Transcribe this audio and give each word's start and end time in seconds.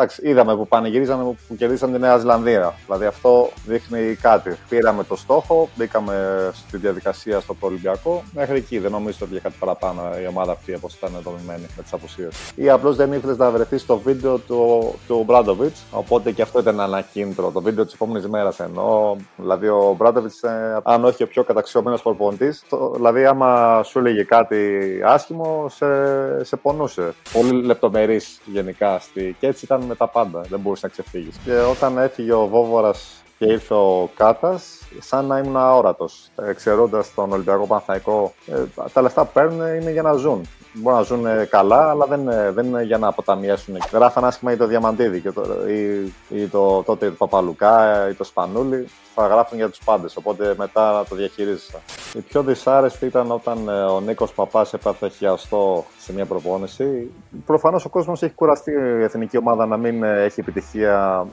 εντάξει, 0.00 0.20
είδαμε 0.24 0.56
που 0.56 0.68
πανηγυρίζανε 0.68 1.36
που 1.48 1.56
κερδίσαν 1.56 1.92
τη 1.92 1.98
Νέα 1.98 2.18
Ζηλανδία. 2.18 2.74
Δηλαδή 2.86 3.06
αυτό 3.06 3.50
δείχνει 3.66 4.14
κάτι. 4.14 4.56
Πήραμε 4.68 5.04
το 5.04 5.16
στόχο, 5.16 5.68
μπήκαμε 5.74 6.50
στη 6.52 6.76
διαδικασία 6.76 7.40
στο 7.40 7.54
προολυμπιακό. 7.54 8.22
Μέχρι 8.32 8.56
εκεί 8.56 8.78
δεν 8.78 8.90
νομίζω 8.90 9.18
ότι 9.22 9.32
για 9.32 9.40
κάτι 9.40 9.54
παραπάνω 9.58 10.02
η 10.22 10.26
ομάδα 10.26 10.52
αυτή 10.52 10.74
όπω 10.74 10.88
ήταν 10.96 11.10
δομημένη 11.22 11.66
με 11.76 11.82
τις 11.82 11.92
απουσίες. 11.92 12.52
Ή 12.54 12.70
απλώς 12.70 12.96
δεν 12.96 13.12
ήθελες 13.12 13.36
να 13.36 13.50
βρεθείς 13.50 13.82
στο 13.82 13.98
βίντεο 13.98 14.38
του, 14.38 14.94
του 15.06 15.22
Μπράντοβιτ. 15.26 15.74
Οπότε 15.90 16.32
και 16.32 16.42
αυτό 16.42 16.58
ήταν 16.58 16.80
ένα 16.80 17.00
κίνητρο. 17.00 17.50
Το 17.50 17.60
βίντεο 17.60 17.84
της 17.84 17.94
επόμενης 17.94 18.28
μέρας 18.28 18.60
εννοώ. 18.60 19.16
Δηλαδή 19.36 19.68
ο 19.68 19.94
Μπράντοβιτ, 19.98 20.32
αν 20.82 21.04
όχι 21.04 21.22
ο 21.22 21.26
πιο 21.26 21.44
καταξιωμένος 21.44 22.02
προπονητής, 22.02 22.62
δηλαδή 22.94 23.26
άμα 23.26 23.82
σου 23.82 23.98
έλεγε 23.98 24.22
κάτι 24.22 24.78
άσχημο, 25.04 25.66
σε, 25.68 25.86
σε 26.44 26.56
πονούσε. 26.56 27.14
Πολύ 27.32 27.62
λεπτομερής 27.62 28.40
γενικά 28.44 28.98
στη... 28.98 29.36
και 29.40 29.46
έτσι 29.46 29.64
ήταν 29.64 29.87
με 29.88 29.94
τα 29.94 30.08
πάντα. 30.08 30.40
Δεν 30.40 30.60
μπορούσε 30.60 30.86
να 30.86 30.92
ξεφύγεις. 30.92 31.36
Και 31.44 31.58
όταν 31.58 31.98
έφυγε 31.98 32.32
ο 32.32 32.46
Βόβορας 32.46 33.22
και 33.38 33.44
ήρθε 33.44 33.74
ο 33.74 34.10
Κάτας, 34.16 34.82
σαν 34.98 35.24
να 35.26 35.38
ήμουν 35.38 35.56
αόρατος. 35.56 36.28
Εξαιρώντα 36.48 37.04
τον 37.14 37.32
Ολυμπιακό 37.32 37.66
Πανθαϊκό, 37.66 38.32
ε, 38.46 38.64
τα 38.92 39.02
λεφτά 39.02 39.24
που 39.24 39.32
παίρνουν 39.32 39.66
είναι 39.66 39.90
για 39.90 40.02
να 40.02 40.12
ζουν. 40.12 40.48
Μπορούν 40.72 40.98
να 40.98 41.04
ζουν 41.04 41.48
καλά, 41.48 41.90
αλλά 41.90 42.06
δεν, 42.06 42.28
δεν 42.54 42.66
είναι 42.66 42.82
για 42.82 42.98
να 42.98 43.08
αποταμιέσουν. 43.08 43.76
Γράφαν 43.92 44.24
άσχημα 44.24 44.52
ή 44.52 44.56
το 44.56 44.66
Διαμαντίδη 44.66 45.20
και 45.20 45.30
το, 45.30 45.42
ή, 45.68 46.12
ή 46.28 46.46
το, 46.46 46.82
τότε 46.82 47.08
το 47.08 47.14
Παπαλουκά 47.18 48.08
ή 48.10 48.14
το 48.14 48.24
Σπανούλη. 48.24 48.88
Θα 49.14 49.26
γράφουν 49.26 49.58
για 49.58 49.68
τους 49.68 49.78
πάντες. 49.84 50.16
Οπότε 50.16 50.54
μετά 50.58 51.04
το 51.08 51.14
διαχειρίζεσαι. 51.16 51.78
Η 52.14 52.20
πιο 52.20 52.42
δυσάρεστη 52.42 53.06
ήταν 53.06 53.30
όταν 53.30 53.68
ε, 53.68 53.72
ο 53.72 54.00
Νίκος 54.00 54.32
Παπάς 54.32 54.72
έπαθε 54.72 55.08
χιαστό 55.08 55.84
σε 55.98 56.12
μια 56.12 56.26
προπόνηση. 56.26 57.10
Προφανώς 57.46 57.84
ο 57.84 57.88
κόσμος 57.88 58.22
έχει 58.22 58.34
κουραστεί 58.34 58.70
η 58.70 59.02
εθνική 59.02 59.36
ομάδα 59.36 59.66
να 59.66 59.76
μην 59.76 60.02
ε, 60.02 60.22
έχει 60.22 60.40
επιτυχία 60.40 61.26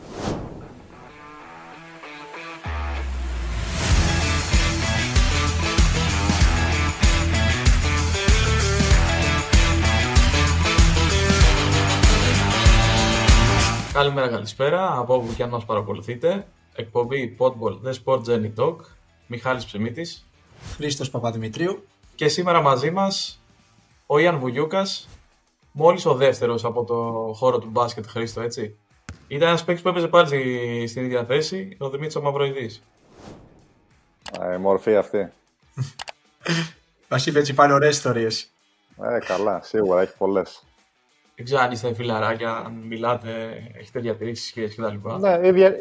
Καλημέρα, 13.96 14.27
καλησπέρα 14.27 14.98
από 14.98 15.15
όπου 15.15 15.34
και 15.35 15.43
αν 15.43 15.49
μας 15.49 15.65
παρακολουθείτε. 15.65 16.48
Εκπομπή 16.76 17.35
Podball 17.40 17.88
The 17.88 17.93
Sport 18.04 18.21
Journey 18.26 18.54
Talk. 18.57 18.76
Μιχάλης 19.27 19.65
Ψεμίτης. 19.65 20.26
Χρήστος 20.76 21.10
Παπαδημητρίου. 21.10 21.87
Και 22.15 22.27
σήμερα 22.27 22.62
μαζί 22.62 22.91
μας 22.91 23.41
ο 24.05 24.18
Ιαν 24.18 24.40
Βουγιούκας, 24.40 25.07
μόλις 25.71 26.05
ο 26.05 26.13
δεύτερος 26.13 26.65
από 26.65 26.84
το 26.84 26.93
χώρο 27.34 27.60
του 27.60 27.70
μπάσκετ 27.70 28.05
Χρήστο, 28.05 28.41
έτσι. 28.41 28.76
Ήταν 29.27 29.48
ένας 29.48 29.63
παίκτης 29.63 29.84
που 29.84 29.90
έπαιζε 29.90 30.07
πάλι 30.07 30.87
στην 30.87 31.04
ίδια 31.04 31.26
θέση, 31.26 31.76
ο 31.80 31.90
Δημήτρης 31.90 32.15
ο 32.15 32.21
Μαυροειδής. 32.21 32.84
Ε, 34.41 34.57
μορφή 34.57 34.96
αυτή. 34.96 35.32
Μας 37.09 37.26
είπε 37.26 37.40
έτσι 37.40 37.54
πάλι 37.54 37.74
ωραίες 37.74 37.96
ιστορίες. 37.96 38.52
Ε, 39.02 39.26
καλά, 39.26 39.62
σίγουρα, 39.63 40.02
έχει 40.02 40.18
πολλές. 40.18 40.63
Δεν 41.36 41.46
ξέρω 41.46 41.62
αν 41.62 41.72
είστε 41.72 41.94
φιλαράκια, 41.94 42.52
αν 42.52 42.74
μιλάτε, 42.74 43.30
έχετε 43.78 44.00
διατηρήσεις 44.00 44.48
σχέσει 44.48 44.82
κτλ. 44.82 45.10
Ναι, 45.20 45.48
ίδια, 45.48 45.76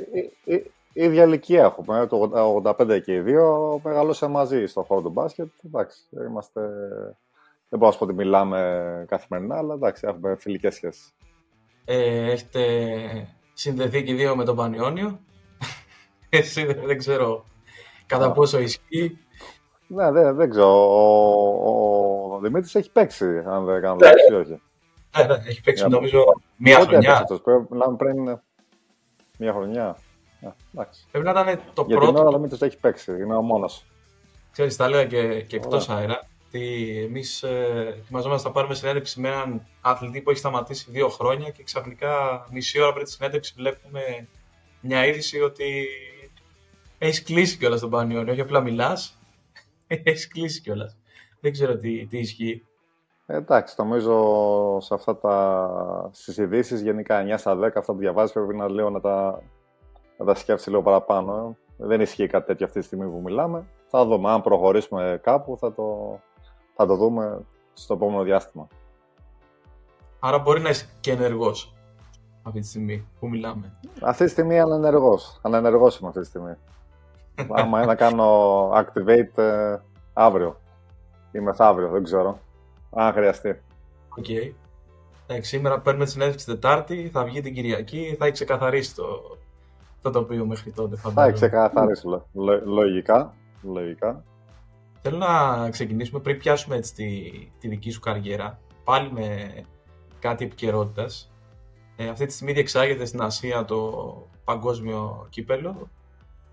η, 0.44 0.70
ίδια 0.92 1.24
ηλικία 1.24 1.62
έχουμε. 1.64 2.06
Το 2.06 2.30
85 2.64 3.00
και 3.04 3.14
οι 3.14 3.20
δύο 3.20 3.80
μεγαλώσαμε 3.84 4.32
μαζί 4.32 4.66
στον 4.66 4.84
χώρο 4.84 5.00
του 5.00 5.10
μπάσκετ. 5.10 5.48
Εντάξει, 5.66 5.98
είμαστε... 6.28 6.60
Δεν 7.68 7.78
μπορώ 7.78 7.92
να 7.92 7.98
πω 7.98 8.04
ότι 8.04 8.14
μιλάμε 8.14 9.04
καθημερινά, 9.08 9.56
αλλά 9.56 9.74
εντάξει, 9.74 10.04
έχουμε 10.06 10.36
φιλικές 10.38 10.74
σχέσεις. 10.74 11.14
Ε, 11.84 12.30
έχετε 12.30 12.64
συνδεθεί 13.52 14.04
και 14.04 14.12
οι 14.12 14.14
δύο 14.14 14.36
με 14.36 14.44
τον 14.44 14.56
Πανιόνιο. 14.56 15.20
Εσύ 16.28 16.64
δεν 16.64 16.98
ξέρω 16.98 17.44
κατά 18.06 18.32
πόσο 18.32 18.58
ισχύει. 18.58 19.18
Ναι, 19.86 20.10
δεν, 20.10 20.36
δεν 20.36 20.50
ξέρω. 20.50 20.66
Ο, 20.66 21.08
ο, 21.64 22.34
ο 22.34 22.38
Δημήτρης 22.38 22.74
έχει 22.74 22.92
παίξει, 22.92 23.42
αν 23.46 23.64
δεν 23.64 23.80
κάνω 23.80 23.96
λάθος 24.00 24.28
ή 24.30 24.34
όχι. 24.34 24.60
Ναι, 25.16 25.24
ναι, 25.34 25.42
έχει 25.46 25.62
παίξει 25.62 25.88
νομίζω 25.88 26.24
μία 26.56 26.80
χρονιά. 26.80 27.26
Μιλάμε 27.70 27.96
πριν 27.96 28.40
μία 29.38 29.52
χρονιά. 29.52 29.96
Πρέπει 31.10 31.24
να 31.24 31.30
ήταν 31.30 31.60
το 31.74 31.84
Για 31.86 31.96
πρώτο. 31.96 32.12
Για 32.12 32.24
την 32.24 32.34
ώρα 32.34 32.48
το 32.48 32.64
έχει 32.64 32.78
παίξει, 32.78 33.12
είναι 33.12 33.34
ο 33.34 33.42
μόνος. 33.42 33.84
Ξέρεις, 34.52 34.76
τα 34.76 34.84
έλεγα 34.84 35.04
και, 35.04 35.42
και 35.42 35.56
εκτός 35.56 35.88
αέρα, 35.88 36.28
ότι 36.46 36.98
εμείς 37.04 37.42
ε, 37.42 37.94
ετοιμαζόμαστε 37.98 38.48
να 38.48 38.54
πάρουμε 38.54 38.74
συνέντευξη 38.74 39.20
με 39.20 39.28
έναν 39.28 39.66
αθλητή 39.80 40.20
που 40.20 40.30
έχει 40.30 40.38
σταματήσει 40.38 40.90
δύο 40.90 41.08
χρόνια 41.08 41.50
και 41.50 41.62
ξαφνικά 41.62 42.46
μισή 42.50 42.80
ώρα 42.80 42.92
πριν 42.92 43.04
τη 43.04 43.10
συνέντευξη 43.10 43.52
βλέπουμε 43.56 44.28
μια 44.80 45.06
είδηση 45.06 45.40
ότι 45.40 45.86
έχεις 46.98 47.22
κλείσει 47.22 47.56
κιόλας 47.56 47.80
τον 47.80 47.90
Πανιόνιο, 47.90 48.32
όχι 48.32 48.40
απλά 48.40 48.60
μιλάς, 48.60 49.18
έχεις 49.86 50.28
κλείσει 50.28 50.60
κιόλας. 50.60 50.96
Δεν 51.40 51.52
ξέρω 51.52 51.76
τι, 51.76 52.06
τι 52.06 52.18
ισχύει. 52.18 52.64
Εντάξει, 53.26 53.74
νομίζω 53.78 54.80
σε 54.80 54.94
αυτά 54.94 55.16
τα 55.16 56.08
στις 56.12 56.36
ειδήσεις 56.36 56.80
γενικά 56.80 57.24
9 57.24 57.34
στα 57.36 57.58
10 57.58 57.70
αυτά 57.76 57.92
που 57.92 57.98
διαβάζεις 57.98 58.32
πρέπει 58.32 58.56
να 58.56 58.70
λέω 58.70 58.90
να 58.90 59.00
τα, 59.00 59.42
να 60.18 60.24
τα 60.24 60.34
σκέφτεσαι 60.34 60.70
λίγο 60.70 60.82
παραπάνω. 60.82 61.56
Δεν 61.76 62.00
ισχύει 62.00 62.26
κάτι 62.26 62.46
τέτοιο 62.46 62.66
αυτή 62.66 62.80
τη 62.80 62.86
στιγμή 62.86 63.06
που 63.06 63.20
μιλάμε. 63.24 63.66
Θα 63.86 64.04
δούμε. 64.04 64.30
Αν 64.30 64.42
προχωρήσουμε 64.42 65.20
κάπου 65.22 65.56
θα 65.58 65.72
το, 65.74 66.18
θα 66.74 66.86
το 66.86 66.96
δούμε 66.96 67.40
στο 67.72 67.94
επόμενο 67.94 68.22
διάστημα. 68.22 68.66
Άρα 70.20 70.38
μπορεί 70.38 70.60
να 70.60 70.68
είσαι 70.68 70.88
και 71.00 71.12
ενεργός 71.12 71.74
αυτή 72.42 72.60
τη 72.60 72.66
στιγμή 72.66 73.08
που 73.20 73.28
μιλάμε. 73.28 73.78
Αυτή 74.02 74.24
τη 74.24 74.30
στιγμή 74.30 74.60
ανενεργός. 74.60 75.38
Ανενεργός 75.42 75.98
είμαι 75.98 76.08
αυτή 76.08 76.20
τη 76.20 76.26
στιγμή. 76.26 76.54
Άμα 77.60 77.84
να 77.84 77.94
κάνω 77.94 78.70
activate 78.70 79.38
ε, 79.38 79.76
αύριο 80.12 80.60
ή 81.32 81.38
μεθαύριο, 81.40 81.88
δεν 81.88 82.02
ξέρω 82.02 82.38
αν 82.94 83.12
χρειαστεί. 83.12 83.60
Okay. 84.08 84.50
σήμερα 85.40 85.80
παίρνουμε 85.80 86.04
τη 86.04 86.10
συνέντευξη 86.10 86.46
Τετάρτη, 86.46 87.10
θα 87.12 87.24
βγει 87.24 87.40
την 87.40 87.54
Κυριακή, 87.54 88.14
θα 88.18 88.24
έχει 88.24 88.34
ξεκαθαρίσει 88.34 88.94
το, 88.94 89.38
το 90.02 90.10
τοπίο 90.10 90.46
μέχρι 90.46 90.70
τότε. 90.70 90.96
Θα 90.96 91.24
έχει 91.24 91.32
ξεκαθαρίσει, 91.32 92.06
λο, 92.06 92.26
λο, 92.32 92.60
λογικά. 92.64 93.34
λογικά. 93.62 94.24
Θέλω 95.00 95.16
να 95.16 95.70
ξεκινήσουμε 95.70 96.20
πριν 96.20 96.38
πιάσουμε 96.38 96.76
έτσι 96.76 96.94
τη, 96.94 97.30
τη 97.58 97.68
δική 97.68 97.90
σου 97.90 98.00
καριέρα, 98.00 98.58
πάλι 98.84 99.12
με 99.12 99.52
κάτι 100.18 100.44
επικαιρότητας. 100.44 101.32
Ε, 101.96 102.08
αυτή 102.08 102.26
τη 102.26 102.32
στιγμή 102.32 102.52
διεξάγεται 102.52 103.04
στην 103.04 103.20
Ασία 103.20 103.64
το 103.64 104.28
παγκόσμιο 104.44 105.26
κύπελλο. 105.30 105.88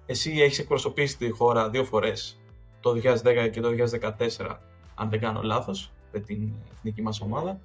Εσύ 0.05 0.31
έχεις 0.31 0.59
εκπροσωπήσει 0.59 1.17
τη 1.17 1.29
χώρα 1.29 1.69
δύο 1.69 1.83
φορές, 1.83 2.41
το 2.79 2.91
2010 2.91 3.49
και 3.51 3.61
το 3.61 3.69
2014, 3.69 4.57
αν 4.95 5.09
δεν 5.09 5.19
κάνω 5.19 5.41
λάθος 5.41 5.91
με 6.11 6.19
την 6.19 6.51
εθνική 6.73 7.01
μας 7.01 7.21
ομάδα. 7.21 7.59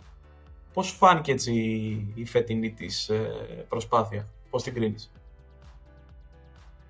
Πώς 0.73 0.91
φάνηκε 0.91 1.33
έτσι 1.33 1.53
η 2.15 2.25
φετινή 2.25 2.73
της 2.73 3.09
ε, 3.09 3.31
προσπάθεια, 3.69 4.27
πώς 4.51 4.63
την 4.63 4.75
κρίνεις; 4.75 5.11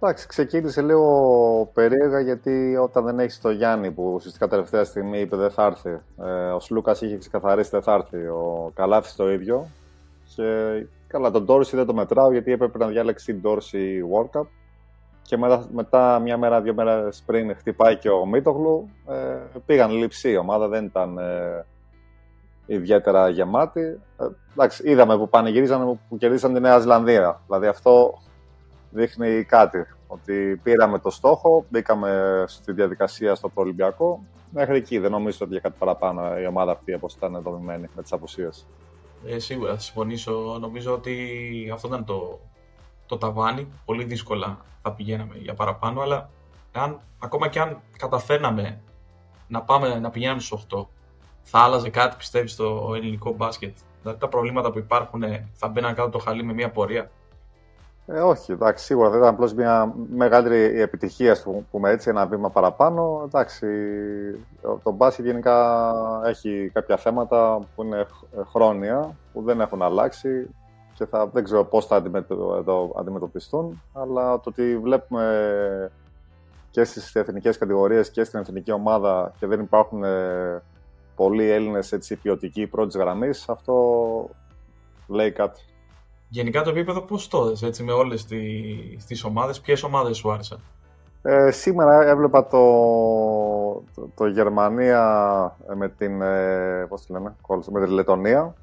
Εντάξει, 0.01 0.27
ξεκίνησε 0.27 0.83
λίγο 0.83 1.71
περίεργα 1.75 2.21
γιατί 2.21 2.77
όταν 2.77 3.05
δεν 3.05 3.19
έχεις 3.19 3.41
το 3.41 3.51
Γιάννη 3.51 3.91
που 3.91 4.13
ουσιαστικά 4.15 4.49
τελευταία 4.49 4.85
στιγμή 4.85 5.21
είπε 5.21 5.37
δεν 5.37 5.51
θα 5.51 5.65
έρθει. 5.65 5.99
Ε, 6.23 6.51
ο 6.51 6.61
Σλούκας 6.61 7.01
είχε 7.01 7.19
ξεκαθαρίσει 7.19 7.71
δεν 7.71 7.83
θα 7.83 7.93
έρθει. 7.93 8.17
Ο 8.17 8.73
Καλάθι 8.75 9.17
το 9.17 9.33
ίδιο. 9.33 9.69
Και 10.35 10.87
καλά, 11.07 11.31
τον 11.31 11.47
Τόρση 11.47 11.77
δεν 11.77 11.87
το 11.87 11.95
μετράω 11.95 12.33
γιατί 12.33 12.53
έπρεπε 12.53 12.79
να 12.79 12.87
διάλεξει 12.87 13.27
την 13.27 13.43
Τόρση 13.43 14.01
World 14.13 14.41
Cup. 14.41 14.47
Και 15.27 15.37
μετά, 15.37 15.67
μετά 15.73 16.19
μια 16.19 16.37
μέρα, 16.37 16.61
δύο 16.61 16.75
μέρες 16.75 17.23
πριν 17.27 17.57
χτυπάει 17.57 17.97
και 17.97 18.09
ο 18.09 18.27
Μίτογλου. 18.27 18.89
Ε, 19.09 19.59
πήγαν 19.67 19.91
λήψη. 19.91 20.31
Η 20.31 20.37
ομάδα 20.37 20.69
δεν 20.69 20.85
ήταν 20.85 21.19
ε, 21.19 21.65
ιδιαίτερα 22.67 23.29
γεμάτη. 23.29 24.01
Ε, 24.19 24.27
εντάξει, 24.53 24.91
είδαμε 24.91 25.17
που 25.17 25.29
πανηγυρίζανε 25.29 25.99
που 26.09 26.17
κερδίσαν 26.17 26.55
τη 26.55 26.61
Νέα 26.61 26.79
Ζηλανδία. 26.79 27.41
Δηλαδή 27.47 27.67
αυτό 27.67 28.19
δείχνει 28.91 29.45
κάτι. 29.45 29.87
Ότι 30.07 30.61
πήραμε 30.63 30.99
το 30.99 31.11
στόχο, 31.11 31.65
μπήκαμε 31.69 32.45
στη 32.47 32.73
διαδικασία 32.73 33.35
στο 33.35 33.49
προολυμπιακό. 33.49 34.23
Μέχρι 34.51 34.77
εκεί 34.77 34.99
δεν 34.99 35.11
νομίζω 35.11 35.39
ότι 35.41 35.51
για 35.51 35.61
κάτι 35.61 35.75
παραπάνω 35.79 36.39
η 36.41 36.47
ομάδα 36.47 36.73
αυτή 36.73 36.95
όπως 36.95 37.15
ήταν 37.15 37.41
δομημένη 37.43 37.89
με 37.97 38.03
τις 38.03 38.13
απουσίες. 38.13 38.67
Ε, 39.27 39.39
σίγουρα 39.39 39.73
θα 39.73 39.81
συμφωνήσω. 39.81 40.59
Νομίζω 40.61 40.93
ότι 40.93 41.17
αυτό 41.73 41.89
ήταν 41.89 42.05
το, 42.05 42.39
το 43.07 43.19
ταβάνι. 43.19 43.69
Πολύ 43.85 44.05
δύσκολα 44.05 44.59
θα 44.83 44.93
πηγαίναμε 44.93 45.35
για 45.37 45.55
παραπάνω, 45.55 46.01
αλλά 46.01 46.29
αν, 46.73 47.01
ακόμα 47.19 47.49
και 47.49 47.61
αν 47.61 47.81
καταφέρναμε 47.99 48.81
να, 49.49 49.63
πάμε, 49.63 49.99
να 49.99 50.11
πηγαίναμε 50.11 50.41
στους 50.41 50.67
8, 50.75 50.87
θα 51.43 51.59
άλλαζε 51.59 51.91
κάτι 51.91 52.17
πιστεύεις 52.17 52.53
στο 52.53 52.93
ελληνικό 52.97 53.33
μπάσκετ; 53.33 53.77
Δηλαδή 54.03 54.21
τα 54.21 54.29
προβλήματα 54.29 54.71
που 54.71 54.79
υπάρχουν 54.79 55.23
θα 55.53 55.69
μπαίναν 55.69 55.95
κάτω 55.95 56.09
το 56.11 56.19
χαλί 56.19 56.45
με 56.45 56.53
μια 56.53 56.71
πορεία; 56.71 57.11
Ε, 58.07 58.21
όχι, 58.21 58.53
εντάξει, 58.53 58.85
σίγουρα 58.85 59.11
δεν 59.11 59.19
ήταν 59.19 59.35
απλώς 59.35 59.55
μια 59.55 59.95
μεγαλύτερη 60.15 60.81
επιτυχία, 60.81 61.37
που 61.45 61.67
πούμε 61.71 61.91
έτσι, 61.91 62.09
ένα 62.09 62.27
βήμα 62.27 62.51
παραπάνω. 62.51 63.23
Εντάξει, 63.25 63.67
το 64.83 64.91
μπάσκετ 64.91 65.25
γενικά 65.25 65.85
έχει 66.27 66.71
κάποια 66.73 66.97
θέματα 66.97 67.59
που 67.75 67.83
είναι 67.83 68.07
χρόνια, 68.51 69.17
που 69.33 69.43
δεν 69.43 69.61
έχουν 69.61 69.83
αλλάξει. 69.83 70.49
Και 70.97 71.07
θα, 71.07 71.27
δεν 71.27 71.45
ξέρω 71.45 71.65
πώς 71.65 71.87
θα 71.87 72.03
αντιμετωπιστούν, 72.97 73.83
αλλά 73.93 74.41
το 74.41 74.51
ότι 74.51 74.79
βλέπουμε 74.79 75.91
και 76.71 76.85
στις 76.85 77.15
εθνικές 77.15 77.59
κατηγορίες 77.59 78.11
και 78.11 78.25
στην 78.25 78.39
εθνική 78.39 78.73
ομάδα 78.73 79.33
και 79.39 79.47
δεν 79.47 79.61
υπάρχουν 79.61 80.05
ε, 80.05 80.63
πολλοί 81.17 81.51
Έλληνες 81.51 81.93
έτσι, 81.93 82.17
ποιοτικοί 82.17 82.67
πρώτης 82.67 82.97
γραμμής, 82.97 83.49
αυτό 83.49 83.75
λέει 85.07 85.33
κάτι. 85.33 85.61
Γενικά 86.29 86.63
το 86.63 86.71
επίπεδο 86.71 87.01
πώς 87.01 87.29
το 87.29 87.45
δες, 87.45 87.63
έτσι, 87.63 87.83
με 87.83 87.93
όλες 87.93 88.25
τις, 88.25 89.07
τις 89.07 89.25
ομάδες, 89.25 89.61
ποιες 89.61 89.83
ομάδες 89.83 90.17
σου 90.17 90.33
άρεσαν; 90.33 90.61
Ε, 91.23 91.51
σήμερα 91.51 92.07
έβλεπα 92.07 92.47
το, 92.47 92.63
το, 94.15 94.27
Γερμανία 94.27 95.57
με 95.77 95.89
την, 95.89 96.23
ε, 96.23 96.87
πώς 96.89 97.09
λέμε, 97.09 97.37
με 97.71 97.85
την 97.85 97.93
Λετωνία 97.93 98.55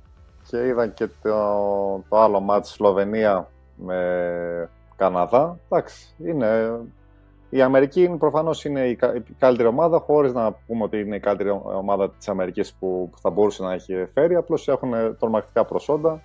και 0.48 0.68
είδα 0.68 0.88
και 0.88 1.08
το, 1.08 2.04
το 2.10 2.22
άλλο 2.22 2.40
μάτι 2.40 2.68
Σλοβενία 2.68 3.48
με 3.76 4.70
Καναδά. 4.96 5.58
Εντάξει, 5.70 6.16
είναι, 6.18 6.80
η 7.50 7.62
Αμερική 7.62 8.04
είναι, 8.04 8.18
προφανώς 8.18 8.66
είναι 8.66 8.88
η, 8.88 8.98
καλύτερη 9.40 9.68
ομάδα, 9.68 10.00
χωρίς 10.00 10.34
να 10.34 10.52
πούμε 10.52 10.84
ότι 10.84 11.00
είναι 11.00 11.16
η 11.16 11.20
καλύτερη 11.20 11.50
ομάδα 11.64 12.12
της 12.12 12.28
Αμερικής 12.28 12.74
που, 12.74 13.10
θα 13.22 13.30
μπορούσε 13.30 13.64
να 13.64 13.74
έχει 13.74 14.08
φέρει, 14.14 14.36
απλώς 14.36 14.68
έχουν 14.68 15.18
τρομακτικά 15.20 15.66
προσόντα. 15.66 16.22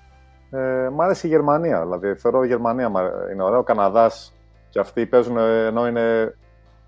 Ε, 0.50 0.88
μ' 0.92 1.00
άρεσε 1.00 1.26
η 1.26 1.30
Γερμανία, 1.30 1.82
δηλαδή 1.82 2.14
θεωρώ 2.14 2.44
η 2.44 2.46
Γερμανία 2.46 2.90
είναι 3.32 3.42
ωραίο, 3.42 3.58
ο 3.58 3.62
Καναδάς 3.62 4.34
και 4.70 4.78
αυτοί 4.78 5.06
παίζουν 5.06 5.36
ενώ 5.38 5.86
είναι, 5.86 6.36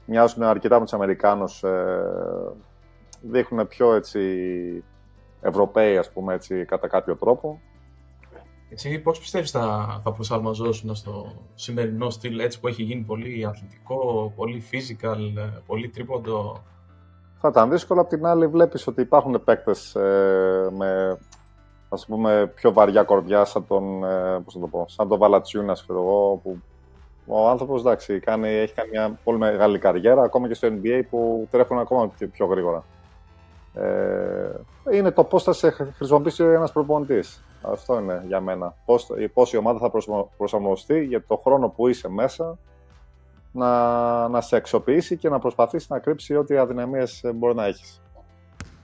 μοιάζουν 0.04 0.42
αρκετά 0.42 0.78
με 0.78 0.84
τους 0.84 0.92
Αμερικάνους, 0.92 1.62
ε, 1.62 2.02
δείχνουν 3.20 3.68
πιο 3.68 3.94
έτσι 3.94 4.20
Ευρωπαίοι, 5.40 5.96
ας 5.96 6.10
πούμε, 6.10 6.34
έτσι, 6.34 6.64
κατά 6.64 6.88
κάποιο 6.88 7.16
τρόπο. 7.16 7.60
Εσύ 8.72 8.98
πώς 8.98 9.18
πιστεύεις 9.18 9.50
θα, 9.50 10.00
θα 10.02 10.12
προσαρμοζόσουν 10.12 10.94
στο 10.94 11.32
σημερινό 11.54 12.10
στυλ 12.10 12.38
έτσι 12.38 12.60
που 12.60 12.68
έχει 12.68 12.82
γίνει 12.82 13.02
πολύ 13.02 13.46
αθλητικό, 13.46 14.32
πολύ 14.36 14.62
physical, 14.70 15.50
πολύ 15.66 15.88
τρίποντο; 15.88 16.62
Θα 17.36 17.48
ήταν 17.48 17.70
δύσκολο, 17.70 18.00
απ' 18.00 18.08
την 18.08 18.26
άλλη 18.26 18.46
βλέπεις 18.46 18.86
ότι 18.86 19.00
υπάρχουν 19.00 19.44
παίκτες 19.44 19.94
ε, 19.94 20.68
με 20.76 21.18
ας 21.88 22.06
πούμε 22.06 22.52
πιο 22.54 22.72
βαριά 22.72 23.02
κορδιά 23.02 23.44
σαν 23.44 23.66
τον, 23.66 24.04
ε, 24.04 24.40
πώς 24.44 24.58
το 24.58 24.66
πω, 24.66 24.84
σαν 24.88 25.08
τον 25.08 25.18
Βαλατσιούνας, 25.18 25.82
ξέρω 25.82 25.98
εγώ, 25.98 26.40
που 26.42 26.58
ο 27.26 27.48
άνθρωπος 27.48 27.80
εντάξει, 27.80 28.20
κάνει, 28.20 28.48
έχει 28.48 28.74
κάνει 28.74 28.90
μια 28.90 29.18
πολύ 29.24 29.38
μεγάλη 29.38 29.78
καριέρα, 29.78 30.22
ακόμα 30.22 30.48
και 30.48 30.54
στο 30.54 30.68
NBA 30.68 31.02
που 31.10 31.48
τρέχουν 31.50 31.78
ακόμα 31.78 32.08
πιο, 32.08 32.28
πιο 32.28 32.46
γρήγορα. 32.46 32.84
Ε, 33.74 34.50
είναι 34.92 35.10
το 35.10 35.24
πώς 35.24 35.42
θα 35.42 35.52
σε 35.52 35.70
χρησιμοποιήσει 35.70 36.44
ένας 36.44 36.72
προπονητής. 36.72 37.44
Αυτό 37.62 37.98
είναι 37.98 38.24
για 38.26 38.40
μένα. 38.40 38.74
Πώς, 38.84 39.06
πώς 39.32 39.52
η 39.52 39.56
ομάδα 39.56 39.78
θα 39.78 39.90
προσαρμοστεί 40.36 41.04
για 41.04 41.24
το 41.26 41.36
χρόνο 41.36 41.68
που 41.68 41.88
είσαι 41.88 42.08
μέσα 42.08 42.58
να, 43.52 44.28
να 44.28 44.40
σε 44.40 44.56
αξιοποιήσει 44.56 45.16
και 45.16 45.28
να 45.28 45.38
προσπαθήσει 45.38 45.86
να 45.90 45.98
κρύψει 45.98 46.36
ό,τι 46.36 46.56
αδυναμίες 46.56 47.20
μπορεί 47.34 47.54
να 47.54 47.64
έχεις. 47.64 48.02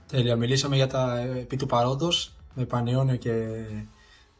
Τέλεια. 0.07 0.35
Μιλήσαμε 0.35 0.75
για 0.75 0.87
τα 0.87 1.19
επί 1.19 1.55
του 1.55 1.65
παρόντος 1.65 2.35
με 2.53 2.65
Πανιόνιο 2.65 3.15
και 3.15 3.63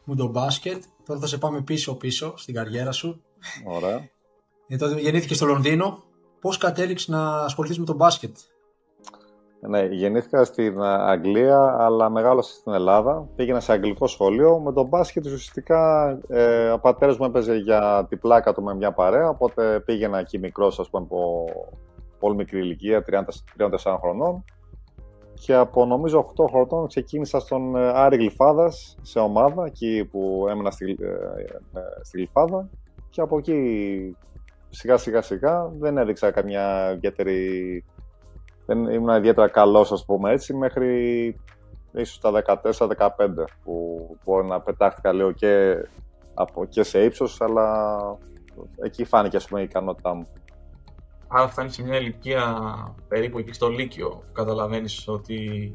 Μπάσκετ. 0.04 0.82
Τώρα 1.06 1.20
θα 1.20 1.26
σε 1.26 1.38
πάμε 1.38 1.60
πίσω-πίσω 1.60 2.36
στην 2.36 2.54
καριέρα 2.54 2.92
σου. 2.92 3.22
Ωραία. 3.66 4.08
Γιατί 4.66 5.00
γεννήθηκε 5.00 5.34
στο 5.34 5.46
Λονδίνο. 5.46 6.02
Πώς 6.40 6.58
κατέληξε 6.58 7.10
να 7.10 7.40
ασχοληθείς 7.40 7.78
με 7.78 7.84
τον 7.84 7.96
μπάσκετ; 7.96 8.36
Ναι, 9.60 9.84
γεννήθηκα 9.84 10.44
στην 10.44 10.82
Αγγλία, 10.82 11.76
αλλά 11.78 12.10
μεγάλωσα 12.10 12.54
στην 12.54 12.72
Ελλάδα. 12.72 13.28
Πήγαινα 13.36 13.60
σε 13.60 13.72
αγγλικό 13.72 14.06
σχολείο. 14.06 14.58
Με 14.58 14.72
τον 14.72 14.86
μπάσκετ 14.86 15.24
ουσιαστικά 15.24 16.10
ε, 16.28 16.70
ο 16.70 16.78
πατέρας 16.78 17.18
μου 17.18 17.24
έπαιζε 17.26 17.56
για 17.56 18.06
την 18.08 18.18
πλάκα 18.18 18.54
του 18.54 18.62
με 18.62 18.74
μια 18.74 18.92
παρέα. 18.92 19.28
Οπότε 19.28 19.80
πήγαινα 19.80 20.18
εκεί 20.18 20.38
μικρός, 20.38 20.78
ας 20.80 20.90
πούμε, 20.90 21.04
από 21.04 21.44
πολύ 22.18 22.34
μικρή 22.34 22.58
ηλικία, 22.58 23.04
34 23.06 23.96
χρονών. 24.00 24.44
Και 25.34 25.54
από 25.54 25.84
νομίζω 25.84 26.32
8 26.36 26.44
χρονών 26.50 26.86
ξεκίνησα 26.86 27.40
στον 27.40 27.76
ε, 27.76 27.88
Άρη 27.94 28.16
Γλυφάδας 28.16 28.96
σε 29.02 29.18
ομάδα, 29.18 29.64
εκεί 29.64 30.08
που 30.10 30.46
έμενα 30.50 30.70
στη, 30.70 30.96
ε, 31.00 31.06
ε, 31.78 31.80
στη 32.02 32.16
Γλυφάδα. 32.16 32.68
Και 33.10 33.20
από 33.20 33.38
εκεί 33.38 34.16
σιγά 34.68 34.96
σιγά 34.96 35.22
σιγά 35.22 35.72
δεν 35.78 35.98
έδειξα 35.98 36.30
καμιά 36.30 36.92
ιδιαίτερη 36.92 37.84
δεν 38.68 38.84
ήμουν 38.84 39.16
ιδιαίτερα 39.16 39.48
καλός, 39.48 39.92
ας 39.92 40.04
πούμε 40.04 40.32
έτσι, 40.32 40.54
μέχρι 40.54 41.36
ίσως 41.92 42.20
τα 42.20 42.30
14-15 42.62 43.44
που 43.64 43.98
μπορεί 44.24 44.46
να 44.46 44.60
πετάχτηκα 44.60 45.12
λίγο 45.12 45.32
και, 45.32 45.74
από, 46.34 46.64
και 46.64 46.82
σε 46.82 47.04
ύψος, 47.04 47.40
αλλά 47.40 47.88
εκεί 48.82 49.04
φάνηκε 49.04 49.36
ας 49.36 49.46
πούμε, 49.48 49.60
η 49.60 49.64
ικανότητά 49.64 50.14
μου. 50.14 50.26
Άρα 51.28 51.48
φτάνεις 51.48 51.74
σε 51.74 51.82
μια 51.82 51.98
ηλικία 51.98 52.56
περίπου 53.08 53.38
εκεί 53.38 53.52
στο 53.52 53.68
Λύκειο 53.68 54.08
που 54.08 54.32
καταλαβαίνεις 54.32 55.08
ότι 55.08 55.70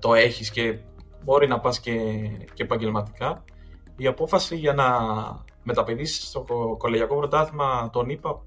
το 0.00 0.14
έχεις 0.14 0.50
και 0.50 0.78
μπορεί 1.24 1.48
να 1.48 1.60
πας 1.60 1.80
και, 1.80 1.94
και 2.54 2.62
επαγγελματικά. 2.62 3.44
Η 3.96 4.06
απόφαση 4.06 4.56
για 4.56 4.72
να 4.72 4.86
μεταπηδήσεις 5.62 6.28
στο 6.28 6.44
κολεγιακό 6.78 7.16
πρωτάθλημα 7.16 7.90
τον 7.92 8.08
είπα 8.08 8.42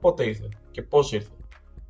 πότε 0.00 0.24
ήρθε 0.24 0.48
και 0.70 0.82
πώς 0.82 1.12
ήρθε. 1.12 1.32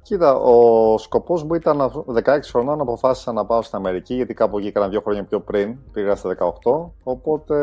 Κοίτα, 0.03 0.35
ο 0.35 0.99
σκοπός 0.99 1.45
μου 1.45 1.55
ήταν 1.55 2.05
16 2.25 2.39
χρονών 2.43 2.81
αποφάσισα 2.81 3.33
να 3.33 3.45
πάω 3.45 3.63
στην 3.63 3.79
Αμερική, 3.79 4.15
γιατί 4.15 4.35
κάπου 4.35 4.59
εκεί 4.59 4.67
έκανα 4.67 4.89
δύο 4.89 5.01
χρόνια 5.01 5.25
πιο 5.25 5.41
πριν, 5.41 5.77
πήγα 5.93 6.15
στα 6.15 6.37
18. 6.63 6.91
Οπότε 7.03 7.57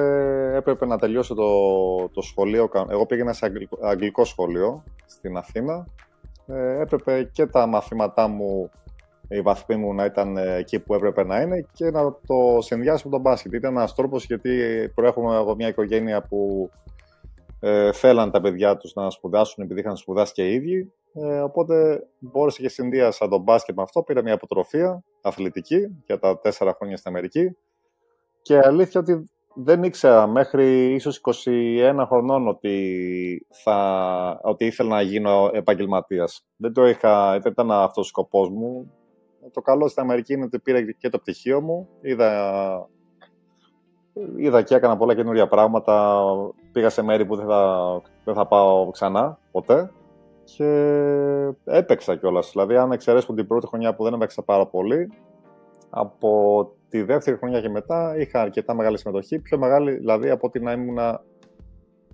έπρεπε 0.55 0.85
να 0.85 0.97
τελειώσω 0.97 1.33
το, 1.33 1.49
το 2.09 2.21
σχολείο. 2.21 2.69
Εγώ 2.89 3.05
πήγαινα 3.05 3.33
σε 3.33 3.51
αγγλικό 3.81 4.25
σχολείο 4.25 4.83
στην 5.05 5.37
Αθήνα. 5.37 5.87
Ε, 6.47 6.81
έπρεπε 6.81 7.29
και 7.31 7.45
τα 7.45 7.65
μαθήματά 7.65 8.27
μου, 8.27 8.69
οι 9.27 9.41
βαθμοί 9.41 9.75
μου 9.75 9.93
να 9.93 10.05
ήταν 10.05 10.37
εκεί 10.37 10.79
που 10.79 10.93
έπρεπε 10.93 11.23
να 11.23 11.41
είναι 11.41 11.65
και 11.73 11.91
να 11.91 12.01
το 12.01 12.57
συνδυάσω 12.59 13.01
με 13.05 13.11
τον 13.11 13.21
μπάσκετ. 13.21 13.53
Ήταν 13.53 13.75
ένας 13.75 13.95
τρόπος 13.95 14.25
γιατί 14.25 14.51
προέρχομαι 14.95 15.37
από 15.37 15.55
μια 15.55 15.67
οικογένεια 15.67 16.21
που 16.21 16.69
ε, 17.59 17.91
θέλαν 17.91 18.31
τα 18.31 18.41
παιδιά 18.41 18.77
τους 18.77 18.93
να 18.93 19.09
σπουδάσουν 19.09 19.63
επειδή 19.63 19.79
είχαν 19.79 19.97
σπουδάσει 19.97 20.33
και 20.33 20.49
οι 20.49 20.53
ίδιοι 20.53 20.93
ε, 21.13 21.39
οπότε 21.39 22.07
μπόρεσα 22.19 22.61
και 22.61 22.69
συνδύασα 22.69 23.27
το 23.27 23.37
μπάσκετ 23.37 23.75
με 23.75 23.81
αυτό. 23.83 24.03
Πήρα 24.03 24.21
μια 24.21 24.33
αποτροφία 24.33 25.03
αθλητική 25.21 26.01
για 26.05 26.19
τα 26.19 26.39
τέσσερα 26.39 26.73
χρόνια 26.73 26.97
στην 26.97 27.11
Αμερική. 27.11 27.57
Και 28.41 28.57
αλήθεια 28.57 28.99
ότι 28.99 29.29
δεν 29.53 29.83
ήξερα 29.83 30.27
μέχρι 30.27 30.93
ίσως 30.93 31.21
21 31.45 32.03
χρονών 32.07 32.47
ότι, 32.47 33.47
θα, 33.49 34.39
ότι 34.43 34.65
ήθελα 34.65 34.89
να 34.89 35.01
γίνω 35.01 35.49
επαγγελματίας. 35.53 36.45
Δεν 36.55 36.73
το 36.73 36.87
είχα, 36.87 37.39
δεν 37.39 37.51
ήταν 37.51 37.71
αυτός 37.71 38.05
ο 38.05 38.09
σκοπός 38.09 38.49
μου. 38.49 38.93
Το 39.51 39.61
καλό 39.61 39.87
στην 39.87 40.03
Αμερική 40.03 40.33
είναι 40.33 40.45
ότι 40.45 40.59
πήρα 40.59 40.91
και 40.91 41.09
το 41.09 41.19
πτυχίο 41.19 41.61
μου. 41.61 41.89
Είδα, 42.01 42.89
είδα 44.35 44.61
και 44.61 44.75
έκανα 44.75 44.97
πολλά 44.97 45.15
καινούργια 45.15 45.47
πράγματα. 45.47 46.23
Πήγα 46.71 46.89
σε 46.89 47.01
μέρη 47.01 47.25
που 47.25 47.35
δεν 47.35 47.45
θα, 47.45 48.01
δεν 48.23 48.33
θα 48.33 48.45
πάω 48.47 48.89
ξανά 48.89 49.39
ποτέ 49.51 49.91
και 50.43 50.65
έπαιξα 51.65 52.15
κιόλας. 52.15 52.49
Δηλαδή, 52.51 52.75
αν 52.75 52.91
εξαιρέσω 52.91 53.33
την 53.33 53.47
πρώτη 53.47 53.67
χρονιά 53.67 53.95
που 53.95 54.03
δεν 54.03 54.13
έπαιξα 54.13 54.41
πάρα 54.41 54.65
πολύ, 54.67 55.09
από 55.89 56.71
τη 56.89 57.01
δεύτερη 57.01 57.37
χρονιά 57.37 57.61
και 57.61 57.69
μετά 57.69 58.17
είχα 58.17 58.41
αρκετά 58.41 58.73
μεγάλη 58.73 58.97
συμμετοχή. 58.97 59.39
Πιο 59.39 59.57
μεγάλη 59.57 59.91
δηλαδή 59.91 60.29
από 60.29 60.47
ότι 60.47 60.59
να 60.59 60.71
ήμουν 60.71 60.97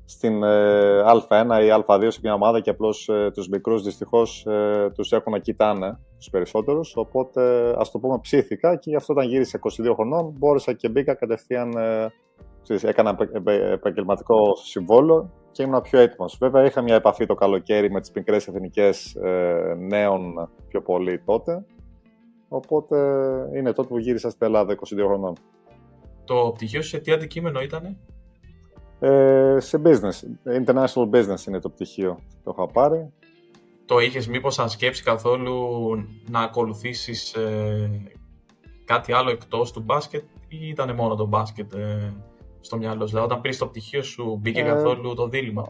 στην 0.05 0.43
ε, 0.43 1.01
Α1 1.01 1.45
ή 1.63 1.83
Α2 1.85 2.07
σε 2.07 2.19
μια 2.24 2.33
ομάδα 2.33 2.59
και 2.59 2.69
απλώς 2.69 3.09
ε, 3.09 3.31
τους 3.33 3.47
μικρούς 3.47 3.83
δυστυχώς 3.83 4.45
ε, 4.45 4.91
τους 4.95 5.12
έχουν 5.12 5.31
να 5.31 5.39
κοιτάνε 5.39 6.00
τους 6.25 6.34
περισσότερους. 6.39 6.96
Οπότε 6.96 7.74
ας 7.77 7.91
το 7.91 8.00
πούμε 8.00 8.20
ψήθηκα 8.22 8.75
και 8.75 8.89
γι' 8.89 8.96
αυτό 8.96 9.13
όταν 9.13 9.27
γύρισα 9.27 9.60
22 9.60 9.94
χρονών 9.94 10.34
μπόρεσα 10.38 10.74
και 10.74 10.89
μπήκα 10.89 11.13
κατευθείαν. 11.13 11.72
Ε, 11.77 12.12
έκανα 12.82 13.17
επαγγελματικό 13.72 14.55
συμβόλαιο 14.55 15.32
και 15.51 15.63
ήμουν 15.63 15.82
πιο 15.82 16.00
έτοιμος. 16.00 16.38
Βέβαια, 16.39 16.65
είχα 16.65 16.82
μια 16.82 16.96
επαφή 16.96 17.25
το 17.25 17.36
καλοκαίρι 17.36 17.91
με 17.91 18.01
τις 18.01 18.12
μικρές 18.12 18.48
εθνικές 18.48 19.15
ε, 19.15 19.75
νέων 19.77 20.50
πιο 20.67 20.82
πολύ 20.82 21.22
τότε. 21.25 21.65
Οπότε 22.48 22.98
είναι 23.55 23.74
τότε 23.74 23.88
που 23.88 23.98
γύρισα 23.98 24.29
στην 24.29 24.46
Ελλάδα 24.46 24.75
22 24.75 24.77
χρονών. 25.05 25.34
Το 26.24 26.51
πτυχίο 26.53 26.82
σου 26.82 26.88
σε 26.89 27.00
τι 27.00 27.12
αντικείμενο 27.12 27.62
ήταν; 27.62 27.98
Ε, 29.00 29.58
σε 29.60 29.82
business. 29.84 30.22
International 30.65 31.10
business 31.13 31.48
είναι 31.48 31.60
το 31.60 31.70
πτυχίο. 31.70 32.20
Το 32.44 32.55
είχα 32.58 32.67
πάρει. 32.67 33.13
Το 33.86 34.00
είχες 34.00 34.27
μήπως 34.27 34.54
σαν 34.54 34.70
σκέψη 34.70 35.04
καθόλου 35.04 35.56
να 36.30 36.39
ακολουθήσεις 36.39 37.34
ε, 37.34 38.12
κάτι 38.86 39.13
άλλο 39.13 39.30
εκτός 39.30 39.72
του 39.72 39.82
μπάσκετ 39.86 40.24
ή 40.48 40.68
ήταν 40.68 40.96
μόνο 40.96 41.15
το 41.15 41.25
μπάσκετ 41.25 41.74
ε, 41.74 42.13
στο 42.62 42.77
μυαλό 42.77 43.08
σου; 43.08 43.20
όταν 43.24 43.42
πήρες 43.42 43.58
το 43.58 43.68
πτυχίο 43.68 44.04
σου, 44.04 44.38
μπήκε 44.42 44.62
ε, 44.62 44.63
καθόλου 44.63 45.13
το 45.13 45.27
δίλημα; 45.27 45.63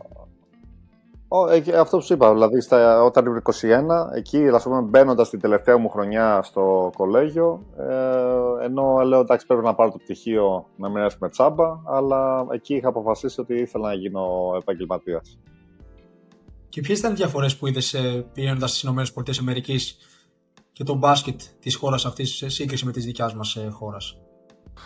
Ε, 1.50 1.78
αυτό 1.78 1.98
που 1.98 2.04
σου 2.04 2.14
είπα, 2.14 2.34
δηλαδή 2.34 2.62
στα, 2.62 3.04
όταν 3.04 3.26
ήμουν 3.26 3.42
21, 3.44 4.16
εκεί 4.16 4.50
πούμε, 4.64 4.82
μπαίνοντας 4.82 5.30
την 5.30 5.40
τελευταία 5.40 5.78
μου 5.78 5.90
χρονιά 5.90 6.42
στο 6.44 6.92
κολέγιο, 6.98 7.66
ε, 7.78 8.66
ενώ 8.66 9.00
λέω 9.06 9.20
εντάξει 9.20 9.46
πρέπει 9.46 9.64
να 9.64 9.76
πάρω 9.76 9.92
το 9.92 9.98
πτυχίο 9.98 10.66
να 10.78 10.90
μην 10.90 11.04
έρθει 11.04 11.18
με 11.20 11.30
τσάμπα, 11.30 11.82
αλλά 11.86 12.46
εκεί 12.52 12.76
είχα 12.76 12.88
αποφασίσει 12.88 13.42
ότι 13.42 13.54
ήθελα 13.54 13.88
να 13.88 13.94
γίνω 13.94 14.56
επαγγελματίας. 14.60 15.40
Και 16.76 16.82
ποιες 16.82 17.00
ήταν 17.00 17.12
οι 17.12 17.16
διαφορές 17.16 17.58
που 17.58 17.68
είδες 17.68 17.96
πηγαίνοντας 18.34 18.78
στις 18.78 18.84
ΗΠΑ 18.84 19.54
και 20.72 20.84
το 20.84 20.96
μπάσκετ 20.96 21.42
της 21.60 21.76
χώρας 21.76 22.06
αυτής 22.06 22.36
σε 22.36 22.50
σύγκριση 22.50 22.86
με 22.86 22.92
τη 22.92 23.00
δικιάς 23.00 23.36
μας 23.36 23.58
χώρας; 23.72 24.18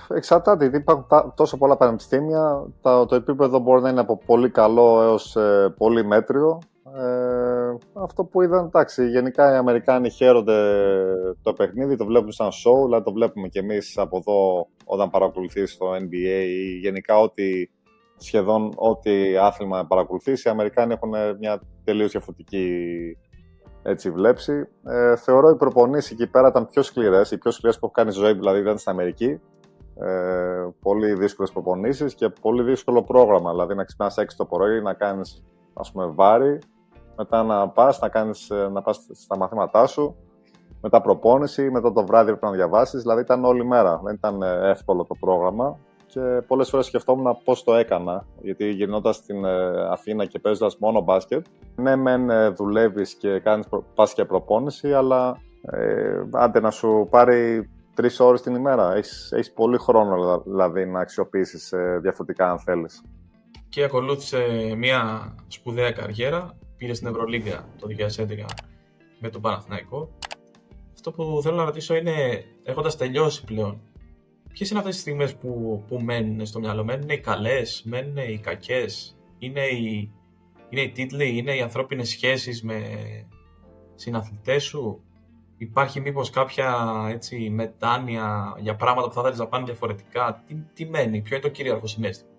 Εξαρτάται, 0.08 0.64
γιατί 0.64 0.78
υπάρχουν 0.78 1.34
τόσο 1.36 1.58
πολλά 1.58 1.78
πανεπιστήμια. 1.78 2.68
Το, 2.82 3.06
το 3.06 3.16
επίπεδο 3.16 3.60
μπορεί 3.60 3.82
να 3.82 3.90
είναι 3.90 4.00
από 4.00 4.18
πολύ 4.26 4.50
καλό 4.50 5.02
έως 5.02 5.36
ε, 5.36 5.74
πολύ 5.78 6.06
μέτριο. 6.06 6.60
Ε, 6.96 7.76
αυτό 7.94 8.24
που 8.24 8.42
είδαν, 8.42 8.66
εντάξει, 8.66 9.10
γενικά 9.10 9.54
οι 9.54 9.56
Αμερικάνοι 9.56 10.10
χαίρονται 10.10 10.58
το 11.42 11.54
παιχνίδι, 11.54 11.96
το 11.96 12.06
βλέπουν 12.06 12.32
σαν 12.32 12.50
show, 12.50 12.86
δηλαδή 12.86 13.04
το 13.04 13.12
βλέπουμε 13.12 13.48
κι 13.48 13.58
εμείς 13.58 13.98
από 13.98 14.18
εδώ 14.18 14.68
όταν 14.86 15.10
παρακολουθείς 15.10 15.78
το 15.78 15.86
NBA 15.96 16.46
ή 16.48 16.78
γενικά 16.82 17.20
ό,τι 17.20 17.44
σχεδόν 18.20 18.72
ό,τι 18.76 19.38
άθλημα 19.38 19.86
παρακολουθήσει, 19.86 20.48
οι 20.48 20.52
Αμερικάνοι 20.52 20.94
έχουν 20.94 21.38
μια 21.40 21.62
τελείως 21.84 22.12
διαφορετική 22.12 22.68
έτσι 23.84 24.12
βλέψη. 24.12 24.68
Ε, 24.84 25.16
θεωρώ 25.16 25.50
οι 25.50 25.56
προπονήσεις 25.56 26.12
εκεί 26.12 26.28
πέρα 26.28 26.48
ήταν 26.48 26.68
πιο 26.68 26.82
σκληρές, 26.82 27.32
οι 27.32 27.38
πιο 27.38 27.52
σκληρές 27.52 27.80
που 27.80 27.86
έχω 27.86 27.94
κάνει 27.94 28.12
ζωή 28.12 28.34
δηλαδή 28.34 28.60
ήταν 28.60 28.78
στην 28.78 28.92
Αμερική. 28.92 29.40
Ε, 30.02 30.68
πολύ 30.82 31.14
δύσκολες 31.14 31.52
προπονήσεις 31.52 32.16
και 32.16 32.30
πολύ 32.30 32.64
δύσκολο 32.64 33.04
πρόγραμμα, 33.04 33.52
δηλαδή 33.52 33.76
να 33.76 33.84
ξυπνάς 33.84 34.18
6 34.18 34.26
το 34.38 34.46
πρωί, 34.46 34.82
να 34.82 34.94
κάνεις 34.94 35.44
ας 35.74 35.92
πούμε 35.92 36.06
βάρη, 36.06 36.60
μετά 37.18 37.44
να 37.44 37.70
πας, 37.70 38.00
να, 38.00 38.10
κάνεις, 38.10 38.50
ε, 38.50 38.70
να 38.72 38.82
πας 38.82 39.08
στα 39.12 39.38
μαθήματά 39.38 39.88
σου, 39.88 40.16
μετά 40.82 41.02
προπόνηση, 41.02 41.70
μετά 41.70 41.92
το 41.92 42.06
βράδυ 42.06 42.30
πρέπει 42.30 42.46
να 42.46 42.52
διαβάσεις, 42.52 43.02
δηλαδή 43.02 43.22
ήταν 43.22 43.46
όλη 43.46 43.66
μέρα, 43.66 44.02
δεν 44.04 44.14
ήταν 44.14 44.42
ε, 44.42 44.70
εύκολο 44.70 45.06
το 45.06 45.16
πρόγραμμα 45.20 45.80
και 46.14 46.20
πολλές 46.48 46.70
φορές 46.70 46.86
σκεφτόμουν 46.86 47.38
πώς 47.44 47.64
το 47.64 47.74
έκανα, 47.74 48.26
γιατί 48.42 48.70
γυρνώντας 48.70 49.16
στην 49.16 49.46
ε, 49.46 49.88
Αθήνα 49.90 50.26
και 50.26 50.40
παίζοντας 50.40 50.78
μόνο 50.78 51.02
μπάσκετ, 51.02 51.46
ναι 51.76 51.96
μεν 51.96 52.56
δουλεύεις 52.56 53.14
και 53.14 53.40
κάνεις 53.40 53.68
πας 53.96 54.14
και 54.14 54.26
προπόνηση, 54.26 54.94
αλλά 54.94 55.42
ε, 55.62 56.22
άντε 56.32 56.60
να 56.60 56.72
σου 56.72 57.08
πάρει 57.10 57.70
τρεις 57.94 58.20
ώρες 58.20 58.42
την 58.42 58.56
ημέρα. 58.56 58.94
Έχεις, 58.94 59.32
έχεις 59.32 59.54
πολύ 59.54 59.78
χρόνο 59.78 60.42
δηλαδή 60.46 60.86
να 60.86 61.00
αξιοποιήσεις 61.00 61.74
διαφορετικά 62.02 62.52
αν 62.52 62.60
θέλεις. 62.60 63.02
Και 63.70 63.84
ακολούθησε 63.84 64.46
μια 64.78 65.34
σπουδαία 65.48 65.92
καριέρα 65.92 66.58
πήρε 66.80 66.94
στην 66.94 67.08
Ευρωλίγκα 67.08 67.66
το 67.80 67.88
2011 68.18 68.46
με 69.20 69.30
τον 69.30 69.42
Παναθηναϊκό. 69.42 70.10
Αυτό 70.94 71.12
που 71.12 71.40
θέλω 71.44 71.56
να 71.56 71.64
ρωτήσω 71.64 71.96
είναι, 71.96 72.44
έχοντας 72.64 72.98
τελειώσει 72.98 73.44
πλέον, 73.44 73.82
ποιες 74.54 74.70
είναι 74.70 74.80
αυτές 74.80 74.94
τις 74.94 75.04
στιγμές 75.04 75.36
που, 75.36 75.84
που 75.88 76.00
μένουν 76.00 76.46
στο 76.46 76.60
μυαλό, 76.60 76.84
μένουν 76.84 77.10
οι 77.10 77.20
καλές, 77.20 77.84
μένουν 77.86 78.18
οι 78.18 78.40
κακές, 78.40 79.18
είναι 79.38 79.66
οι, 79.66 80.12
είναι 80.70 80.82
οι 80.82 80.90
τίτλοι, 80.92 81.38
είναι 81.38 81.56
οι 81.56 81.62
ανθρώπινες 81.62 82.10
σχέσεις 82.10 82.64
με 82.64 82.82
συναθλητές 83.96 84.64
σου, 84.64 85.04
υπάρχει 85.58 86.00
μήπως 86.00 86.30
κάποια 86.30 86.76
έτσι, 87.10 87.50
μετάνοια 87.50 88.56
για 88.58 88.76
πράγματα 88.76 89.08
που 89.08 89.14
θα 89.14 89.22
ήθελε 89.22 89.36
να 89.36 89.48
πάνε 89.48 89.66
διαφορετικά, 89.66 90.44
τι, 90.48 90.56
τι 90.74 90.86
μένει, 90.86 91.22
ποιο 91.22 91.36
είναι 91.36 91.46
το 91.46 91.52
κυρίαρχο 91.52 91.88
συνέστημα; 91.88 92.30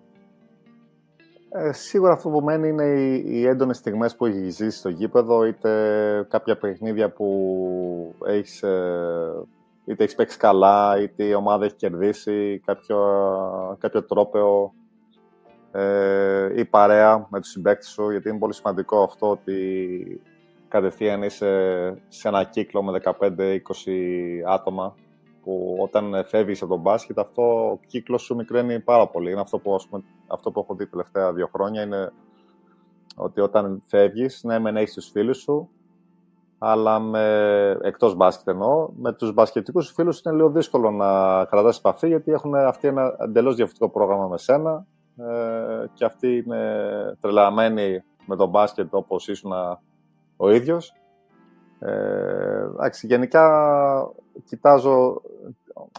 Ε, 1.53 1.71
σίγουρα 1.71 2.11
αυτό 2.11 2.29
που 2.29 2.41
μένει 2.41 2.67
είναι 2.67 2.85
οι, 2.85 3.23
οι 3.25 3.45
έντονες 3.45 3.77
στιγμές 3.77 4.15
που 4.15 4.25
έχεις 4.25 4.55
ζήσει 4.55 4.77
στο 4.77 4.89
γήπεδο, 4.89 5.45
είτε 5.45 5.71
κάποια 6.29 6.57
παιχνίδια 6.57 7.11
που 7.11 8.15
έχεις, 8.25 8.63
ε, 8.63 9.47
είτε 9.85 10.03
έχεις 10.03 10.15
παίξει 10.15 10.37
καλά, 10.37 11.01
είτε 11.01 11.23
η 11.23 11.33
ομάδα 11.33 11.65
έχει 11.65 11.75
κερδίσει 11.75 12.61
κάποιο, 12.65 12.97
κάποιο 13.79 14.03
τρόπεο 14.03 14.73
ε, 15.71 16.59
ή 16.59 16.65
παρέα 16.65 17.27
με 17.29 17.39
τους 17.39 17.49
συμπαίκτες 17.49 17.89
σου, 17.89 18.11
γιατί 18.11 18.29
είναι 18.29 18.39
πολύ 18.39 18.53
σημαντικό 18.53 19.03
αυτό 19.03 19.29
ότι 19.29 20.21
κατευθείαν 20.67 21.23
είσαι 21.23 22.03
σε 22.07 22.27
ένα 22.27 22.43
κύκλο 22.43 22.83
με 22.83 23.01
15-20 23.19 23.59
άτομα 24.47 24.95
που 25.43 25.77
όταν 25.79 26.25
φεύγεις 26.27 26.61
από 26.61 26.71
τον 26.71 26.81
μπάσκετ, 26.81 27.19
αυτό 27.19 27.71
ο 27.71 27.79
κύκλος 27.87 28.21
σου 28.21 28.35
μικραίνει 28.35 28.79
πάρα 28.79 29.07
πολύ. 29.07 29.31
Είναι 29.31 29.41
αυτό 29.41 29.59
που, 29.59 29.75
πούμε, 29.89 30.03
αυτό 30.27 30.51
που 30.51 30.59
έχω 30.59 30.75
δει 30.75 30.87
τελευταία 30.87 31.33
δύο 31.33 31.49
χρόνια. 31.53 31.81
Είναι 31.81 32.11
ότι 33.15 33.41
όταν 33.41 33.83
φεύγεις, 33.85 34.43
ναι, 34.43 34.59
μεν 34.59 34.77
έχεις 34.77 34.93
τους 34.93 35.09
φίλους 35.09 35.37
σου, 35.37 35.69
αλλά 36.63 36.99
με, 36.99 37.77
εκτός 37.81 38.15
μπάσκετ 38.15 38.47
εννοώ, 38.47 38.89
με 38.95 39.13
τους 39.13 39.33
μπασκετικούς 39.33 39.91
φίλους 39.91 40.21
είναι 40.21 40.35
λίγο 40.35 40.49
δύσκολο 40.49 40.91
να 40.91 41.45
κρατάς 41.45 41.77
επαφή 41.77 42.07
γιατί 42.07 42.31
έχουν 42.31 42.55
αυτοί 42.55 42.87
ένα 42.87 43.15
εντελώς 43.19 43.55
διαφορετικό 43.55 43.89
πρόγραμμα 43.89 44.27
με 44.27 44.37
σένα 44.37 44.85
ε, 45.17 45.85
και 45.93 46.05
αυτοί 46.05 46.43
είναι 46.45 46.63
τρελαμένοι 47.19 48.03
με 48.25 48.35
τον 48.35 48.49
μπάσκετ 48.49 48.93
όπως 48.93 49.27
ήσουν 49.27 49.51
ο 50.37 50.51
ίδιος. 50.51 50.93
Ε, 51.79 52.67
γενικά 53.01 53.45
κοιτάζω, 54.45 55.21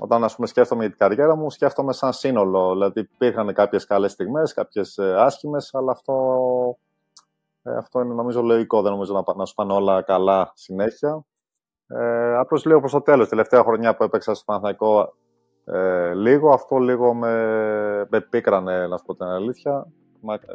όταν 0.01 0.25
ας 0.25 0.35
πούμε 0.35 0.47
σκέφτομαι 0.47 0.81
για 0.81 0.91
την 0.91 0.99
καριέρα 0.99 1.37
μου, 1.37 1.51
σκέφτομαι 1.51 1.93
σαν 1.93 2.13
σύνολο. 2.13 2.73
Δηλαδή 2.73 3.01
υπήρχαν 3.01 3.53
κάποιες 3.53 3.87
καλές 3.87 4.13
στιγμές, 4.13 4.53
κάποιες 4.55 4.99
ε, 4.99 5.15
άσχημες, 5.19 5.75
αλλά 5.75 5.93
αυτό, 5.93 6.15
ε, 7.63 7.77
αυτό 7.77 8.01
είναι 8.01 8.15
νομίζω 8.15 8.43
λογικό. 8.43 8.83
Δεν 8.83 8.93
νομίζω 8.93 9.13
να, 9.27 9.35
να 9.35 9.45
σου 9.45 9.55
πάνε 9.55 9.73
όλα 9.73 10.03
καλά 10.03 10.53
συνέχεια. 10.55 11.25
Ε, 11.87 12.37
Απλώς 12.37 12.65
λίγο 12.65 12.79
προς 12.79 12.93
το 12.93 13.03
τέλος, 13.03 13.29
τελευταία 13.29 13.63
χρονιά 13.63 13.97
που 13.97 14.05
έπαιξα 14.05 14.35
στο 14.35 14.45
Παναθηναϊκό 14.45 15.15
ε, 15.65 16.15
λίγο, 16.15 16.51
αυτό 16.51 16.79
λίγο 16.79 17.15
με, 17.15 17.35
με 18.11 18.21
πίκρανε, 18.21 18.87
να 18.87 18.97
σου 18.97 19.05
πω 19.05 19.15
την 19.15 19.27
αλήθεια. 19.27 19.87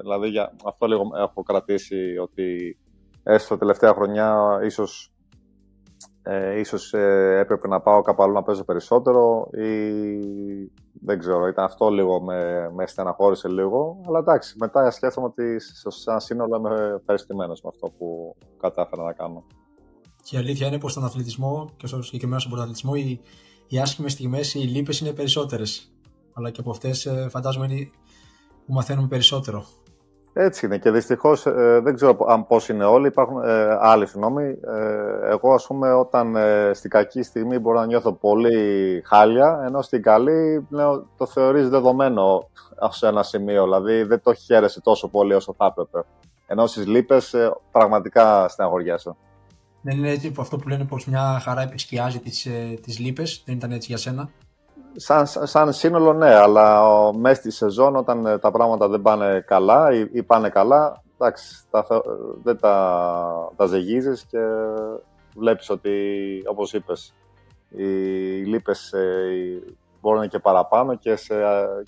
δηλαδή, 0.02 0.28
για, 0.28 0.56
αυτό 0.66 0.88
λίγο 0.88 1.10
έχω 1.18 1.44
κρατήσει 1.44 2.18
ότι 2.18 2.78
έστω 3.24 3.58
τελευταία 3.58 3.94
χρονιά 3.94 4.60
ίσως 4.64 5.12
ε, 6.30 6.60
ίσως 6.60 6.94
ε, 6.94 7.38
έπρεπε 7.40 7.68
να 7.68 7.82
πάω 7.82 8.02
κάπου 8.02 8.24
αλλού 8.24 8.34
να 8.34 8.44
παίζω 8.44 8.64
περισσότερο 8.64 9.50
ή 9.52 9.72
δεν 11.02 11.20
ξέρω, 11.20 11.48
ήταν 11.48 11.66
αυτό 11.66 11.90
λίγο 11.90 12.22
με, 12.22 12.70
με 12.76 12.88
στεναχώρησε 12.88 13.48
λίγο. 13.48 14.02
Αλλά 14.08 14.20
εντάξει, 14.20 14.56
μετά 14.60 14.92
σκέφτομαι 14.92 15.28
ότι 15.28 15.60
σε 15.60 16.10
ένα 16.12 16.20
σύνολο 16.20 16.58
είμαι 16.58 16.96
ευχαριστημένος 17.00 17.62
με 17.62 17.70
αυτό 17.74 17.88
που 17.98 18.36
κατάφερα 18.60 19.04
να 19.04 19.14
κάνω. 19.14 19.44
Και 20.24 20.36
η 20.36 20.40
αλήθεια 20.40 20.68
είναι 20.68 20.80
πως 20.80 20.92
στον 20.92 21.04
αθλητισμό 21.04 21.70
και 21.78 21.88
στο 21.88 22.02
συγκεκριμένο 22.02 22.40
στον 22.40 22.52
πρωταθλητισμό 22.52 22.92
οι, 22.96 23.22
οι 23.68 23.80
άσχημες 23.80 24.12
στιγμές, 24.12 24.54
οι 24.54 24.60
λύπες 24.60 25.00
είναι 25.00 25.14
περισσότερες. 25.14 25.92
Αλλά 26.34 26.52
και 26.52 26.60
από 26.60 26.72
αυτές 26.72 27.06
ε, 27.06 27.28
φαντάζομαι 27.30 27.66
είναι 27.66 27.90
που 28.66 28.74
μαθαίνουμε 28.74 29.08
περισσότερο. 29.08 29.66
Έτσι 30.40 30.66
είναι 30.66 30.78
και 30.78 30.92
δυστυχώς 30.92 31.46
ε, 31.46 31.80
δεν 31.84 31.96
ξέρω 31.96 32.18
αν 32.28 32.48
πώς 32.48 32.70
είναι 32.70 32.86
όλοι. 32.86 33.08
Υπάρχουν 33.08 33.44
ε, 33.44 33.78
άλλοι 33.80 34.08
συγγνώμη. 34.08 34.44
Ε, 34.44 35.30
εγώ, 35.30 35.54
ας 35.54 35.68
πούμε, 35.68 35.94
όταν 35.94 36.36
ε, 36.36 36.72
στην 36.74 36.90
κακή 36.90 37.22
στιγμή 37.24 37.60
μπορώ 37.60 37.80
να 37.80 37.86
νιώθω 37.86 38.14
πολύ 38.14 39.02
χάλια, 39.06 39.64
ενώ 39.66 39.82
στην 39.82 40.02
καλή 40.02 40.68
λέω, 40.70 41.08
το 41.18 41.26
θεωρείς 41.26 41.70
δεδομένο 41.70 42.50
σε 42.90 43.08
ένα 43.08 43.24
σημείο. 43.24 43.64
Δηλαδή 43.64 44.04
δεν 44.04 44.22
το 44.22 44.34
χαίρεσαι 44.34 44.82
τόσο 44.82 45.08
πολύ 45.08 45.34
όσο 45.34 45.54
θα 45.58 45.66
έπρεπε. 45.66 46.08
Ενώ 46.48 46.68
στις 46.68 46.88
λύπες 46.88 47.34
ε, 47.34 47.52
πραγματικά 47.72 48.48
στεναχωριέσαι. 48.48 49.16
Δεν 49.82 49.98
είναι 49.98 50.10
έτσι 50.10 50.34
αυτό 50.40 50.58
που 50.58 50.68
λένε 50.68 50.86
πως 50.86 51.06
μια 51.06 51.40
χαρά 51.44 51.62
επισκιάζει 51.62 52.20
τις 52.20 52.48
τις 52.82 53.00
λύπες, 53.00 53.44
δεν 53.46 53.56
ήταν 53.56 53.72
έτσι 53.72 53.88
για 53.88 53.98
σένα; 53.98 54.30
Σαν, 54.96 55.48
σαν 55.48 55.74
σύνολο 55.74 56.14
ναι, 56.14 56.34
αλλά 56.34 56.90
μέσα 57.14 57.36
στη 57.36 57.52
σεζόν 57.52 57.96
όταν 57.96 58.26
ε, 58.26 58.38
τα 58.38 58.52
πράγματα 58.52 58.88
δεν 58.88 59.02
πάνε 59.02 59.44
καλά 59.48 59.94
ή, 59.94 60.08
ή 60.12 60.24
πάνε 60.24 60.50
καλά, 60.50 61.04
εντάξει, 61.14 61.64
τα, 61.70 61.86
δεν 62.44 62.58
τα, 62.58 63.52
τα 63.56 63.66
ζεγίζεις 63.66 64.26
και 64.26 64.40
βλέπεις 65.36 65.70
ότι, 65.70 65.92
όπως 66.50 66.74
είπες, 66.74 67.14
οι 67.70 67.86
λύπες 68.46 68.94
ε, 68.94 69.62
μπορούν 70.02 70.18
να 70.18 70.24
είναι 70.24 70.34
και 70.34 70.40
παραπάνω 70.40 70.96
και, 70.96 71.16
σε, 71.16 71.36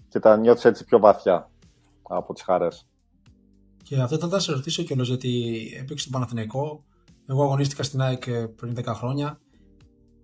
και 0.10 0.20
τα 0.20 0.38
νιώθεις 0.38 0.66
έτσι 0.66 0.86
πιο 0.86 1.00
βαθιά 1.00 1.50
από 2.04 2.34
τις 2.34 2.44
χαρές. 2.44 2.88
Και 3.84 4.02
αυτό 4.02 4.28
θα 4.28 4.40
σε 4.40 4.52
ρωτήσω 4.52 4.84
κιόλας 4.84 5.08
γιατί 5.08 5.62
έπαιξε 5.82 6.06
το 6.06 6.12
Παναθηναϊκό, 6.12 6.84
εγώ 7.26 7.44
αγωνίστηκα 7.44 7.84
στην 7.84 8.02
ΑΕΚ 8.02 8.24
πριν 8.56 8.76
10 8.78 8.84
χρόνια. 8.86 9.40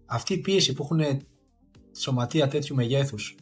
Αυτή 0.06 0.34
η 0.34 0.38
πίεση 0.38 0.74
που 0.74 0.84
έχουν 0.84 1.22
σωματεία 1.96 2.48
τέτοιου 2.48 2.76
μεγέθους, 2.76 3.36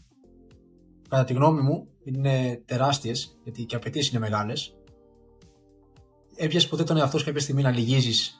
κατά 1.09 1.23
τη 1.23 1.33
γνώμη 1.33 1.61
μου, 1.61 1.87
είναι 2.03 2.61
τεράστιες, 2.65 3.37
γιατί 3.43 3.63
και 3.63 3.75
οι 3.75 3.77
απαιτήσεις 3.77 4.11
είναι 4.11 4.19
μεγάλες. 4.19 4.77
Έπιασες 6.35 6.69
ποτέ 6.69 6.83
τον 6.83 6.97
εαυτό 6.97 7.17
σου 7.17 7.25
κάποια 7.25 7.41
στιγμή 7.41 7.61
να 7.61 7.71
λυγίζεις; 7.71 8.37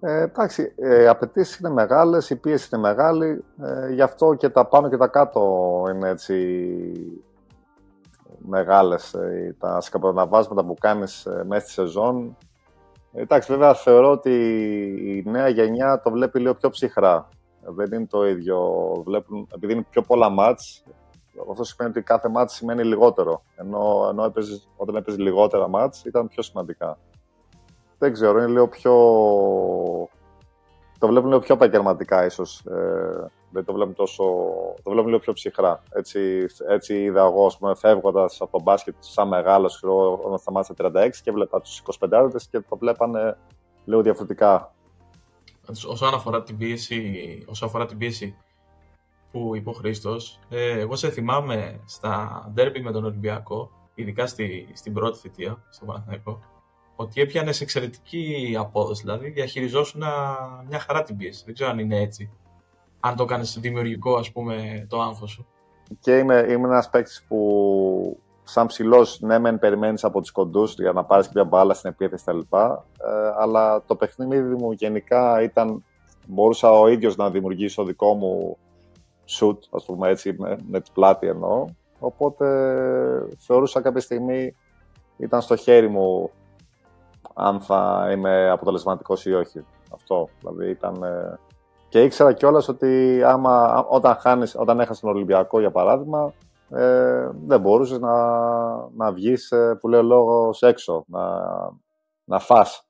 Ε, 0.00 0.22
εντάξει, 0.22 0.72
ε, 0.76 1.02
οι 1.02 1.06
απαιτήσεις 1.06 1.58
είναι 1.58 1.70
μεγάλες, 1.70 2.30
η 2.30 2.36
πίεση 2.36 2.68
είναι 2.72 2.82
μεγάλη, 2.82 3.44
ε, 3.62 3.92
γι' 3.92 4.02
αυτό 4.02 4.34
και 4.34 4.48
τα 4.48 4.66
πάνω 4.66 4.88
και 4.88 4.96
τα 4.96 5.08
κάτω 5.08 5.82
είναι 5.94 6.08
έτσι 6.08 6.34
μεγάλες 8.38 9.14
ε, 9.14 9.56
τα 9.58 9.80
σκαπροναβάσματα 9.80 10.64
που 10.64 10.74
κάνεις 10.74 11.26
ε, 11.26 11.44
μέσα 11.46 11.60
στη 11.60 11.72
σεζόν. 11.72 12.36
Εντάξει, 13.12 13.52
βέβαια 13.52 13.74
θεωρώ 13.74 14.10
ότι 14.10 14.32
η 15.06 15.30
νέα 15.30 15.48
γενιά 15.48 16.00
το 16.00 16.10
βλέπει 16.10 16.40
λίγο 16.40 16.54
πιο 16.54 16.70
ψυχρά 16.70 17.28
Δεν 17.68 17.92
είναι 17.92 18.06
το 18.06 18.26
ίδιο. 18.26 18.58
Βλέπουν, 19.04 19.48
επειδή 19.54 19.72
είναι 19.72 19.86
πιο 19.90 20.02
πολλά 20.02 20.28
μάτς, 20.28 20.84
αυτό 21.50 21.64
σημαίνει 21.64 21.94
ότι 21.96 22.06
κάθε 22.06 22.28
μάτς 22.28 22.54
σημαίνει 22.54 22.84
λιγότερο. 22.84 23.42
Ενώ, 23.56 24.06
ενώ 24.10 24.24
έπαιζες, 24.24 24.68
όταν 24.76 24.96
έπαιζες 24.96 25.20
λιγότερα 25.20 25.68
μάτς 25.68 26.04
ήταν 26.04 26.28
πιο 26.28 26.42
σημαντικά. 26.42 26.98
Δεν 27.98 28.12
ξέρω, 28.12 28.38
είναι 28.38 28.46
λίγο 28.46 28.68
πιο... 28.68 28.92
Το 30.98 31.06
βλέπουν 31.06 31.28
λίγο 31.28 31.40
πιο 31.40 31.54
επαγγελματικά 31.54 32.24
ίσως. 32.24 32.64
Ε, 32.66 33.30
δεν 33.50 33.64
το 33.64 33.72
βλέπουν 33.72 33.94
τόσο... 33.94 34.24
Το 34.82 34.90
βλέπουν 34.90 35.08
λίγο 35.08 35.20
πιο 35.20 35.32
ψυχρά. 35.32 35.82
Έτσι, 35.90 36.46
έτσι 36.68 37.02
είδα 37.02 37.24
εγώ, 37.24 37.46
ας 37.46 37.58
πούμε, 37.58 37.74
φεύγοντας 37.74 38.40
από 38.40 38.58
το 38.58 38.62
μπάσκετ 38.62 38.94
σαν 38.98 39.28
μεγάλος, 39.28 39.82
όταν 40.24 40.38
σταμάτησα 40.38 40.74
36 40.78 41.10
και 41.22 41.32
βλέπα 41.32 41.60
τους 41.60 41.82
25 41.98 42.30
και 42.50 42.60
το 42.60 42.76
βλέπανε 42.76 43.36
λίγο 43.84 44.02
διαφορετικά. 44.02 44.74
Όσον 45.86 46.14
αφορά 46.14 46.42
την 46.42 46.56
πίεση, 46.56 47.44
όσον 47.46 47.68
αφορά 47.68 47.86
την 47.86 47.98
πίεση 47.98 48.36
που 49.30 49.56
είπε 49.56 49.68
ο 49.68 49.72
Χρήστος, 49.72 50.38
ε, 50.48 50.78
εγώ 50.78 50.96
σε 50.96 51.10
θυμάμαι 51.10 51.80
στα 51.84 52.44
ντέρμπι 52.52 52.80
με 52.80 52.92
τον 52.92 53.04
Ολυμπιακό, 53.04 53.70
ειδικά 53.94 54.26
στη, 54.26 54.68
στην 54.72 54.92
πρώτη 54.92 55.18
θητεία, 55.18 55.64
στο 55.70 55.84
Παναθηναϊκό, 55.84 56.40
ότι 56.96 57.20
έπιανε 57.20 57.52
εξαιρετική 57.60 58.54
απόδοση. 58.58 59.02
Δηλαδή, 59.02 59.30
διαχειριζόσουν 59.30 60.02
μια 60.68 60.78
χαρά 60.78 61.02
την 61.02 61.16
πίεση. 61.16 61.42
Δεν 61.44 61.54
ξέρω 61.54 61.70
αν 61.70 61.78
είναι 61.78 62.00
έτσι. 62.00 62.30
Αν 63.00 63.16
το 63.16 63.24
κάνει 63.24 63.44
δημιουργικό, 63.56 64.16
ας 64.16 64.32
πούμε, 64.32 64.86
το 64.88 65.00
άγχος 65.00 65.30
σου. 65.30 65.46
Και 66.00 66.18
είμαι, 66.18 66.46
είμαι 66.48 66.68
ένας 66.68 66.90
παίκτης 66.90 67.24
που, 67.28 68.20
σαν 68.48 68.66
ψηλός, 68.66 69.20
ναι, 69.20 69.38
μεν 69.38 69.58
περιμένεις 69.58 70.04
από 70.04 70.20
τους 70.20 70.30
κοντούς 70.30 70.74
για 70.74 70.92
να 70.92 71.04
πάρεις 71.04 71.30
μια 71.34 71.44
μπάλα 71.44 71.74
στην 71.74 71.90
επίθεση 71.90 72.24
κτλ. 72.24 72.38
Ε, 72.38 72.70
αλλά 73.38 73.82
το 73.86 73.96
παιχνίδι 73.96 74.54
μου 74.54 74.72
γενικά 74.72 75.42
ήταν. 75.42 75.84
Μπορούσα 76.26 76.70
ο 76.70 76.88
ίδιος 76.88 77.16
να 77.16 77.30
δημιουργήσω 77.30 77.84
δικό 77.84 78.14
μου 78.14 78.56
shoot, 79.28 79.56
ας 79.70 79.84
πούμε 79.84 80.08
έτσι, 80.08 80.34
με, 80.38 80.56
με 80.68 80.80
την 80.80 80.92
πλάτη 80.92 81.26
εννοώ. 81.26 81.64
Οπότε 81.98 82.46
θεωρούσα 83.38 83.80
κάποια 83.80 84.00
στιγμή 84.00 84.56
ήταν 85.16 85.40
στο 85.40 85.56
χέρι 85.56 85.88
μου 85.88 86.30
αν 87.34 87.60
θα 87.60 88.08
είμαι 88.12 88.50
αποτελεσματικός 88.50 89.26
ή 89.26 89.32
όχι. 89.32 89.64
Αυτό, 89.92 90.28
δηλαδή 90.40 90.70
ήταν... 90.70 91.02
Ε, 91.02 91.38
και 91.88 92.02
ήξερα 92.02 92.32
κιόλας 92.32 92.68
ότι 92.68 93.22
άμα, 93.24 93.84
όταν, 93.88 94.14
χάνεις, 94.14 94.54
όταν 94.58 94.80
έχασες 94.80 95.00
τον 95.00 95.10
Ολυμπιακό, 95.10 95.60
για 95.60 95.70
παράδειγμα, 95.70 96.32
ε, 96.70 97.30
δεν 97.46 97.60
μπορούσες 97.60 97.98
να, 97.98 98.14
να 98.96 99.12
βγεις, 99.12 99.50
ε, 99.50 99.76
που 99.80 99.88
λέω 99.88 100.02
λόγος, 100.02 100.62
έξω, 100.62 101.04
να, 101.06 101.22
να 102.24 102.38
φας. 102.38 102.80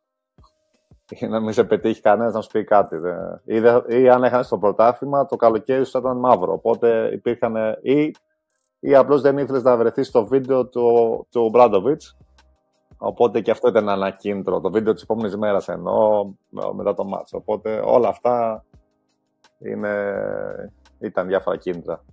Ή 1.08 1.26
να 1.26 1.40
μην 1.40 1.52
σε 1.52 1.64
πετύχει 1.64 2.00
κανένας 2.00 2.34
να 2.34 2.40
σου 2.40 2.50
πει 2.50 2.64
κάτι. 2.64 2.96
Ή, 3.44 3.62
ή 4.02 4.08
αν 4.08 4.24
έχανες 4.24 4.48
το 4.48 4.58
πρωτάθλημα, 4.58 5.26
το 5.26 5.36
καλοκαίρι 5.36 5.84
σου 5.84 5.98
ήταν 5.98 6.18
μαύρο. 6.18 6.52
Οπότε 6.52 7.10
υπήρχαν 7.12 7.56
ή, 7.82 8.14
ή 8.80 8.94
απλώς 8.94 9.20
δεν 9.20 9.38
ήθελες 9.38 9.62
να 9.62 9.76
βρεθείς 9.76 10.06
στο 10.06 10.26
βίντεο 10.26 10.66
του, 10.66 11.26
του 11.30 11.48
Μπράντοβιτς 11.48 12.16
Οπότε 12.98 13.40
και 13.40 13.50
αυτό 13.50 13.68
ήταν 13.68 13.88
ένα 13.88 14.10
κίνητρο. 14.10 14.60
Το 14.60 14.70
βίντεο 14.70 14.92
της 14.92 15.02
επόμενης 15.02 15.36
μέρας 15.36 15.68
εννοώ 15.68 16.32
μετά 16.74 16.94
το 16.94 17.04
μάτσο. 17.04 17.36
Οπότε 17.36 17.82
όλα 17.84 18.08
αυτά 18.08 18.64
είναι... 19.58 20.72
ήταν 20.98 21.26
διάφορα 21.26 21.56
κίνητρα. 21.56 22.04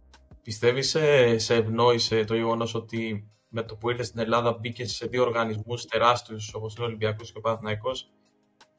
Πιστεύεις 0.44 0.90
σε, 0.90 1.38
σε 1.38 1.56
ευνόησε 1.56 2.24
το 2.24 2.36
γεγονός 2.36 2.76
ότι 2.76 3.28
με 3.50 3.64
το 3.64 3.76
που 3.76 3.90
ήρθες 3.90 4.08
στην 4.08 4.20
Ελλάδα 4.20 4.58
μπήκες 4.60 4.92
σε 4.92 5.08
δύο 5.08 5.24
οργανισμούς 5.24 5.86
τεράστιους 5.86 6.54
όπως 6.54 6.76
είναι 6.76 6.84
ο 6.84 6.88
Ολυμπιακός 6.88 7.32
και 7.32 7.38
ο 7.38 7.42
Παναθυναϊκό, 7.42 7.92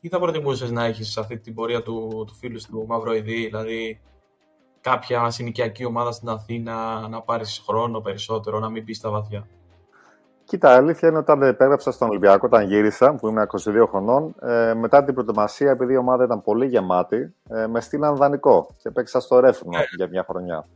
ή 0.01 0.09
θα 0.09 0.19
προτιμούσες 0.19 0.71
να 0.71 0.85
έχεις 0.85 1.17
αυτή 1.17 1.39
την 1.39 1.55
πορεία 1.55 1.83
του, 1.83 2.25
του 2.27 2.35
φίλου 2.35 2.61
του 2.71 2.85
Μαυροειδή, 2.89 3.45
δηλαδή 3.45 4.01
κάποια 4.81 5.31
συνοικιακή 5.31 5.85
ομάδα 5.85 6.13
στην 6.13 6.29
Αθήνα, 6.29 7.09
να 7.09 7.23
πάρεις 7.23 7.63
χρόνο 7.67 8.01
περισσότερο, 8.01 8.59
να 8.59 8.69
μην 8.69 8.83
μπεις 8.83 8.97
στα 8.97 9.11
βαθιά; 9.11 9.47
Κοίτα, 10.45 10.73
η 10.73 10.77
αλήθεια 10.77 11.09
είναι 11.09 11.19
όταν 11.19 11.43
επέγραψα 11.43 11.91
στον 11.91 12.09
Ολυμπιακό, 12.09 12.47
όταν 12.47 12.67
γύρισα, 12.67 13.15
που 13.15 13.29
ήμουν 13.29 13.47
22 13.47 13.87
χρονών, 13.89 14.35
ε, 14.41 14.75
μετά 14.75 15.05
την 15.05 15.15
προετοιμασία, 15.15 15.71
επειδή 15.71 15.93
η 15.93 15.97
ομάδα 15.97 16.25
ήταν 16.25 16.43
πολύ 16.43 16.67
γεμάτη, 16.67 17.35
ε, 17.49 17.67
με 17.67 17.81
στείλαν 17.81 18.17
δανεικό 18.17 18.67
και 18.83 18.91
παίξα 18.91 19.21
στο 19.21 19.41
Ρέφνο 19.41 19.71
ναι. 19.71 19.85
για 19.97 20.09
μια 20.09 20.25
χρονιά. 20.29 20.67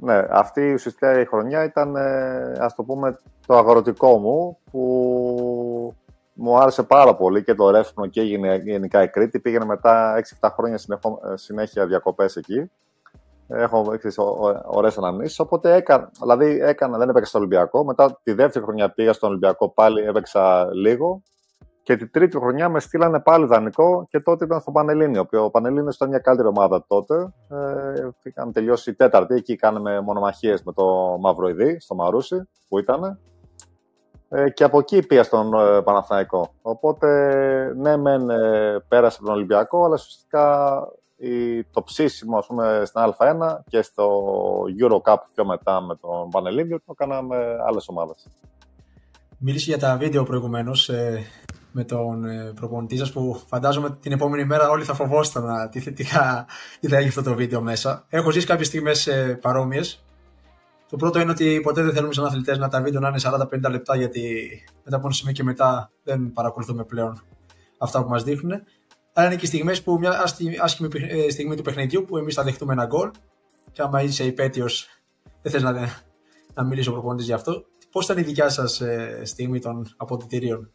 Ναι, 0.00 0.26
αυτή 0.30 0.72
ουσιαστικά 0.72 1.20
η 1.20 1.24
χρονιά 1.24 1.64
ήταν, 1.64 1.96
ε, 1.96 2.52
ας 2.58 2.74
το 2.74 2.82
πούμε, 2.82 3.18
το 3.46 3.56
αγροτικό 3.56 4.18
μου, 4.18 4.58
που 4.70 5.94
μου 6.32 6.58
άρεσε 6.58 6.82
πάρα 6.82 7.16
πολύ 7.16 7.44
και 7.44 7.54
το 7.54 7.70
Ρέφνο 7.70 8.06
και 8.06 8.22
γενικά 8.64 9.02
η 9.02 9.08
Κρήτη. 9.08 9.40
Πήγαινε 9.40 9.64
μετά 9.64 10.22
6-7 10.40 10.48
χρόνια 10.52 10.78
ε, 11.32 11.36
συνέχεια 11.36 11.86
διακοπές 11.86 12.36
εκεί 12.36 12.70
έχω 13.48 13.98
ωραίες 14.66 14.98
αναμνήσεις, 14.98 15.38
οπότε 15.38 15.74
έκανα, 15.74 16.10
δηλαδή 16.20 16.58
έκανα, 16.60 16.98
δεν 16.98 17.08
έπαιξα 17.08 17.28
στο 17.28 17.38
Ολυμπιακό. 17.38 17.84
Μετά 17.84 18.20
τη 18.22 18.32
δεύτερη 18.32 18.64
χρονιά 18.64 18.90
πήγα 18.90 19.12
στον 19.12 19.28
Ολυμπιακό, 19.28 19.68
πάλι 19.68 20.02
έπαιξα 20.02 20.68
λίγο. 20.72 21.22
Και 21.88 21.96
τη 21.96 22.08
τρίτη 22.08 22.36
χρονιά 22.36 22.68
με 22.68 22.80
στείλανε 22.80 23.20
πάλι 23.20 23.46
δανεικό 23.46 24.06
και 24.10 24.20
τότε 24.20 24.44
ήταν 24.44 24.60
στο 24.60 24.70
Πανελλήνιο. 24.70 25.28
Ο 25.32 25.50
Πανελλήνιος 25.50 25.94
ήταν 25.94 26.08
μια 26.08 26.18
καλύτερη 26.18 26.48
ομάδα 26.48 26.84
τότε. 26.86 27.32
Ε, 27.48 28.08
είχαμε 28.22 28.52
τελειώσει 28.52 28.90
η 28.90 28.94
τέταρτη, 28.94 29.34
εκεί 29.34 29.56
κάναμε 29.56 30.00
μονομαχίες 30.00 30.62
με 30.62 30.72
το 30.72 30.84
Μαυροειδή, 31.20 31.80
στο 31.80 31.94
Μαρούσι 31.94 32.48
που 32.68 32.78
ήταν. 32.78 33.18
Ε, 34.28 34.50
και 34.50 34.64
από 34.64 34.78
εκεί 34.78 35.06
πήγα 35.06 35.22
στον 35.22 35.54
ε, 35.54 35.82
Παναθηναϊκό. 35.82 36.54
Οπότε, 36.62 37.08
ναι, 37.76 37.96
μεν 37.96 38.30
ε, 38.30 38.84
πέρασε 38.88 39.16
από 39.20 39.26
τον 39.26 39.34
Ολυμπιακό, 39.34 39.84
αλλά 39.84 39.94
ουσιαστικά 39.94 40.78
το 41.70 41.82
ψήσιμο 41.82 42.38
ας 42.38 42.46
πούμε, 42.46 42.82
στην 42.84 43.00
Α1 43.18 43.56
και 43.68 43.82
στο 43.82 44.22
Eurocup 44.82 45.16
πιο 45.34 45.44
μετά 45.44 45.80
με 45.80 45.96
τον 45.96 46.28
Πανελλήνιο 46.30 46.80
το 46.86 46.92
κάναμε 46.92 47.36
άλλες 47.66 47.88
ομάδες. 47.88 48.28
Μίλησε 49.38 49.70
για 49.70 49.78
τα 49.78 49.96
βίντεο 49.96 50.22
προηγουμένως 50.22 50.88
ε, 50.88 51.26
με 51.78 51.84
τον 51.84 52.24
ε, 52.24 52.52
προπονητή 52.54 52.96
σας 52.96 53.12
που 53.12 53.42
φαντάζομαι 53.46 53.96
την 54.00 54.12
επόμενη 54.12 54.44
μέρα 54.44 54.70
όλοι 54.70 54.84
θα 54.84 54.94
φοβόσταν 54.94 55.70
τι, 55.70 55.92
τι, 55.92 56.02
θα, 56.02 56.46
τι 56.80 56.88
θα 56.88 56.96
έχει 56.96 57.08
αυτό 57.08 57.22
το 57.22 57.34
βίντεο 57.34 57.60
μέσα. 57.60 58.04
Έχω 58.08 58.30
ζήσει 58.30 58.46
κάποιες 58.46 58.66
στιγμές 58.66 59.06
ε, 59.06 59.38
παρόμοιες. 59.40 60.04
Το 60.88 60.96
πρώτο 60.96 61.20
είναι 61.20 61.30
ότι 61.30 61.60
ποτέ 61.62 61.82
δεν 61.82 61.92
θέλουμε 61.92 62.12
σαν 62.12 62.24
αθλητές 62.24 62.58
να 62.58 62.68
τα 62.68 62.82
βίντεο 62.82 63.00
να 63.00 63.08
είναι 63.08 63.20
40-50 63.22 63.70
λεπτά 63.70 63.96
γιατί 63.96 64.48
μετά 64.84 64.96
από 64.96 65.06
ένα 65.06 65.14
σημείο 65.14 65.32
και 65.32 65.42
μετά 65.42 65.90
δεν 66.02 66.32
παρακολουθούμε 66.32 66.84
πλέον 66.84 67.22
αυτά 67.78 68.02
που 68.02 68.08
μας 68.08 68.22
δείχνουν 68.22 68.62
αλλά 69.12 69.26
είναι 69.26 69.36
και 69.36 69.46
στιγμές 69.46 69.82
που 69.82 69.98
μια 69.98 70.22
άσχημη 70.60 70.88
ε, 71.08 71.30
στιγμή 71.30 71.56
του 71.56 71.62
παιχνιδιού 71.62 72.04
που 72.04 72.16
εμείς 72.16 72.34
θα 72.34 72.42
δεχτούμε 72.42 72.72
ένα 72.72 72.86
γκολ. 72.86 73.10
Και 73.72 73.82
άμα 73.82 74.02
είσαι 74.02 74.24
υπέτειος, 74.24 74.88
δεν 75.42 75.52
θες 75.52 75.62
να, 75.62 75.88
να 76.54 76.64
μιλήσει 76.64 76.88
ο 76.88 76.92
προπονητής 76.92 77.26
γι' 77.26 77.32
αυτό. 77.32 77.64
Πώς 77.90 78.04
ήταν 78.04 78.18
η 78.18 78.22
δικιά 78.22 78.48
σας 78.48 78.80
ε, 78.80 79.20
στιγμή 79.24 79.58
των 79.58 79.94
αποδητηρίων, 79.96 80.72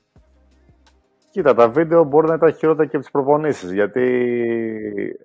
Κοίτα, 1.34 1.54
τα 1.54 1.70
βίντεο 1.70 2.04
μπορεί 2.04 2.28
να 2.28 2.34
ήταν 2.34 2.54
χειρότερα 2.54 2.86
και 2.90 2.96
από 2.96 3.06
τις 3.06 3.12
προπονήσεις. 3.12 3.72
Γιατί 3.72 4.02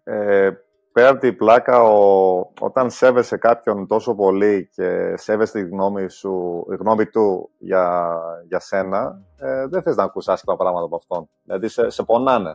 ε, 0.04 0.50
πέρα 0.92 1.08
από 1.08 1.18
την 1.20 1.36
πλάκα, 1.36 1.82
ο, 1.82 2.38
όταν 2.60 2.90
σέβεσαι 2.90 3.36
κάποιον 3.36 3.86
τόσο 3.86 4.14
πολύ 4.14 4.68
και 4.72 5.16
σέβεσαι 5.16 5.52
τη 5.52 5.68
γνώμη, 5.68 6.10
σου, 6.10 6.64
η 6.72 6.76
γνώμη 6.76 7.06
του 7.06 7.50
για, 7.58 8.16
για 8.48 8.58
σένα, 8.58 9.20
ε, 9.36 9.66
δεν 9.66 9.82
θες 9.82 9.96
να 9.96 10.02
ακούσει 10.02 10.30
άσχημα 10.30 10.56
πράγματα 10.56 10.84
από 10.84 10.96
αυτόν. 10.96 11.28
Δηλαδή 11.44 11.68
σε, 11.68 11.90
σε 11.90 12.02
πονάνε 12.02 12.52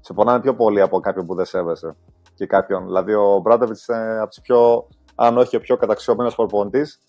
σε 0.00 0.12
πονάνε 0.12 0.40
πιο 0.40 0.54
πολύ 0.54 0.80
από 0.80 1.00
κάποιον 1.00 1.26
που 1.26 1.34
δεν 1.34 1.44
σέβεσαι. 1.44 1.96
Και 2.34 2.46
κάποιον. 2.46 2.84
Δηλαδή, 2.84 3.14
ο 3.14 3.38
Μπράντεβιτ 3.42 3.76
είναι 3.88 4.18
από 4.18 4.28
τους 4.28 4.40
πιο, 4.40 4.88
αν 5.14 5.38
όχι 5.38 5.56
ο 5.56 5.60
πιο 5.60 5.76
καταξιωμένος 5.76 6.34
προπονητής. 6.34 7.00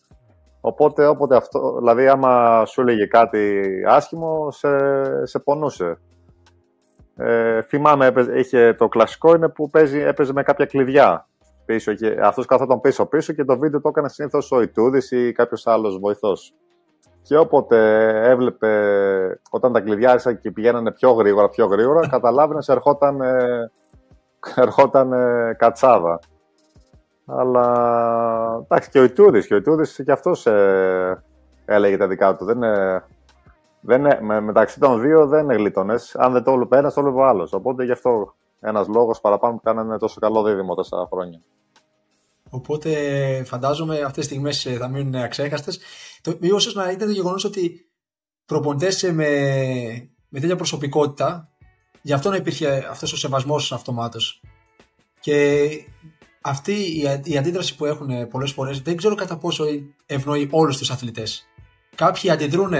Οπότε, 0.67 1.07
όποτε 1.07 1.35
αυτό, 1.35 1.77
δηλαδή, 1.77 2.07
άμα 2.07 2.65
σου 2.65 2.81
έλεγε 2.81 3.05
κάτι 3.05 3.63
άσχημο, 3.87 4.51
σε, 4.51 4.69
σε 5.25 5.39
πονούσε. 5.39 5.97
Ε, 7.15 7.61
θυμάμαι, 7.61 8.13
είχε, 8.35 8.73
το 8.73 8.87
κλασικό 8.87 9.35
είναι 9.35 9.49
που 9.49 9.69
παίζει, 9.69 9.99
έπαιζε 9.99 10.33
με 10.33 10.43
κάποια 10.43 10.65
κλειδιά 10.65 11.27
πίσω. 11.65 11.93
Και 11.93 12.17
αυτός 12.21 12.45
καθόταν 12.45 12.81
πίσω-πίσω 12.81 13.33
και 13.33 13.43
το 13.43 13.57
βίντεο 13.57 13.81
το 13.81 13.89
έκανε 13.89 14.09
συνήθως 14.09 14.51
ο 14.51 14.61
Ιτούδης 14.61 15.11
ή 15.11 15.31
κάποιος 15.31 15.67
άλλος 15.67 15.99
βοηθός. 15.99 16.53
Και 17.21 17.37
όποτε 17.37 18.09
έβλεπε, 18.29 18.71
όταν 19.49 19.73
τα 19.73 19.81
κλειδιά 19.81 20.09
άρχισαν 20.09 20.39
και 20.39 20.51
πηγαίνανε 20.51 20.91
πιο 20.91 21.11
γρήγορα, 21.11 21.49
πιο 21.49 21.65
γρήγορα, 21.65 22.07
καταλάβαινε 22.09 22.63
ερχόταν, 22.67 23.21
ερχόταν 24.55 25.11
κατσάδα. 25.57 26.19
Αλλά 27.27 28.59
εντάξει, 28.63 28.89
και 28.89 28.99
ο 28.99 29.03
Ιτούδης, 29.03 29.47
και 29.47 29.53
ο 29.53 29.57
Ιτούδης 29.57 30.01
και 30.05 30.11
αυτός 30.11 30.45
ε, 30.45 31.23
έλεγε 31.65 31.97
τα 31.97 32.07
δικά 32.07 32.35
του. 32.35 32.45
Δεν, 32.45 32.59
δεν, 33.81 34.25
με, 34.25 34.39
μεταξύ 34.39 34.79
των 34.79 35.01
δύο 35.01 35.27
δεν 35.27 35.43
είναι 35.43 35.55
γλίτωνες. 35.55 36.15
Αν 36.15 36.33
δεν 36.33 36.43
το 36.43 36.51
έβλεπε 36.51 36.77
ένας, 36.77 36.93
το 36.93 36.99
έβλεπε 36.99 37.19
ο 37.19 37.25
άλλος. 37.25 37.53
Οπότε 37.53 37.83
γι' 37.83 37.91
αυτό 37.91 38.35
ένας 38.59 38.87
λόγος 38.87 39.21
παραπάνω 39.21 39.55
που 39.55 39.61
κάνανε 39.63 39.97
τόσο 39.97 40.19
καλό 40.19 40.43
δίδυμο 40.43 40.75
τέσσερα 40.75 41.07
χρόνια. 41.11 41.41
Οπότε 42.49 42.91
φαντάζομαι 43.45 43.95
αυτές 43.95 44.13
τις 44.13 44.25
στιγμές 44.25 44.65
ε, 44.65 44.71
θα 44.71 44.87
μείνουν 44.87 45.15
αξέχαστες. 45.15 45.79
Το, 46.21 46.37
ίσως 46.39 46.75
να 46.75 46.91
ήταν 46.91 47.07
το 47.07 47.13
γεγονός 47.13 47.45
ότι 47.45 47.89
προπονητές 48.45 49.03
με, 49.03 49.29
με 50.29 50.39
τέτοια 50.39 50.55
προσωπικότητα, 50.55 51.49
γι' 52.01 52.13
αυτό 52.13 52.29
να 52.29 52.35
υπήρχε 52.35 52.87
αυτός 52.89 53.13
ο 53.13 53.17
σεβασμός 53.17 53.71
αυτομάτως. 53.71 54.41
Και 55.19 55.67
αυτή 56.47 56.73
η, 56.73 57.21
η 57.23 57.37
αντίδραση 57.37 57.75
που 57.75 57.85
έχουν 57.85 58.27
πολλές 58.27 58.51
φορές 58.51 58.81
δεν 58.81 58.97
ξέρω 58.97 59.15
κατά 59.15 59.37
πόσο 59.37 59.63
ευνοεί 60.05 60.47
όλους 60.51 60.77
τους 60.77 60.91
αθλητές. 60.91 61.47
Κάποιοι 61.95 62.29
αντιδρούν 62.29 62.73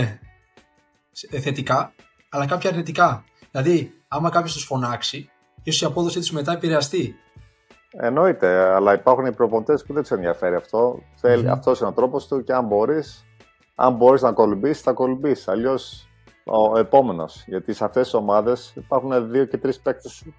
θετικά, 1.41 1.93
αλλά 2.29 2.45
κάποιοι 2.45 2.69
αρνητικά. 2.69 3.23
Δηλαδή, 3.51 3.93
άμα 4.07 4.29
κάποιος 4.29 4.53
τους 4.53 4.63
φωνάξει, 4.63 5.29
ίσως 5.63 5.81
η 5.81 5.85
απόδοσή 5.85 6.19
τους 6.19 6.31
μετά 6.31 6.51
επηρεαστεί. 6.51 7.15
Εννοείται, 7.91 8.73
αλλά 8.73 8.93
υπάρχουν 8.93 9.25
οι 9.25 9.33
προπονητές 9.33 9.83
που 9.83 9.93
δεν 9.93 10.01
τους 10.01 10.11
ενδιαφέρει 10.11 10.55
αυτό. 10.55 10.99
Mm-hmm. 11.21 11.45
Αυτός 11.45 11.79
είναι 11.79 11.89
ο 11.89 11.93
τρόπος 11.93 12.27
του 12.27 12.43
και 12.43 12.53
αν 12.53 12.65
μπορείς 12.65 13.27
αν 13.79 13.93
μπορείς 13.93 14.21
να 14.21 14.31
κολυμπήσεις, 14.31 14.81
θα 14.81 14.93
κολυμπήσεις. 14.93 15.47
Αλλιώς 15.47 16.07
ο 16.43 16.79
επόμενος. 16.79 17.43
Γιατί 17.47 17.73
σε 17.73 17.85
αυτές 17.85 18.03
τις 18.03 18.13
ομάδες 18.13 18.73
υπάρχουν 18.75 19.31
δύο 19.31 19.45
και 19.45 19.57
τρεις 19.57 19.81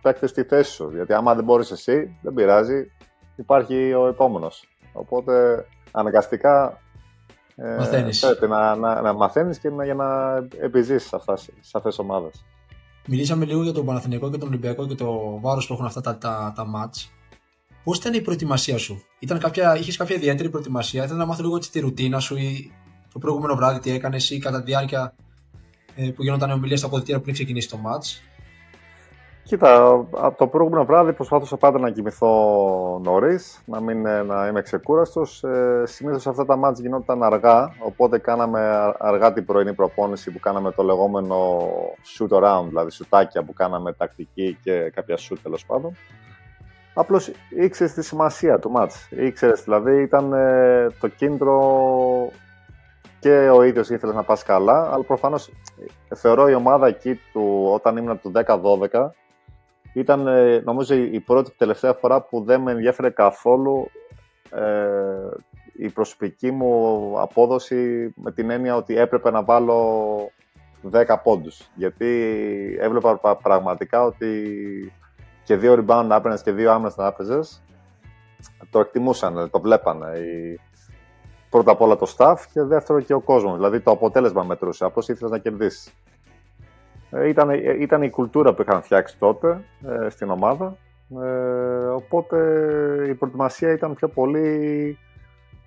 παίκτες 0.03 0.31
στη 0.31 0.43
θέση 0.43 0.73
σου. 0.73 0.91
Γιατί 0.95 1.13
άμα 1.13 1.35
δεν 1.35 1.45
μπορείς 1.45 1.71
εσύ, 1.71 2.19
δεν 2.23 2.35
πειράζει, 2.35 2.91
υπάρχει 3.39 3.93
ο 3.93 4.07
επόμενος. 4.07 4.69
Οπότε 4.93 5.67
αναγκαστικά 5.91 6.81
ε, 7.57 7.77
μαθαίνεις. 7.77 8.21
πρέπει 8.21 8.49
να, 8.49 8.77
να, 8.77 9.01
να 9.01 9.13
μαθαίνεις 9.13 9.59
και 9.59 9.71
να, 9.71 9.85
για 9.85 9.95
να 9.95 10.37
επιζήσεις 10.61 11.09
σε 11.09 11.17
αυτές 11.17 11.81
τις 11.83 11.99
ομάδες. 11.99 12.45
Μιλήσαμε 13.07 13.45
λίγο 13.45 13.63
για 13.63 13.73
τον 13.73 13.85
Παναθηναϊκό 13.85 14.31
και 14.31 14.39
τον 14.39 14.49
Ολυμπιακό 14.49 14.87
και 14.87 14.95
το 14.95 15.39
βάρος 15.41 15.67
που 15.67 15.73
έχουν 15.73 15.87
αυτά 15.87 16.01
τα, 16.01 16.19
τα, 16.19 16.53
τα 16.57 16.67
μάτς. 16.67 17.13
Πώς 17.85 17.99
ήταν 17.99 18.15
η 18.15 18.21
προετοιμασία 18.21 18.79
σου, 18.79 19.03
Ήταν 19.19 19.39
κάποια, 19.39 19.77
Είχες 19.77 19.97
κάποια 19.97 20.17
ιδιαίτερη 20.17 20.51
προετοιμασία, 20.51 21.05
ήθελα 21.05 21.19
να 21.19 21.27
μάθω 21.27 21.43
λίγο 21.43 21.59
τη 21.59 21.81
ρουτίνα 21.81 22.21
σου 22.21 22.37
ή 22.37 22.73
το 23.13 23.19
προηγούμενο 23.19 23.55
βράδυ 23.55 23.81
τι 23.81 23.91
έκανες 23.91 24.31
ή 24.31 24.39
κατά 24.39 24.59
τη 24.59 24.65
διάρκεια 24.65 25.15
ε, 25.95 26.11
που 26.11 26.23
γινόταν 26.23 26.51
ομιλία 26.51 26.77
στα 26.77 26.87
αποδητήρια 26.87 27.21
πριν 27.21 27.35
ξεκινήσει 27.35 27.69
το 27.69 27.79
match. 27.85 28.28
Κοίτα, 29.49 29.87
από 30.11 30.39
το 30.39 30.47
προηγούμενο 30.47 30.85
βράδυ 30.85 31.13
προσπάθησα 31.13 31.57
πάντα 31.57 31.79
να 31.79 31.91
κοιμηθώ 31.91 33.01
νωρίς, 33.03 33.63
να 33.65 33.81
μην 33.81 34.07
ε, 34.07 34.23
να 34.23 34.47
είμαι 34.47 34.63
ξεκούραστος. 34.63 35.43
Ε, 35.43 35.83
Συνήθως 35.87 36.27
αυτά 36.27 36.45
τα 36.45 36.57
μάτια 36.57 36.85
γινόταν 36.85 37.23
αργά, 37.23 37.75
οπότε 37.79 38.19
κάναμε 38.19 38.93
αργά 38.99 39.33
την 39.33 39.45
πρωινή 39.45 39.75
προπόνηση 39.75 40.31
που 40.31 40.41
κάναμε 40.41 40.73
το 40.73 40.83
λεγόμενο 40.83 41.59
shoot 42.19 42.39
around, 42.39 42.65
δηλαδή 42.69 42.91
σουτάκια 42.91 43.43
που 43.43 43.53
κάναμε 43.53 43.93
τακτική 43.93 44.59
και 44.63 44.91
κάποια 44.95 45.17
shoot 45.17 45.37
τέλος 45.43 45.67
πάντων. 45.67 45.97
Απλώς 46.95 47.31
ήξερες 47.49 47.93
τη 47.93 48.03
σημασία 48.03 48.59
του 48.59 48.71
μάτς. 48.71 49.09
Ήξερες, 49.11 49.63
δηλαδή 49.63 50.03
ήταν 50.03 50.33
ε, 50.33 50.87
το 51.01 51.09
κίνητρο 51.09 51.63
και 53.19 53.49
ο 53.49 53.63
ίδιος 53.63 53.91
ήθελε 53.91 54.13
να 54.13 54.23
πας 54.23 54.43
καλά, 54.43 54.91
αλλά 54.93 55.05
προφανώς 55.05 55.49
ε, 56.09 56.15
θεωρώ 56.15 56.49
η 56.49 56.55
ομάδα 56.55 56.87
εκεί 56.87 57.21
του 57.33 57.71
όταν 57.73 57.97
ήμουν 57.97 58.21
του 58.21 58.33
10-12 58.91 59.11
ήταν 59.99 60.27
ε, 60.27 60.61
νομίζω 60.65 60.95
η 60.95 61.21
πρώτη 61.21 61.51
και 61.51 61.57
τελευταία 61.59 61.93
φορά 61.93 62.21
που 62.23 62.43
δεν 62.45 62.61
με 62.61 62.73
ενδιαφέρε 62.73 63.11
καθόλου 63.11 63.91
ε, 64.51 64.65
η 65.77 65.89
προσωπική 65.89 66.51
μου 66.51 67.15
απόδοση 67.21 68.13
με 68.17 68.33
την 68.33 68.51
έννοια 68.51 68.77
ότι 68.77 68.97
έπρεπε 68.97 69.31
να 69.31 69.43
βάλω 69.43 70.31
10 70.93 71.17
πόντους. 71.23 71.71
Γιατί 71.75 72.07
έβλεπα 72.81 73.37
πραγματικά 73.43 74.05
ότι 74.05 74.93
και 75.45 75.57
δύο 75.57 75.73
rebound 75.73 76.05
να 76.07 76.17
έπαιρνες 76.17 76.43
και 76.43 76.53
δύο 76.53 76.73
άμυνες 76.73 76.97
να 76.97 77.07
έπαιζες 77.07 77.63
το 78.71 78.79
εκτιμούσαν, 78.79 79.51
το 79.51 79.61
βλέπανε. 79.61 80.19
Οι, 80.19 80.61
πρώτα 81.51 81.71
απ' 81.71 81.81
όλα 81.81 81.97
το 81.97 82.15
staff 82.17 82.37
και 82.53 82.63
δεύτερο 82.63 83.01
και 83.01 83.13
ο 83.13 83.21
κόσμος. 83.21 83.55
Δηλαδή 83.55 83.81
το 83.81 83.91
αποτέλεσμα 83.91 84.43
μετρούσε, 84.43 84.85
απλώς 84.85 85.09
ήθελες 85.09 85.31
να 85.31 85.39
κερδίσεις. 85.39 85.93
Ε, 87.11 87.29
ήταν, 87.29 87.51
ε, 87.51 87.57
ήταν 87.79 88.03
η 88.03 88.11
κουλτούρα 88.11 88.55
που 88.55 88.63
είχαν 88.63 88.83
φτιάξει 88.83 89.19
τότε 89.19 89.65
ε, 90.05 90.09
στην 90.09 90.31
ομάδα. 90.31 90.77
Ε, 91.23 91.87
οπότε 91.87 92.39
η 93.09 93.15
προετοιμασία 93.15 93.73
ήταν 93.73 93.95
πιο 93.95 94.09
πολύ 94.09 94.99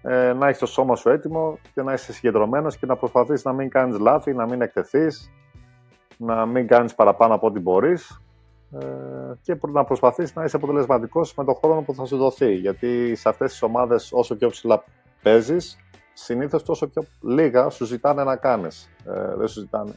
ε, 0.01 0.33
να 0.33 0.47
έχεις 0.47 0.59
το 0.59 0.65
σώμα 0.65 0.95
σου 0.95 1.09
έτοιμο 1.09 1.57
και 1.73 1.81
να 1.81 1.93
είσαι 1.93 2.13
συγκεντρωμένος 2.13 2.77
και 2.77 2.85
να 2.85 2.95
προσπαθείς 2.95 3.43
να 3.43 3.53
μην 3.53 3.69
κάνεις 3.69 3.97
λάθη, 3.99 4.33
να 4.33 4.45
μην 4.45 4.61
εκτεθείς, 4.61 5.31
να 6.17 6.45
μην 6.45 6.67
κάνεις 6.67 6.95
παραπάνω 6.95 7.33
από 7.33 7.47
ό,τι 7.47 7.59
μπορείς 7.59 8.21
ε, 8.79 8.85
και 9.41 9.57
να 9.67 9.83
προσπαθείς 9.83 10.35
να 10.35 10.43
είσαι 10.43 10.55
αποτελεσματικός 10.55 11.33
με 11.35 11.43
τον 11.43 11.55
χρόνο 11.55 11.81
που 11.81 11.93
θα 11.93 12.05
σου 12.05 12.17
δοθεί. 12.17 12.53
Γιατί 12.53 13.15
σε 13.15 13.29
αυτές 13.29 13.51
τις 13.51 13.61
ομάδες, 13.61 14.11
όσο 14.13 14.35
πιο 14.35 14.49
ψηλά 14.49 14.83
παίζεις, 15.21 15.77
συνήθως 16.13 16.63
τόσο 16.63 16.87
πιο 16.87 17.03
λίγα 17.21 17.69
σου 17.69 17.85
ζητάνε 17.85 18.23
να 18.23 18.35
κάνεις. 18.35 18.89
Ε, 19.05 19.35
δεν 19.35 19.47
σου 19.47 19.59
ζητάνε 19.59 19.91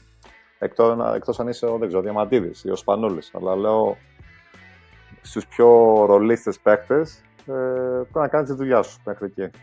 Εκτός, 0.64 1.14
εκτός 1.14 1.40
αν 1.40 1.48
είσαι 1.48 1.66
ο, 1.66 1.78
δεν 1.78 1.88
ξέρω, 1.88 2.02
Διαμαντίδης 2.02 2.64
ή 2.64 2.70
ο 2.70 2.76
Σπανούλης. 2.76 3.30
Αλλά 3.34 3.56
λέω 3.56 3.96
στους 5.22 5.46
πιο 5.46 5.68
ρολίστες 6.04 6.58
παίκτες 6.58 7.22
ε, 7.46 7.52
πρέπει 7.52 8.18
να 8.18 8.28
κάνεις 8.28 8.48
τη 8.48 8.56
δουλειά 8.56 8.82
σου 8.82 9.00
μέχρι 9.04 9.26
εκεί. 9.26 9.58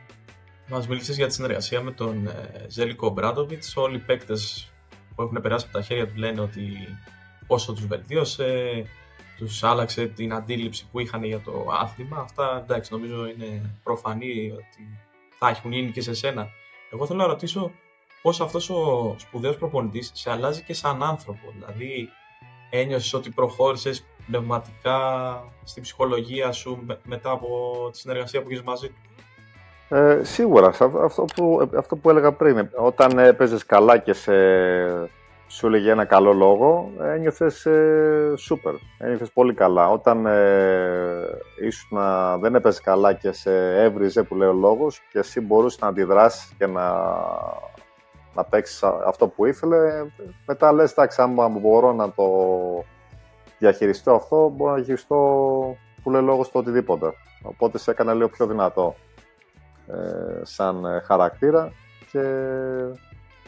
Μας 0.68 0.88
μίλησε 0.88 1.14
για 1.14 1.28
τη 1.28 1.34
συνεργασία 1.34 1.82
με 1.82 1.92
τον 1.92 2.28
ε, 2.28 2.66
Ζέλικο 2.68 3.10
Μπράντοβιτς. 3.10 3.78
Όλοι 3.78 3.96
οι 3.96 4.00
παίκτες 4.00 4.72
που 5.16 5.22
έχουν 5.22 5.42
περάσει 5.42 5.66
από 5.68 5.78
τα 5.78 5.84
χέρια 5.84 6.08
τους 6.08 6.16
λένε 6.16 6.42
ότι 6.42 6.62
όσο 7.48 7.74
τους 7.74 7.88
βελτίωσε, 7.88 8.84
τους 9.38 9.64
άλλαξε 9.64 10.06
την 10.06 10.34
αντίληψη 10.34 10.88
που 10.92 11.00
είχαν 11.00 11.24
για 11.24 11.40
το 11.40 11.66
άθλημα. 11.82 12.18
Αυτά 12.18 12.62
εντάξει, 12.64 12.94
νομίζω 12.94 13.26
είναι 13.26 13.76
προφανή 13.84 14.52
ότι 14.52 15.00
θα 15.38 15.50
έχουν 15.50 15.72
γίνει 15.72 15.92
και 15.92 16.02
σε 16.02 16.14
σένα. 16.14 16.48
Εγώ 16.92 17.06
θέλω 17.06 17.20
να 17.20 17.28
ρωτήσω 17.28 17.72
πώς 18.22 18.42
αυτός 18.42 18.70
ο 18.70 19.16
σπουδαίος 19.18 19.58
προπονητής 19.58 20.12
σε 20.14 20.32
αλλάζει 20.32 20.62
και 20.62 20.74
σαν 20.74 21.04
άνθρωπο. 21.04 21.54
Δηλαδή, 21.54 22.10
ένιωσες 22.70 23.14
ότι 23.14 23.30
προχώρησες 23.30 24.06
πνευματικά 24.28 25.00
στην 25.64 25.84
ψυχολογία 25.84 26.52
σου 26.52 26.86
μετά 27.04 27.32
από 27.32 27.50
τη 27.92 27.98
συνεργασία 27.98 28.42
που 28.42 28.48
έχεις 28.50 28.64
μαζί; 28.64 28.88
Του. 28.88 28.96
Ε, 29.96 30.24
σίγουρα, 30.24 30.68
αυτό 30.68 31.26
που, 31.36 31.70
αυτό 31.78 31.96
που 31.96 32.10
έλεγα 32.10 32.32
πριν, 32.32 32.70
όταν 32.76 33.20
έπαιζε 33.20 33.58
καλά 33.66 33.98
και 33.98 34.14
σε, 34.14 34.34
σου 35.48 35.68
έλεγε 35.68 35.92
ένα 35.92 36.06
καλό 36.06 36.34
λόγο, 36.34 36.92
ένιωθες 37.00 37.66
ε, 37.66 38.34
σούπερ, 38.38 38.74
ένιωθες 38.98 39.32
πολύ 39.32 39.54
καλά. 39.54 39.90
Όταν 39.90 40.26
ε, 40.26 41.28
ήσουν, 41.62 41.98
δεν 42.40 42.56
έπαιζες 42.56 42.82
καλά 42.82 43.14
και 43.14 43.32
σε 43.32 43.84
έβριζε 43.84 44.24
που 44.24 44.36
λέει 44.36 44.50
ο 44.50 44.54
λόγος 44.54 45.02
και 45.12 45.20
εσύ 45.20 45.42
μπορούσες 45.42 45.80
να 45.80 45.88
αντιδράσεις 45.88 46.54
και 46.58 46.68
να 46.68 46.84
να 48.36 48.44
παίξεις 48.44 48.84
αυτό 48.84 49.28
που 49.28 49.46
ήθελε. 49.46 50.06
Μετά 50.46 50.72
λες, 50.72 50.91
εντάξει, 50.91 51.22
αν 51.22 51.60
μπορώ 51.60 51.94
να 51.94 52.12
το 52.12 52.26
διαχειριστώ 53.60 54.13
αυτό, 54.13 54.50
μπορώ 54.56 54.70
να 54.72 54.76
διαχειριστώ 54.76 55.17
που 56.04 56.10
λέει 56.10 56.22
λόγος 56.22 56.48
στο 56.48 56.60
οτιδήποτε. 56.60 57.13
Οπότε 57.44 57.78
σε 57.78 57.91
έκανα 57.91 58.13
λίγο 58.13 58.30
πιο 58.30 58.48
δυνατό 58.48 58.96
ε, 59.88 60.41
σαν 60.41 61.02
χαρακτήρα 61.06 61.72
και 62.12 62.22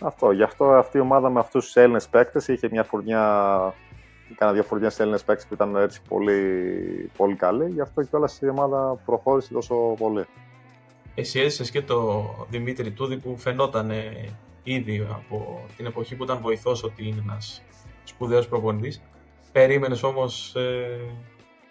αυτό. 0.01 0.31
Γι' 0.31 0.43
αυτό 0.43 0.65
αυτή 0.65 0.97
η 0.97 1.01
ομάδα 1.01 1.29
με 1.29 1.39
αυτούς 1.39 1.65
τους 1.65 1.75
Έλληνες 1.75 2.07
παίκτες 2.07 2.47
είχε 2.47 2.69
μια 2.71 2.83
φουρνιά. 2.83 3.73
Κάνα 4.35 4.51
δύο 4.51 4.63
φουρνιές 4.63 4.99
Έλληνες 4.99 5.23
παίκτες 5.23 5.45
που 5.45 5.53
ήταν 5.53 5.75
έτσι 5.75 6.01
πολύ, 6.09 7.11
πολύ 7.17 7.35
καλοί. 7.35 7.69
Γι' 7.69 7.81
αυτό 7.81 8.03
και 8.03 8.15
όλα 8.15 8.29
η 8.39 8.49
ομάδα 8.49 9.01
προχώρησε 9.05 9.53
τόσο 9.53 9.75
πολύ. 9.75 10.25
Εσύ 11.15 11.39
έζησες 11.39 11.71
και 11.71 11.81
το 11.81 12.25
Δημήτρη 12.49 12.91
Τούδη 12.91 13.17
που 13.17 13.37
φαινόταν 13.37 13.91
ήδη 14.63 15.07
από 15.11 15.65
την 15.77 15.85
εποχή 15.85 16.15
που 16.15 16.23
ήταν 16.23 16.39
βοηθός 16.41 16.83
ότι 16.83 17.07
είναι 17.07 17.21
ένας 17.23 17.63
σπουδαίος 18.03 18.47
προπονητής. 18.47 19.01
Περίμενες 19.51 20.03
όμως 20.03 20.55
ε, 20.55 20.99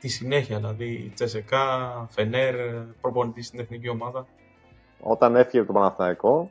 τη 0.01 0.09
συνέχεια, 0.09 0.57
δηλαδή 0.57 1.13
Τσεσεκά, 1.15 1.67
Φενέρ, 2.09 2.55
προπονητής 3.01 3.47
στην 3.47 3.61
εθνική 3.61 3.89
ομάδα. 3.89 4.27
Όταν 5.01 5.37
έφυγε 5.37 5.65
το 5.65 5.73
Παναθηναϊκό, 5.73 6.51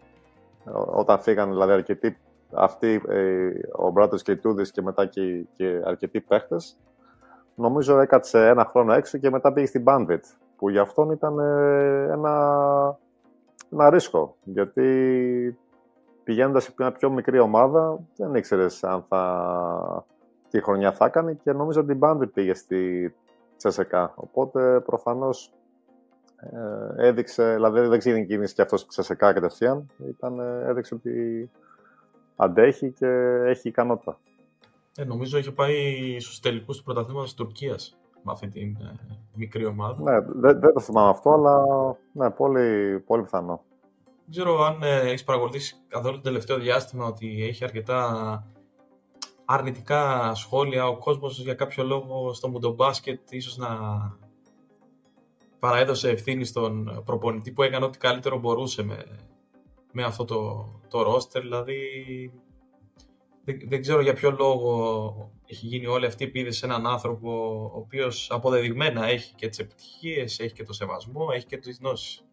όταν 0.85 1.19
φύγαν 1.19 1.49
δηλαδή 1.49 1.71
αρκετοί 1.71 2.17
αυτοί, 2.53 3.01
ε, 3.07 3.49
ο 3.71 3.89
Μπράτος 3.89 4.21
και 4.21 4.31
οι 4.31 4.37
Τούδης 4.37 4.71
και 4.71 4.81
μετά 4.81 5.05
και, 5.05 5.45
και 5.55 5.81
αρκετοί 5.85 6.21
παίχτες, 6.21 6.77
νομίζω 7.55 7.99
έκατσε 7.99 8.47
ένα 8.47 8.65
χρόνο 8.65 8.93
έξω 8.93 9.17
και 9.17 9.29
μετά 9.29 9.53
πήγε 9.53 9.65
στην 9.65 9.83
Bandit, 9.87 10.21
που 10.57 10.69
για 10.69 10.81
αυτόν 10.81 11.11
ήταν 11.11 11.39
ε, 11.39 12.11
ένα, 12.11 12.97
ένα 13.71 13.89
ρίσκο, 13.89 14.35
γιατί 14.43 15.57
πηγαίνοντας 16.23 16.63
σε 16.63 16.73
μια 16.77 16.91
πιο 16.91 17.09
μικρή 17.09 17.39
ομάδα, 17.39 17.99
δεν 18.15 18.35
ήξερες 18.35 18.83
αν 18.83 19.05
θα. 19.07 20.05
τι 20.49 20.61
χρονιά 20.61 20.91
θα 20.91 21.05
έκανε 21.05 21.33
και 21.33 21.51
νομίζω 21.51 21.81
ότι 21.81 21.91
η 21.91 21.97
Μπάνδη 21.97 22.27
πήγε 22.27 22.53
στη 22.53 23.13
Τσεσεκά. 23.57 24.13
Οπότε 24.15 24.79
προφανώς 24.79 25.51
ε, 26.35 27.07
έδειξε, 27.07 27.53
δηλαδή 27.53 27.79
δεν 27.79 27.99
ξεκίνησε 27.99 28.53
και 28.53 28.61
αυτός 28.61 28.79
στη 28.79 28.89
Τσεσεκά 28.89 29.33
κατευθείαν. 29.33 29.91
Ήταν, 30.07 30.39
ε, 30.39 30.63
έδειξε 30.67 30.93
ότι 30.93 31.49
αντέχει 32.35 32.91
και 32.91 33.07
έχει 33.45 33.67
ικανότητα. 33.67 34.19
Ε, 34.97 35.03
νομίζω 35.03 35.37
είχε 35.37 35.51
πάει 35.51 36.19
στους 36.19 36.39
τελικούς 36.39 36.77
του 36.77 36.83
πρωταθλήματος 36.83 37.35
της 37.35 37.45
Τουρκίας 37.45 37.97
με 38.23 38.31
αυτή 38.31 38.47
την 38.47 38.77
ε, 38.81 38.95
μικρή 39.35 39.65
ομάδα. 39.65 40.11
Ναι, 40.11 40.19
δεν, 40.21 40.59
δεν 40.59 40.73
το 40.73 40.79
θυμάμαι 40.79 41.09
αυτό, 41.09 41.29
αλλά 41.31 41.65
ναι, 42.11 42.29
πολύ, 42.29 42.99
πολύ 42.99 43.23
πιθανό. 43.23 43.63
Δεν 44.33 44.43
ξέρω 44.43 44.63
αν 44.63 44.83
ε, 44.83 44.99
έχεις 44.99 45.23
παρακολουθήσει 45.23 45.75
καθόλου 45.87 46.15
το 46.15 46.21
τελευταίο 46.21 46.57
διάστημα 46.57 47.05
ότι 47.05 47.43
έχει 47.43 47.63
αρκετά 47.63 48.47
αρνητικά 49.45 50.33
σχόλια 50.35 50.87
ο 50.87 50.97
κόσμος 50.97 51.39
για 51.39 51.53
κάποιο 51.53 51.83
λόγο 51.83 52.33
στο 52.33 52.49
μουντομπάσκετ 52.49 53.31
ίσως 53.31 53.57
να 53.57 53.69
παραέδωσε 55.59 56.09
ευθύνη 56.09 56.45
στον 56.45 57.01
προπονητή 57.05 57.51
που 57.51 57.61
έκανε 57.61 57.85
ό,τι 57.85 57.97
καλύτερο 57.97 58.39
μπορούσε 58.39 58.83
με, 58.83 59.05
με 59.91 60.03
αυτό 60.03 60.25
το, 60.25 60.71
το 60.87 61.01
ρόστερ. 61.01 61.41
Δηλαδή, 61.41 61.79
δεν, 63.43 63.59
δεν 63.67 63.81
ξέρω 63.81 64.01
για 64.01 64.13
ποιο 64.13 64.31
λόγο 64.31 65.31
έχει 65.45 65.65
γίνει 65.65 65.87
όλη 65.87 66.05
αυτή 66.05 66.23
η 66.23 66.27
επίδεση 66.27 66.59
σε 66.59 66.65
έναν 66.65 66.87
άνθρωπο 66.87 67.29
ο 67.73 67.77
οποίος 67.77 68.31
αποδεδειγμένα 68.31 69.05
έχει 69.05 69.35
και 69.35 69.47
τις 69.47 69.59
επιτυχίες, 69.59 70.39
έχει 70.39 70.53
και 70.53 70.63
το 70.63 70.73
σεβασμό, 70.73 71.27
έχει 71.33 71.45
και 71.45 71.57
τις 71.57 71.77
γνώσεις. 71.81 72.25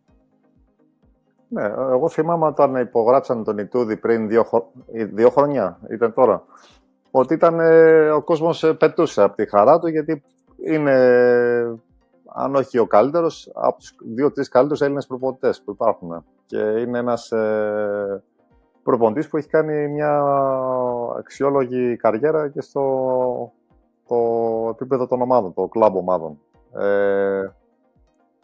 Ναι, 1.48 1.62
εγώ 1.64 2.08
θυμάμαι 2.08 2.46
όταν 2.46 2.76
υπογράψαν 2.76 3.44
τον 3.44 3.58
Ιτούδη 3.58 3.96
πριν 3.96 4.28
δύο, 4.28 4.44
δύο 4.92 5.30
χρόνια, 5.30 5.78
ήταν 5.90 6.12
τώρα, 6.12 6.44
ότι 7.10 7.34
ήταν, 7.34 7.60
ε, 7.60 8.10
ο 8.10 8.22
κόσμος 8.22 8.62
ε, 8.62 8.72
πετούσε 8.72 9.22
από 9.22 9.36
τη 9.36 9.48
χαρά 9.48 9.78
του 9.78 9.88
γιατί 9.88 10.22
είναι, 10.66 10.94
αν 12.34 12.54
όχι 12.54 12.78
ο 12.78 12.86
καλύτερος, 12.86 13.50
από 13.54 13.78
τους 13.78 13.94
δύο-τρεις 14.14 14.48
καλύτερους 14.48 14.80
Έλληνες 14.80 15.06
προπονητές 15.06 15.62
που 15.62 15.70
υπάρχουν. 15.70 16.24
Και 16.46 16.58
είναι 16.58 16.98
ένας 16.98 17.32
ε, 17.32 18.22
προπονητής 18.82 19.28
που 19.28 19.36
έχει 19.36 19.48
κάνει 19.48 19.88
μια 19.88 20.22
αξιόλογη 21.18 21.96
καριέρα 21.96 22.48
και 22.48 22.60
στο 22.60 23.52
το 24.08 24.68
επίπεδο 24.70 25.06
των 25.06 25.22
ομάδων, 25.22 25.54
το 25.54 25.66
κλαμπ 25.66 25.96
ομάδων. 25.96 26.40
Ε, 26.78 27.50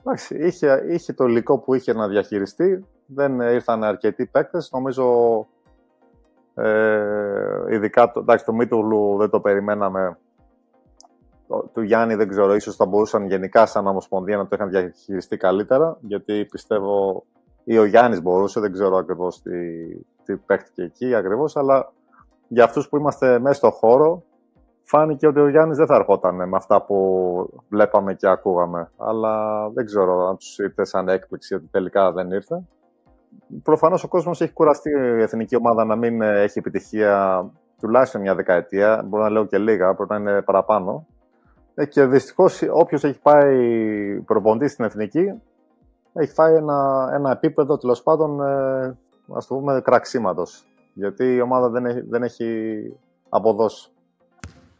εντάξει, 0.00 0.46
είχε, 0.46 0.84
είχε 0.88 1.12
το 1.12 1.24
υλικό 1.24 1.58
που 1.58 1.74
είχε 1.74 1.92
να 1.92 2.08
διαχειριστεί, 2.08 2.86
δεν 3.06 3.40
ήρθαν 3.40 3.84
αρκετοί 3.84 4.26
παίκτες, 4.26 4.70
νομίζω 4.72 5.46
ε, 6.54 7.64
ειδικά 7.70 8.10
το, 8.10 8.20
εντάξει, 8.20 8.44
το 8.44 8.52
Μίτουλου 8.52 9.16
δεν 9.18 9.30
το 9.30 9.40
περιμέναμε. 9.40 10.18
Το, 11.48 11.70
του 11.72 11.82
Γιάννη 11.82 12.14
δεν 12.14 12.28
ξέρω, 12.28 12.54
ίσως 12.54 12.76
θα 12.76 12.86
μπορούσαν 12.86 13.26
γενικά 13.26 13.66
σαν 13.66 13.86
Ομοσπονδία 13.86 14.36
να 14.36 14.46
το 14.46 14.50
είχαν 14.52 14.68
διαχειριστεί 14.68 15.36
καλύτερα, 15.36 15.96
γιατί 16.00 16.44
πιστεύω 16.44 17.24
ή 17.64 17.78
ο 17.78 17.84
Γιάννης 17.84 18.22
μπορούσε, 18.22 18.60
δεν 18.60 18.72
ξέρω 18.72 18.96
ακριβώς 18.96 19.42
τι, 19.42 19.50
τι 20.24 20.36
παίχτηκε 20.36 20.82
εκεί 20.82 21.14
ακριβώς, 21.14 21.56
αλλά 21.56 21.92
για 22.48 22.64
αυτούς 22.64 22.88
που 22.88 22.96
είμαστε 22.96 23.38
μέσα 23.38 23.54
στο 23.54 23.70
χώρο, 23.70 24.22
φάνηκε 24.82 25.26
ότι 25.26 25.40
ο 25.40 25.48
Γιάννης 25.48 25.76
δεν 25.76 25.86
θα 25.86 25.94
ερχόταν 25.94 26.34
με 26.34 26.56
αυτά 26.56 26.82
που 26.82 27.62
βλέπαμε 27.68 28.14
και 28.14 28.28
ακούγαμε. 28.28 28.90
Αλλά 28.96 29.68
δεν 29.70 29.84
ξέρω 29.84 30.28
αν 30.28 30.36
τους 30.36 30.58
ήρθε 30.58 30.84
σαν 30.84 31.08
έκπληξη 31.08 31.54
ότι 31.54 31.68
τελικά 31.70 32.12
δεν 32.12 32.30
ήρθε. 32.30 32.62
Προφανώς 33.62 34.04
ο 34.04 34.08
κόσμος 34.08 34.40
έχει 34.40 34.52
κουραστεί 34.52 34.90
η 34.90 35.22
εθνική 35.22 35.56
ομάδα 35.56 35.84
να 35.84 35.96
μην 35.96 36.22
έχει 36.22 36.58
επιτυχία 36.58 37.44
τουλάχιστον 37.80 38.20
μια 38.20 38.34
δεκαετία. 38.34 39.02
Μπορώ 39.06 39.22
να 39.22 39.30
λέω 39.30 39.46
και 39.46 39.58
λίγα, 39.58 39.94
πρέπει 39.94 40.10
να 40.10 40.16
είναι 40.16 40.42
παραπάνω. 40.42 41.06
Ε, 41.74 41.86
και 41.86 42.04
δυστυχώς 42.04 42.62
όποιος 42.70 43.04
έχει 43.04 43.20
πάει 43.20 44.20
προποντή 44.20 44.68
στην 44.68 44.84
εθνική 44.84 45.34
έχει 46.14 46.32
φάει 46.32 46.54
ένα, 46.54 47.10
ένα 47.14 47.30
επίπεδο 47.30 47.78
τέλος 47.78 48.02
πάντων 48.02 48.40
ε, 48.40 48.96
ας 49.34 49.46
το 49.46 49.54
πούμε 49.54 49.80
κραξίματος 49.84 50.64
γιατί 50.94 51.34
η 51.34 51.40
ομάδα 51.40 51.68
δεν 51.68 51.86
έχει, 51.86 52.00
δεν 52.00 52.22
έχει 52.22 52.74
αποδώσει. 53.28 53.88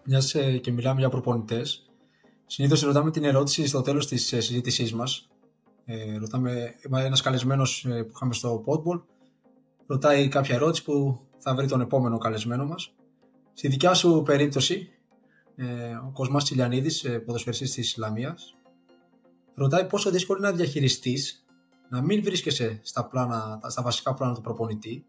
Μιας 0.04 0.34
ε, 0.34 0.58
και 0.58 0.72
μιλάμε 0.72 1.00
για 1.00 1.08
προπονητές. 1.08 1.90
Συνήθως 2.46 2.82
ρωτάμε 2.82 3.10
την 3.10 3.24
ερώτηση 3.24 3.66
στο 3.66 3.82
τέλος 3.82 4.06
της 4.06 4.32
ε, 4.32 4.40
συζήτησής 4.40 4.94
μας. 4.94 5.28
Ε, 5.84 6.18
ρωτάμε, 6.18 6.74
ένας 6.90 7.20
καλεσμένος 7.20 7.84
ε, 7.84 8.02
που 8.02 8.12
είχαμε 8.14 8.34
στο 8.34 8.64
Podball 8.66 9.02
ρωτάει 9.86 10.28
κάποια 10.28 10.54
ερώτηση 10.54 10.84
που 10.84 11.20
θα 11.38 11.54
βρει 11.54 11.66
τον 11.68 11.80
επόμενο 11.80 12.18
καλεσμένο 12.18 12.66
μας. 12.66 12.94
Στη 13.52 13.68
δικιά 13.68 13.94
σου 13.94 14.22
περίπτωση, 14.24 14.88
ε, 15.56 15.94
ο 15.94 16.10
Κοσμάς 16.12 16.44
Τσιλιανίδης, 16.44 17.04
ε, 17.04 17.18
ποδοσφαιριστής 17.18 17.72
της 17.72 17.88
Ισλαμία, 17.88 18.38
ρωτάει 19.54 19.86
πόσο 19.86 20.10
δύσκολο 20.10 20.38
είναι 20.38 20.48
να 20.48 20.54
διαχειριστείς 20.54 21.44
να 21.88 22.02
μην 22.02 22.22
βρίσκεσαι 22.22 22.80
στα, 22.82 23.06
πλάνα, 23.08 23.60
στα 23.66 23.82
βασικά 23.82 24.14
πλάνα 24.14 24.34
του 24.34 24.40
προπονητή 24.40 25.06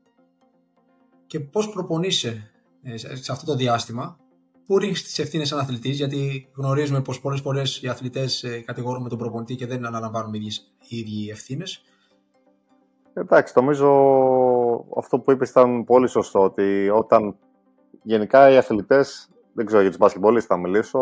και 1.28 1.40
πώς 1.40 1.70
προπονείσαι 1.70 2.52
ε, 2.82 2.98
σε 2.98 3.32
αυτό 3.32 3.46
το 3.46 3.56
διάστημα, 3.56 4.20
πού 4.68 4.78
ρίχνει 4.78 4.96
τι 4.96 5.22
ευθύνες 5.22 5.48
σαν 5.48 5.60
αθλητής, 5.60 5.98
γιατί 5.98 6.50
γνωρίζουμε 6.56 7.02
πως 7.02 7.22
πολλές 7.22 7.42
φορές 7.42 7.82
οι 7.82 7.88
αθλητές 7.88 8.44
ε, 8.44 8.60
κατηγορούν 8.66 9.10
τον 9.10 9.18
προπονητή 9.18 9.56
και 9.56 9.68
δεν 9.68 9.86
αναλαμβάνουν 9.86 10.34
οι 10.34 10.52
ίδιοι 10.88 11.30
ευθύνες. 11.30 11.84
Εντάξει, 13.14 13.54
νομίζω 13.56 13.90
αυτό 14.98 15.20
που 15.20 15.32
είπες 15.32 15.50
ήταν 15.50 15.84
πολύ 15.84 16.08
σωστό. 16.08 16.44
Ότι 16.44 16.90
όταν 16.90 17.36
γενικά 18.04 18.50
οι 18.50 18.58
αθλητές, 18.58 19.30
δεν 19.54 19.66
ξέρω 19.66 19.82
για 19.82 19.90
τους 19.90 20.00
μπασκετμπολίστες 20.00 20.46
θα 20.46 20.58
μιλήσω, 20.58 21.02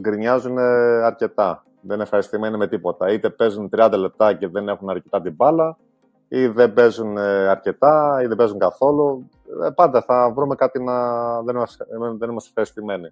γκρινιάζουν 0.00 0.58
αρκετά. 0.58 1.64
Δεν 1.80 1.94
είναι 1.94 2.02
ευχαριστημένοι 2.02 2.56
με 2.56 2.68
τίποτα. 2.68 3.12
Είτε 3.12 3.30
παίζουν 3.30 3.70
30 3.76 3.92
λεπτά 3.98 4.34
και 4.34 4.48
δεν 4.48 4.68
έχουν 4.68 4.90
αρκετά 4.90 5.20
την 5.20 5.34
μπάλα, 5.34 5.76
ή 6.28 6.46
δεν 6.46 6.72
παίζουν 6.72 7.16
ε, 7.16 7.48
αρκετά 7.48 8.20
ή 8.22 8.26
δεν 8.26 8.36
παίζουν 8.36 8.58
καθόλου. 8.58 9.28
Ε, 9.64 9.70
πάντα 9.70 10.02
θα 10.02 10.32
βρούμε 10.34 10.54
κάτι 10.54 10.82
να 10.82 10.94
δεν 11.42 11.54
είμαστε, 11.54 11.86
δεν 12.18 12.30
είμαστε 12.30 12.48
ευχαριστημένοι. 12.48 13.08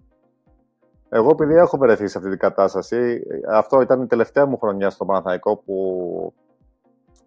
Εγώ 1.08 1.30
επειδή 1.30 1.54
έχω 1.54 1.76
βρεθεί 1.76 2.08
σε 2.08 2.18
αυτή 2.18 2.30
την 2.30 2.38
κατάσταση, 2.38 3.22
αυτό 3.50 3.80
ήταν 3.80 4.02
η 4.02 4.06
τελευταία 4.06 4.46
μου 4.46 4.58
χρονιά 4.58 4.90
στο 4.90 5.04
Παναθαϊκό 5.04 5.56
που 5.56 6.34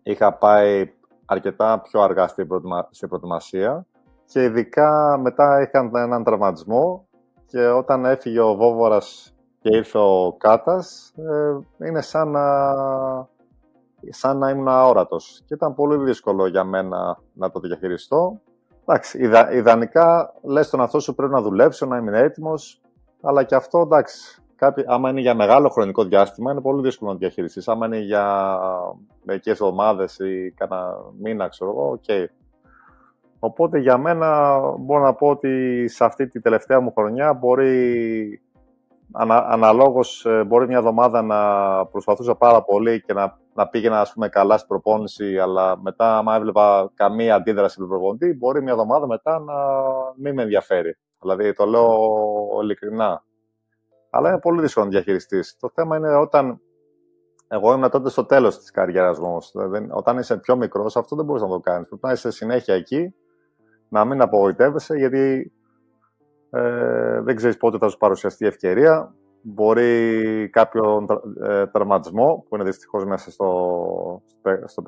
είχα 0.03 0.33
πάει 0.33 0.91
αρκετά 1.25 1.81
πιο 1.81 2.01
αργά 2.01 2.27
στην, 2.27 2.47
προετοιμασία 3.07 3.85
και 4.25 4.43
ειδικά 4.43 5.17
μετά 5.21 5.61
είχα 5.61 5.89
έναν 5.93 6.23
τραυματισμό 6.23 7.07
και 7.45 7.67
όταν 7.67 8.05
έφυγε 8.05 8.39
ο 8.39 8.55
Βόβορας 8.55 9.35
και 9.59 9.75
ήρθε 9.75 9.97
ο 9.97 10.35
Κάτας, 10.37 11.13
ε, 11.17 11.85
είναι 11.87 12.01
σαν 12.01 12.31
να 12.31 12.45
σαν 14.09 14.37
να 14.37 14.49
ήμουν 14.49 14.67
αόρατος. 14.67 15.41
Και 15.45 15.53
ήταν 15.53 15.75
πολύ 15.75 16.03
δύσκολο 16.03 16.47
για 16.47 16.63
μένα 16.63 17.19
να 17.33 17.51
το 17.51 17.59
διαχειριστώ. 17.59 18.41
Εντάξει, 18.89 19.23
ιδα, 19.23 19.51
ιδανικά 19.51 20.33
λες 20.41 20.69
τον 20.69 20.81
αυτό 20.81 20.99
σου 20.99 21.15
πρέπει 21.15 21.33
να 21.33 21.41
δουλέψω, 21.41 21.85
να 21.85 21.97
είμαι 21.97 22.19
έτοιμος. 22.19 22.81
Αλλά 23.21 23.43
και 23.43 23.55
αυτό 23.55 23.79
εντάξει. 23.79 24.41
Κάποιοι, 24.55 24.83
άμα 24.87 25.09
είναι 25.09 25.19
για 25.19 25.35
μεγάλο 25.35 25.69
χρονικό 25.69 26.03
διάστημα, 26.03 26.51
είναι 26.51 26.61
πολύ 26.61 26.81
δύσκολο 26.81 27.11
να 27.11 27.17
διαχειριστείς. 27.17 27.67
Άμα 27.67 27.85
είναι 27.85 27.99
για 27.99 28.57
μερικές 29.23 29.53
εβδομάδες 29.53 30.19
ή 30.19 30.51
κανένα 30.51 30.95
μήνα, 31.19 31.47
ξέρω 31.47 31.71
εγώ, 31.71 31.91
okay. 31.91 32.25
Οπότε 33.39 33.79
για 33.79 33.97
μένα 33.97 34.59
μπορώ 34.79 35.03
να 35.03 35.13
πω 35.13 35.27
ότι 35.27 35.85
σε 35.87 36.05
αυτή 36.05 36.27
τη 36.27 36.41
τελευταία 36.41 36.79
μου 36.79 36.91
χρονιά 36.95 37.33
μπορεί 37.33 38.41
ανα, 39.11 39.45
αναλόγως 39.47 40.25
ε, 40.25 40.43
μπορεί 40.43 40.67
μια 40.67 40.77
εβδομάδα 40.77 41.21
να 41.21 41.39
προσπαθούσα 41.85 42.35
πάρα 42.35 42.63
πολύ 42.63 43.01
και 43.01 43.13
να 43.13 43.37
να 43.57 43.67
πήγαινα 43.67 43.99
ας 43.99 44.13
πούμε, 44.13 44.29
καλά 44.29 44.55
στην 44.57 44.67
προπόνηση, 44.67 45.37
αλλά 45.37 45.81
μετά, 45.81 46.17
άμα 46.17 46.35
έβλεπα 46.35 46.91
καμία 46.93 47.35
αντίδραση 47.35 47.77
του 47.77 47.87
προπονητή, 47.87 48.33
μπορεί 48.33 48.61
μια 48.61 48.71
εβδομάδα 48.71 49.07
μετά 49.07 49.39
να 49.39 49.53
μην 50.17 50.33
με 50.33 50.41
ενδιαφέρει. 50.41 50.97
Δηλαδή, 51.21 51.53
το 51.53 51.65
λέω 51.65 51.97
ειλικρινά. 52.61 53.23
Αλλά 54.09 54.29
είναι 54.29 54.39
πολύ 54.39 54.61
δύσκολο 54.61 54.85
να 54.85 54.91
διαχειριστείς. 54.91 55.55
Το 55.59 55.69
θέμα 55.73 55.97
είναι 55.97 56.15
όταν. 56.15 56.61
Εγώ 57.47 57.73
ήμουν 57.73 57.89
τότε 57.89 58.09
στο 58.09 58.25
τέλος 58.25 58.57
της 58.59 58.71
καριέρας 58.71 59.19
μου. 59.19 59.37
Δηλαδή, 59.53 59.87
όταν 59.91 60.17
είσαι 60.17 60.37
πιο 60.37 60.55
μικρός, 60.55 60.95
αυτό 60.95 61.15
δεν 61.15 61.25
μπορείς 61.25 61.41
να 61.41 61.47
το 61.47 61.59
κάνεις. 61.59 61.87
Πρέπει 61.87 62.05
να 62.05 62.11
είσαι 62.11 62.31
συνέχεια 62.31 62.75
εκεί, 62.75 63.13
να 63.89 64.05
μην 64.05 64.21
απογοητεύεσαι, 64.21 64.95
γιατί 64.95 65.51
ε, 66.49 67.21
δεν 67.21 67.35
ξέρεις 67.35 67.57
πότε 67.57 67.77
θα 67.77 67.89
σου 67.89 67.97
παρουσιαστεί 67.97 68.43
η 68.43 68.47
ευκαιρία 68.47 69.15
μπορεί 69.41 70.49
κάποιο 70.49 71.05
ε, 71.43 71.65
τραυματισμό 71.67 72.45
που 72.49 72.55
είναι 72.55 72.63
δυστυχώς 72.63 73.05
μέσα 73.05 73.31
στο, 73.31 74.21
στο, 74.65 74.83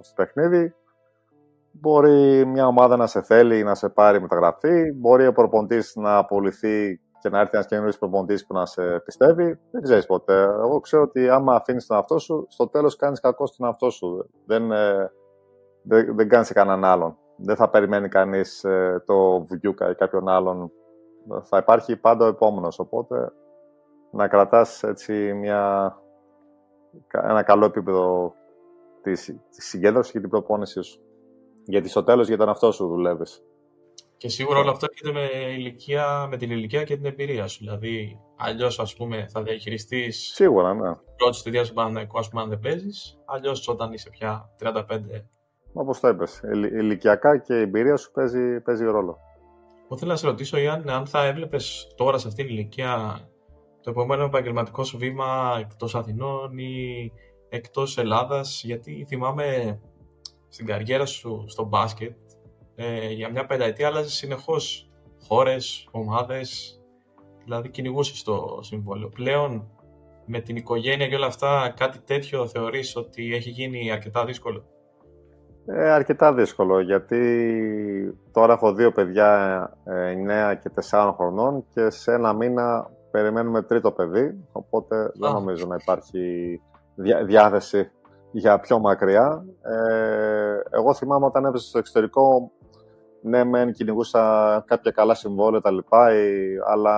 στο, 0.00 0.14
παιχνίδι. 0.14 0.74
Μπορεί 1.72 2.46
μια 2.46 2.66
ομάδα 2.66 2.96
να 2.96 3.06
σε 3.06 3.22
θέλει 3.22 3.62
να 3.62 3.74
σε 3.74 3.88
πάρει 3.88 4.20
μεταγραφή. 4.20 4.92
Μπορεί 4.92 5.26
ο 5.26 5.32
προπονητής 5.32 5.92
να 5.96 6.16
απολυθεί 6.16 7.00
και 7.20 7.28
να 7.28 7.40
έρθει 7.40 7.50
ένας 7.56 7.66
καινούριο 7.66 7.92
προπονητής 7.98 8.46
που 8.46 8.54
να 8.54 8.66
σε 8.66 9.00
πιστεύει. 9.04 9.58
Δεν 9.70 9.82
ξέρεις 9.82 10.06
ποτέ. 10.06 10.42
Εγώ 10.42 10.80
ξέρω 10.80 11.02
ότι 11.02 11.28
άμα 11.28 11.54
αφήνεις 11.54 11.86
τον 11.86 11.96
εαυτό 11.96 12.18
σου, 12.18 12.46
στο 12.48 12.68
τέλος 12.68 12.96
κάνεις 12.96 13.20
κακό 13.20 13.46
στον 13.46 13.66
εαυτό 13.66 13.90
σου. 13.90 14.30
Δεν, 14.46 14.72
ε, 14.72 15.12
δεν, 15.82 16.16
δεν 16.16 16.28
κάνεις 16.28 16.52
κανέναν 16.52 16.84
άλλον. 16.84 17.16
Δεν 17.36 17.56
θα 17.56 17.70
περιμένει 17.70 18.08
κανείς 18.08 18.64
ε, 18.64 19.02
το 19.06 19.44
Βιούκα 19.44 19.90
ή 19.90 19.94
κάποιον 19.94 20.28
άλλον. 20.28 20.70
Θα 21.42 21.58
υπάρχει 21.58 21.96
πάντα 21.96 22.24
ο 22.24 22.28
επόμενος. 22.28 22.78
Οπότε 22.78 23.32
να 24.14 24.28
κρατάς 24.28 24.82
έτσι 24.82 25.32
μια, 25.32 25.94
ένα 27.12 27.42
καλό 27.42 27.64
επίπεδο 27.64 28.34
της, 29.02 29.24
της 29.50 29.68
συγκέντρωσης 29.68 30.12
και 30.12 30.20
την 30.20 30.28
προπόνησή 30.28 30.82
σου. 30.82 31.00
Γιατί 31.64 31.88
στο 31.88 32.04
τέλος 32.04 32.28
για 32.28 32.36
τον 32.36 32.48
αυτό 32.48 32.72
σου 32.72 32.88
δουλεύεις. 32.88 33.42
Και 34.16 34.28
σίγουρα 34.28 34.58
όλο 34.58 34.70
αυτό 34.70 34.86
έρχεται 34.90 35.12
με, 35.12 35.52
ηλικία, 35.52 36.26
με 36.30 36.36
την 36.36 36.50
ηλικία 36.50 36.84
και 36.84 36.96
την 36.96 37.04
εμπειρία 37.04 37.46
σου. 37.46 37.58
Δηλαδή, 37.60 38.20
αλλιώς 38.36 38.94
πούμε 38.98 39.26
θα 39.30 39.42
διαχειριστείς. 39.42 40.30
Σίγουρα, 40.34 40.74
ναι. 40.74 40.94
Πρώτη 41.16 41.38
θητεία 41.42 41.64
σου 41.64 41.72
Παναγενικό, 41.72 42.18
ας 42.18 42.28
πούμε, 42.28 42.42
αν 42.42 42.48
δεν 42.48 42.58
παίζεις. 42.58 43.18
Αλλιώς 43.24 43.68
όταν 43.68 43.92
είσαι 43.92 44.10
πια 44.10 44.50
35. 44.58 44.82
Όπως 45.72 46.00
το 46.00 46.08
είπες. 46.08 46.40
Ηλικιακά 46.52 47.38
και 47.38 47.54
η 47.54 47.60
εμπειρία 47.60 47.96
σου 47.96 48.10
παίζει, 48.10 48.60
παίζει 48.60 48.84
ρόλο. 48.84 49.18
Εγώ 49.84 49.96
θέλω 49.98 50.10
να 50.10 50.16
σε 50.16 50.26
ρωτήσω, 50.26 50.58
Ιάννη, 50.58 50.90
αν 50.90 51.06
θα 51.06 51.24
έβλεπες 51.24 51.94
τώρα 51.96 52.18
σε 52.18 52.28
αυτήν 52.28 52.46
την 52.46 52.54
ηλικία 52.54 53.20
το 53.84 53.90
επόμενο 53.90 54.24
επαγγελματικό 54.24 54.84
σου 54.84 54.98
βήμα 54.98 55.56
εκτός 55.60 55.94
Αθηνών 55.94 56.58
ή 56.58 57.12
εκτός 57.48 57.98
Ελλάδας, 57.98 58.62
γιατί 58.64 59.04
θυμάμαι 59.08 59.80
στην 60.48 60.66
καριέρα 60.66 61.06
σου 61.06 61.44
στο 61.46 61.64
μπάσκετ, 61.64 62.16
ε, 62.74 63.10
για 63.10 63.30
μια 63.30 63.46
πενταετία 63.46 63.86
άλλαζες 63.86 64.12
συνεχώς 64.12 64.90
χώρες, 65.26 65.88
ομάδες, 65.90 66.80
δηλαδή 67.44 67.68
κυνηγούσες 67.68 68.22
το 68.22 68.58
συμβόλαιο. 68.60 69.08
Πλέον 69.08 69.70
με 70.26 70.40
την 70.40 70.56
οικογένεια 70.56 71.08
και 71.08 71.14
όλα 71.14 71.26
αυτά 71.26 71.74
κάτι 71.76 71.98
τέτοιο 71.98 72.46
θεωρείς 72.46 72.96
ότι 72.96 73.34
έχει 73.34 73.50
γίνει 73.50 73.90
αρκετά 73.90 74.24
δύσκολο; 74.24 74.64
Ε, 75.66 75.90
αρκετά 75.90 76.34
δύσκολο 76.34 76.80
γιατί 76.80 77.18
τώρα 78.32 78.52
έχω 78.52 78.72
δύο 78.74 78.92
παιδιά 78.92 79.70
9 79.84 80.50
ε, 80.50 80.54
και 80.54 80.70
4 80.90 81.12
χρονών 81.16 81.64
και 81.74 81.90
σε 81.90 82.12
ένα 82.12 82.32
μήνα 82.32 82.90
περιμένουμε 83.14 83.62
τρίτο 83.62 83.92
παιδί 83.92 84.44
οπότε 84.52 85.10
δεν 85.14 85.32
νομίζω 85.32 85.66
να 85.66 85.76
υπάρχει 85.80 86.60
διάθεση 87.24 87.90
για 88.30 88.60
πιο 88.60 88.78
μακριά. 88.78 89.44
Ε, 89.62 90.56
εγώ 90.70 90.94
θυμάμαι 90.94 91.26
όταν 91.26 91.44
έπεσα 91.44 91.68
στο 91.68 91.78
εξωτερικό 91.78 92.50
ναι, 93.22 93.44
μεν 93.44 93.72
κυνηγούσα 93.72 94.64
κάποια 94.66 94.90
καλά 94.90 95.14
συμβόλαια 95.14 95.60
τα 95.60 95.70
λοιπά, 95.70 96.10
αλλά 96.66 96.96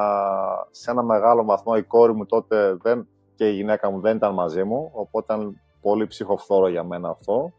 σε 0.71 0.91
ένα 0.91 1.03
μεγάλο 1.03 1.45
βαθμό 1.45 1.73
η 1.77 1.83
κόρη 1.83 2.13
μου 2.13 2.27
τότε 2.27 2.77
δεν, 2.83 3.09
και 3.35 3.49
η 3.49 3.53
γυναίκα 3.53 3.91
μου 3.91 4.01
δεν 4.01 4.17
ήταν 4.17 4.35
μαζί 4.35 4.65
μου, 4.65 4.91
οπότε 4.93 5.35
ήταν 5.35 5.61
πολύ 5.81 6.07
ψυχοφθόρο 6.07 6.69
για 6.69 6.85
μένα 6.85 7.09
αυτό. 7.09 7.53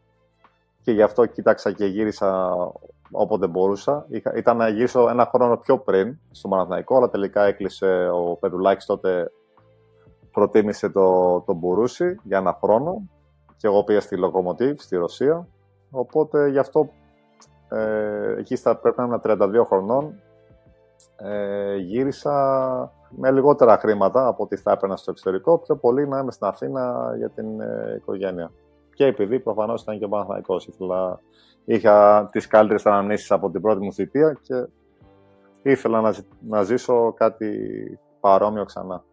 Και 0.82 0.92
γι' 0.92 1.02
αυτό 1.02 1.26
κοίταξα 1.26 1.72
και 1.72 1.86
γύρισα 1.86 2.56
όποτε 3.10 3.46
μπορούσα. 3.46 4.06
ήταν 4.36 4.56
να 4.56 4.68
γυρίσω 4.68 5.08
ένα 5.08 5.30
χρόνο 5.34 5.56
πιο 5.56 5.78
πριν 5.78 6.18
στο 6.30 6.48
Παναθηναϊκό, 6.48 6.96
αλλά 6.96 7.08
τελικά 7.08 7.44
έκλεισε 7.44 8.08
ο 8.12 8.36
Πεδουλάκης 8.36 8.86
τότε 8.86 9.30
προτίμησε 10.32 10.88
το, 10.88 11.40
το 11.40 11.54
Μπουρούση 11.54 12.20
για 12.22 12.38
ένα 12.38 12.58
χρόνο 12.62 13.08
και 13.56 13.66
εγώ 13.66 13.84
πήγα 13.84 14.00
στη 14.00 14.16
Λοκομοτίβ 14.16 14.78
στη 14.78 14.96
Ρωσία. 14.96 15.48
Οπότε 15.90 16.48
γι' 16.48 16.58
αυτό 16.58 16.88
ε, 17.68 18.34
εκεί 18.38 18.56
στα, 18.56 18.76
πρέπει 18.76 19.00
να 19.00 19.04
ήμουν 19.04 19.20
32 19.24 19.64
χρονών. 19.66 20.20
Ε, 21.16 21.76
γύρισα 21.76 22.32
με 23.08 23.30
λιγότερα 23.30 23.78
χρήματα 23.78 24.26
από 24.26 24.42
ό,τι 24.42 24.56
θα 24.56 24.72
έπαιρνα 24.72 24.96
στο 24.96 25.10
εξωτερικό, 25.10 25.58
πιο 25.58 25.76
πολύ 25.76 26.08
να 26.08 26.18
είμαι 26.18 26.32
στην 26.32 26.46
Αθήνα 26.46 27.12
για 27.16 27.30
την 27.30 27.60
ε, 27.60 27.94
οικογένεια. 27.96 28.50
Και 28.94 29.04
επειδή 29.04 29.40
προφανώς 29.40 29.82
ήταν 29.82 29.98
και 29.98 30.04
ο 30.04 30.08
Παναθανικό. 30.08 30.56
Ήθελα, 30.66 31.20
είχα 31.68 32.28
τις 32.32 32.46
καλύτερες 32.46 32.86
αναμνήσεις 32.86 33.30
από 33.30 33.50
την 33.50 33.60
πρώτη 33.60 33.84
μου 33.84 33.92
θητεία 33.92 34.38
και 34.42 34.68
ήθελα 35.62 36.00
να, 36.00 36.14
να 36.48 36.62
ζήσω 36.62 37.12
κάτι 37.12 37.58
παρόμοιο 38.20 38.64
ξανά. 38.64 39.04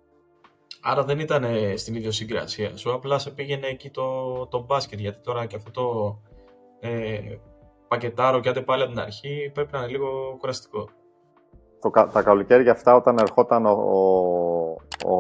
Άρα 0.82 1.04
δεν 1.04 1.20
ήταν 1.20 1.46
στην 1.76 1.96
ίδια 1.96 2.12
συγκρασία 2.12 2.78
σου, 2.78 2.94
απλά 2.94 3.20
σε 3.20 3.30
πήγαινε 3.30 3.68
εκεί 3.68 3.90
το, 3.90 4.48
το 4.48 4.64
μπάσκετ, 4.68 5.00
γιατί 5.00 5.20
τώρα 5.24 5.46
και 5.46 5.56
αυτό 5.56 5.72
το 5.72 6.18
ε, 6.80 7.20
πακετάρω 7.88 8.40
και 8.40 8.50
άντε 8.50 8.62
πάλι 8.62 8.84
από 8.84 8.92
την 8.92 9.02
αρχή, 9.02 9.52
πρέπει 9.54 9.70
να 9.72 9.80
είναι 9.80 9.88
λίγο 9.88 10.36
κουραστικό. 10.40 10.90
Το, 11.80 11.90
τα 11.90 12.22
καλοκαίρια 12.22 12.72
αυτά, 12.72 12.96
όταν 12.96 13.18
ερχόταν 13.18 13.66
ο, 13.66 13.72
ο, 15.06 15.16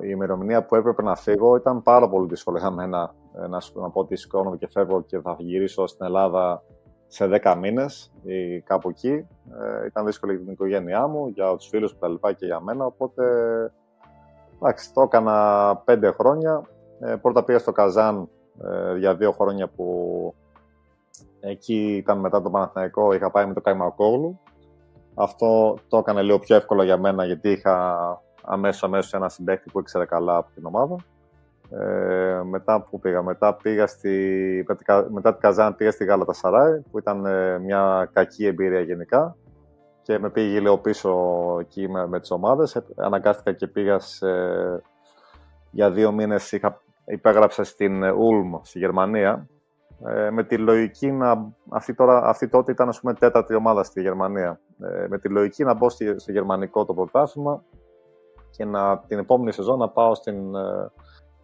η 0.00 0.08
ημερομηνία 0.08 0.64
που 0.64 0.74
έπρεπε 0.74 1.02
να 1.02 1.16
φύγω, 1.16 1.56
ήταν 1.56 1.82
πάρα 1.82 2.08
πολύ 2.08 2.28
δύσκολο 2.28 2.58
για 2.58 2.70
μένα 2.70 3.14
ε, 3.42 3.46
να, 3.46 3.60
να 3.74 3.90
πω 3.90 4.00
ότι 4.00 4.16
σηκώνομαι 4.16 4.56
και 4.56 4.68
φεύγω 4.70 5.02
και 5.02 5.20
θα 5.20 5.36
γυρίσω 5.38 5.86
στην 5.86 6.06
Ελλάδα 6.06 6.62
σε 7.06 7.40
10 7.42 7.56
μήνες 7.60 8.12
ή 8.22 8.60
κάπου 8.60 8.88
εκεί. 8.88 9.26
Ε, 9.60 9.86
ήταν 9.86 10.06
δύσκολο 10.06 10.32
για 10.32 10.40
την 10.40 10.52
οικογένειά 10.52 11.06
μου, 11.06 11.28
για 11.28 11.56
τους 11.56 11.68
φίλους 11.68 11.92
μου 11.92 12.18
τα 12.18 12.32
και 12.32 12.46
για 12.46 12.60
μένα. 12.60 12.84
Οπότε 12.84 13.24
εντάξει, 14.54 14.92
το 14.92 15.00
έκανα 15.00 15.82
5 15.86 16.10
χρόνια. 16.18 16.62
Ε, 17.00 17.14
πρώτα 17.14 17.44
πήγα 17.44 17.58
στο 17.58 17.72
Καζάν 17.72 18.28
ε, 18.64 18.98
για 18.98 19.14
δύο 19.14 19.32
χρόνια 19.32 19.68
που 19.68 20.34
Εκεί 21.46 21.96
ήταν 21.96 22.18
μετά 22.18 22.42
το 22.42 22.50
Παναθηναϊκό, 22.50 23.12
είχα 23.12 23.30
πάει 23.30 23.46
με 23.46 23.54
το 23.54 23.60
Καϊμακόγλου. 23.60 24.40
Αυτό 25.14 25.76
το 25.88 25.96
έκανε 25.96 26.22
λίγο 26.22 26.38
πιο 26.38 26.56
εύκολο 26.56 26.82
για 26.82 26.98
μένα 26.98 27.24
γιατί 27.24 27.50
είχα 27.50 27.98
αμέσως 28.44 28.82
αμέσως 28.82 29.12
ένα 29.12 29.28
συμπέκτη 29.28 29.70
που 29.70 29.80
ήξερε 29.80 30.04
καλά 30.04 30.36
από 30.36 30.50
την 30.54 30.66
ομάδα. 30.66 30.96
Ε, 31.70 32.42
μετά 32.44 32.80
που 32.80 33.00
πήγα, 33.00 33.22
μετά 33.22 33.54
πήγα 33.54 33.86
στη, 33.86 34.66
μετά 35.10 35.30
την 35.32 35.40
Καζάν 35.40 35.76
πήγα 35.76 35.90
στη 35.90 36.04
Γάλατα 36.04 36.32
Σαράι 36.32 36.80
που 36.90 36.98
ήταν 36.98 37.26
ε, 37.26 37.58
μια 37.58 38.10
κακή 38.12 38.46
εμπειρία 38.46 38.80
γενικά 38.80 39.36
και 40.02 40.18
με 40.18 40.30
πήγε 40.30 40.60
λίγο 40.60 40.78
πίσω 40.78 41.10
εκεί 41.60 41.88
με, 41.88 42.06
με 42.06 42.20
τις 42.20 42.30
ομάδες. 42.30 42.74
Ε, 42.74 42.84
αναγκάστηκα 42.96 43.52
και 43.52 43.66
πήγα 43.66 43.98
σε, 43.98 44.26
για 45.70 45.90
δύο 45.90 46.12
μήνες 46.12 46.52
είχα, 46.52 46.80
υπέγραψα 47.04 47.64
στην 47.64 48.02
Ούλμ 48.02 48.54
στη 48.62 48.78
Γερμανία 48.78 49.48
ε, 50.06 50.30
με 50.30 50.44
τη 50.44 50.58
λογική 50.58 51.12
να. 51.12 51.52
Αυτή, 51.68 51.94
τώρα, 51.94 52.24
αυτή 52.24 52.48
τότε 52.48 52.72
ήταν 52.72 52.88
ας 52.88 53.00
πούμε, 53.00 53.14
τέταρτη 53.14 53.54
ομάδα 53.54 53.82
στη 53.82 54.00
Γερμανία. 54.00 54.60
Ε, 54.82 55.06
με 55.08 55.18
τη 55.18 55.28
λογική 55.28 55.64
να 55.64 55.74
μπω 55.74 55.88
στη, 55.88 56.18
στο 56.18 56.32
γερμανικό 56.32 56.84
το 56.84 56.94
πρωτάθλημα 56.94 57.64
και 58.56 58.64
να, 58.64 58.98
την 58.98 59.18
επόμενη 59.18 59.52
σεζόν 59.52 59.78
να 59.78 59.88
πάω 59.88 60.14
στην 60.14 60.54
ε, 60.54 60.90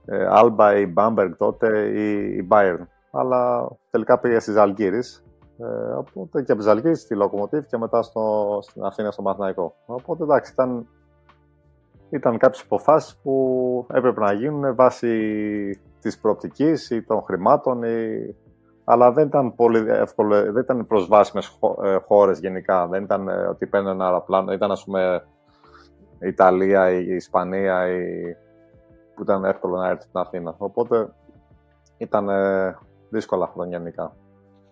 ε 0.05 0.29
Alba 0.33 0.75
ή 0.79 0.93
Bamberg 0.97 1.31
τότε 1.39 1.89
ή 1.89 2.37
η 2.37 2.49
Bayern. 2.51 2.87
Αλλά 3.11 3.69
τελικά 3.91 4.19
πήγα 4.19 4.41
στη 4.41 4.53
Ζαλγκύρη. 4.53 5.03
Ε, 5.59 5.93
οπότε 5.95 6.43
και 6.43 6.53
από 6.53 6.61
τη 6.61 6.67
Ζαλγκύρη 6.67 6.95
στη 6.95 7.17
Lokomotiv 7.23 7.67
και 7.67 7.77
μετά 7.77 8.03
στο, 8.03 8.59
στην 8.63 8.85
Αθήνα 8.85 9.11
στο 9.11 9.23
Μαθηναϊκό. 9.23 9.75
Οπότε 9.87 10.23
εντάξει, 10.23 10.53
ήταν, 10.53 10.89
ήταν 12.11 12.39
κάποιες 12.39 12.63
αποφάσεις 12.63 13.17
που 13.23 13.87
έπρεπε 13.93 14.21
να 14.21 14.33
γίνουν 14.33 14.75
βάσει 14.75 15.81
της 16.01 16.19
προοπτικής 16.19 16.91
ή 16.91 17.03
των 17.03 17.23
χρημάτων 17.23 17.83
ή 17.83 18.35
αλλά 18.91 19.13
δεν 19.13 19.27
ήταν 19.27 19.55
πολύ 19.55 19.85
εύκολο, 19.89 20.53
δεν 20.53 20.63
ήταν 20.63 20.87
προσβάσιμες 20.87 21.59
ε, 21.85 21.97
χώρες 22.07 22.39
γενικά. 22.39 22.87
Δεν 22.87 23.03
ήταν 23.03 23.29
ε, 23.29 23.33
ότι 23.33 23.67
παίρνουν 23.67 23.91
ένα 23.91 24.05
αεροπλάνο. 24.05 24.53
Ήταν, 24.53 24.71
ας 24.71 24.85
πούμε, 24.85 25.25
η 26.21 26.29
Ιταλία, 26.29 26.91
η 26.91 27.15
Ισπανία, 27.15 27.89
η... 27.89 28.37
που 29.15 29.23
ήταν 29.23 29.45
εύκολο 29.45 29.77
να 29.77 29.89
έρθει 29.89 30.03
στην 30.03 30.21
Αθήνα. 30.21 30.55
Οπότε 30.59 31.13
ήταν 31.97 32.29
ε, 32.29 32.79
δύσκολα 33.09 33.47
χρόνια 33.47 33.79
γενικά. 33.79 34.17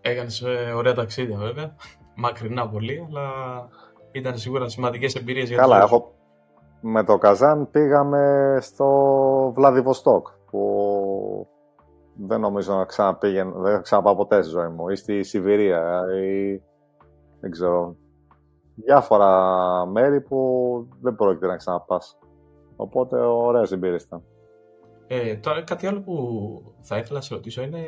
Έκανες 0.01 0.45
ωραία 0.77 0.95
ταξίδια 0.95 1.37
βέβαια, 1.37 1.75
μακρινά 2.15 2.69
πολύ, 2.69 3.07
αλλά 3.09 3.29
ήταν 4.13 4.39
σίγουρα 4.39 4.69
σημαντικές 4.69 5.15
εμπειρίες 5.15 5.49
για 5.49 5.59
Καλά, 5.59 5.83
έχω... 5.83 6.15
με 6.81 7.05
το 7.05 7.19
Καζάν 7.19 7.71
πήγαμε 7.71 8.57
στο 8.61 9.53
Βλαδιβοστόκ, 9.55 10.27
που 10.51 11.49
δεν 12.27 12.41
νομίζω 12.41 12.77
να 12.77 12.85
ξαναπήγαινε, 12.85 13.53
δεν 13.57 13.75
θα 13.75 13.81
ξαναπάω 13.81 14.17
ποτέ 14.17 14.43
στη 14.43 14.51
ζωή 14.51 14.69
μου. 14.69 14.89
Ή 14.89 14.97
στη 14.97 15.23
Σιβηρία 15.23 16.05
ή 16.23 16.61
δεν 17.41 17.51
ξέρω. 17.51 17.97
Διάφορα 18.85 19.87
μέρη 19.87 20.21
που 20.21 20.89
δεν 21.01 21.15
πρόκειται 21.15 21.47
να 21.47 21.57
ξαναπάς. 21.57 22.19
Οπότε 22.77 23.17
ωραία 23.17 23.67
εμπειρίες 23.71 24.03
ήταν. 24.03 24.23
Ε, 25.07 25.37
τώρα 25.37 25.63
κάτι 25.63 25.87
άλλο 25.87 26.01
που 26.01 26.75
θα 26.81 26.97
ήθελα 26.97 27.15
να 27.15 27.21
σε 27.21 27.35
ρωτήσω 27.35 27.63
είναι 27.63 27.81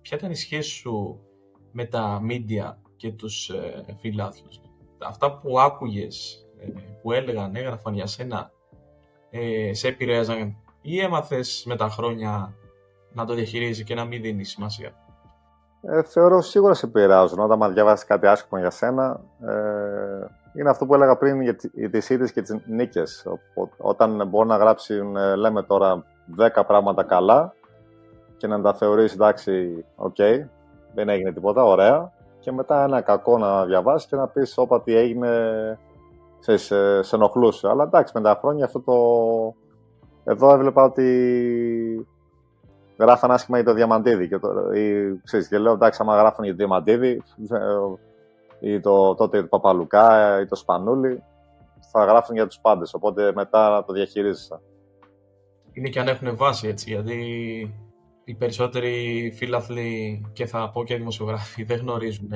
ποια 0.00 0.16
ήταν 0.16 0.30
η 0.30 0.36
σχέση 0.36 0.70
σου 0.70 1.20
με 1.72 1.84
τα 1.84 2.20
media 2.30 2.74
και 2.96 3.12
τους 3.12 3.48
ε, 3.48 3.84
φιλάθλους. 4.00 4.60
Αυτά 4.98 5.38
που 5.38 5.60
άκουγες, 5.60 6.46
ε, 6.58 6.66
που 7.02 7.12
έλεγαν, 7.12 7.56
έγραφαν 7.56 7.94
για 7.94 8.06
σένα, 8.06 8.52
ε, 9.30 9.74
σε 9.74 9.88
επηρέαζαν 9.88 10.56
ή 10.80 11.00
έμαθες 11.00 11.64
με 11.66 11.76
τα 11.76 11.88
χρόνια 11.88 12.56
να 13.12 13.24
το 13.24 13.34
διαχειρίζεις 13.34 13.84
και 13.84 13.94
να 13.94 14.04
μην 14.04 14.22
δίνεις 14.22 14.48
σημασία; 14.48 14.92
Ε, 15.82 16.02
θεωρώ 16.02 16.40
σίγουρα 16.40 16.74
σε 16.74 16.86
επηρεάζουν. 16.86 17.38
Όταν 17.38 17.58
να 17.60 17.68
διαβάσεις 17.68 18.06
κάτι 18.06 18.26
άσχημο 18.26 18.60
για 18.60 18.70
σένα, 18.70 19.20
ε, 19.40 20.26
είναι 20.58 20.70
αυτό 20.70 20.86
που 20.86 20.94
έλεγα 20.94 21.16
πριν 21.16 21.40
για 21.40 21.56
τις 21.90 22.08
ήττες 22.10 22.28
και 22.28 22.42
τις 22.42 22.56
νίκες. 22.66 23.26
Όταν 23.76 24.28
μπορεί 24.28 24.48
να 24.48 24.56
γράψει, 24.56 24.94
ε, 25.16 25.34
λέμε 25.34 25.62
τώρα, 25.62 26.04
10 26.36 26.64
πράγματα 26.66 27.02
καλά 27.02 27.54
και 28.36 28.46
να 28.46 28.60
τα 28.60 28.74
θεωρήσει 28.74 29.14
εντάξει, 29.14 29.84
okay, 29.96 30.44
δεν 30.94 31.08
έγινε 31.08 31.32
τίποτα, 31.32 31.64
ωραία. 31.64 32.12
Και 32.38 32.52
μετά 32.52 32.82
ένα 32.82 33.00
κακό 33.00 33.38
να 33.38 33.64
διαβάσεις 33.64 34.08
και 34.08 34.16
να 34.16 34.26
πεις, 34.26 34.58
Όπα, 34.58 34.82
τι 34.82 34.94
έγινε, 34.94 35.78
σε, 36.38 36.56
σε, 36.56 37.02
σε 37.02 37.16
ενοχλούσε. 37.16 37.68
Αλλά 37.68 37.82
εντάξει, 37.82 38.12
με 38.16 38.22
τα 38.22 38.38
χρόνια 38.40 38.64
αυτό 38.64 38.80
το. 38.80 38.94
Εδώ 40.24 40.52
έβλεπα 40.52 40.82
ότι 40.82 42.08
γράφαν 42.98 43.30
άσχημα 43.30 43.56
για 43.56 43.66
το 43.66 43.74
Διαμαντίδη. 43.74 44.28
Και, 44.28 44.38
το, 44.38 44.72
ή, 44.72 45.20
ξέρεις, 45.24 45.48
και 45.48 45.58
λέω 45.58 45.72
εντάξει, 45.72 45.98
άμα 46.02 46.16
γράφουν 46.16 46.44
για 46.44 46.52
το 46.52 46.58
Διαμαντίδη 46.58 47.22
ή 48.60 48.80
το, 48.80 49.14
τότε 49.14 49.40
το 49.40 49.48
Παπαλουκά 49.48 50.40
ή 50.40 50.46
το 50.46 50.54
Σπανούλη, 50.54 51.22
θα 51.92 52.04
γράφουν 52.04 52.34
για 52.34 52.46
τους 52.46 52.58
πάντες, 52.58 52.94
οπότε 52.94 53.32
μετά 53.34 53.70
να 53.70 53.84
το 53.84 53.92
διαχειρίζεσαι. 53.92 54.60
Είναι 55.72 55.88
και 55.88 56.00
αν 56.00 56.08
έχουν 56.08 56.36
βάση 56.36 56.68
έτσι, 56.68 56.90
γιατί 56.90 57.14
οι 58.24 58.34
περισσότεροι 58.34 59.32
φίλαθλοι 59.36 60.22
και 60.32 60.46
θα 60.46 60.70
πω 60.70 60.84
και 60.84 60.96
δημοσιογράφοι 60.96 61.64
δεν 61.64 61.78
γνωρίζουν 61.78 62.28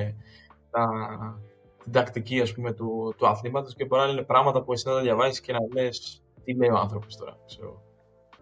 τα, 0.71 0.87
την 1.83 1.91
τακτική 1.91 2.41
ας 2.41 2.53
πούμε, 2.53 2.73
του, 2.73 3.13
του 3.17 3.27
αθλήματος 3.27 3.75
και 3.75 3.85
μπορεί 3.85 4.05
να 4.05 4.11
είναι 4.11 4.21
πράγματα 4.21 4.61
που 4.61 4.73
εσύ 4.73 4.87
να 4.87 4.93
τα 4.93 5.01
διαβάζεις 5.01 5.41
και 5.41 5.53
να 5.53 5.59
λες 5.73 6.23
τι 6.43 6.53
λέει 6.53 6.69
ο 6.69 6.77
άνθρωπος 6.77 7.15
τώρα. 7.15 7.37
Ξέρω. 7.45 7.81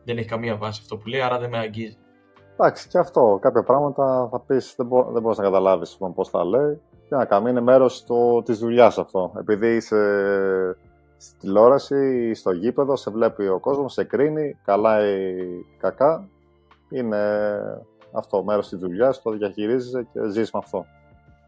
δεν 0.03 0.17
έχει 0.17 0.27
καμία 0.27 0.55
βάση 0.55 0.79
αυτό 0.81 0.97
που 0.97 1.07
λέει, 1.07 1.21
άρα 1.21 1.39
δεν 1.39 1.49
με 1.49 1.57
αγγίζει. 1.57 1.97
Εντάξει, 2.63 2.87
και 2.87 2.97
αυτό. 2.97 3.37
Κάποια 3.41 3.63
πράγματα 3.63 4.27
θα 4.31 4.39
πεις, 4.39 4.73
δεν, 4.77 4.85
μπο, 4.85 5.03
δεν 5.03 5.21
μπορείς 5.21 5.37
να 5.37 5.43
καταλάβεις 5.43 5.97
πώς 6.15 6.29
θα 6.29 6.45
λέει. 6.45 6.81
Και 7.09 7.15
να 7.15 7.25
κάνει, 7.25 7.49
είναι 7.49 7.61
μέρος 7.61 8.05
της 8.45 8.59
δουλειάς 8.59 8.97
αυτό. 8.97 9.31
Επειδή 9.37 9.75
είσαι 9.75 9.97
στη 11.17 11.37
τηλεόραση 11.39 12.27
ή 12.29 12.33
στο 12.33 12.51
γήπεδο, 12.51 12.95
σε 12.95 13.11
βλέπει 13.11 13.47
ο 13.47 13.59
κόσμος, 13.59 13.93
σε 13.93 14.03
κρίνει, 14.03 14.57
καλά 14.65 15.07
ή 15.07 15.35
κακά. 15.77 16.27
Είναι 16.89 17.17
αυτό 18.11 18.43
μέρος 18.43 18.69
της 18.69 18.79
δουλειάς, 18.79 19.21
το 19.21 19.31
διαχειρίζεσαι 19.31 20.07
και 20.13 20.29
ζεις 20.29 20.51
με 20.51 20.59
αυτό. 20.63 20.85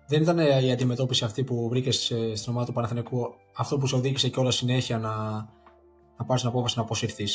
Δεν 0.07 0.22
ήταν 0.22 0.38
η 0.38 0.72
αντιμετώπιση 0.72 1.26
αυτή 1.26 1.43
που 1.43 1.70
βρήκες 1.70 2.14
στην 2.34 2.51
ομάδα 2.51 2.66
του 2.66 2.74
Παναθηνικού 2.74 3.34
αυτό 3.57 3.78
που 3.78 3.88
σου 3.88 3.97
οδήγησε 3.97 4.30
και 4.30 4.39
όλα 4.39 4.51
συνέχεια 4.51 4.97
να, 4.97 5.16
να 6.18 6.26
πάρεις 6.26 6.41
την 6.41 6.51
απόφαση 6.51 6.78
να 6.78 6.84
αποσυρθεί. 6.84 7.26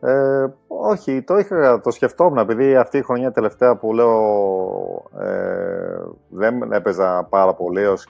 Ε, 0.00 0.46
όχι, 0.66 1.22
το, 1.22 1.38
είχα, 1.38 1.80
το 1.80 1.90
σκεφτόμουν 1.90 2.38
επειδή 2.38 2.76
αυτή 2.76 2.98
η 2.98 3.02
χρονιά 3.02 3.32
τελευταία 3.32 3.76
που 3.76 3.94
λέω 3.94 5.10
ε, 5.20 6.02
δεν 6.28 6.72
έπαιζα 6.72 7.24
πάρα 7.24 7.54
πολύ 7.54 7.86
ως 7.86 8.08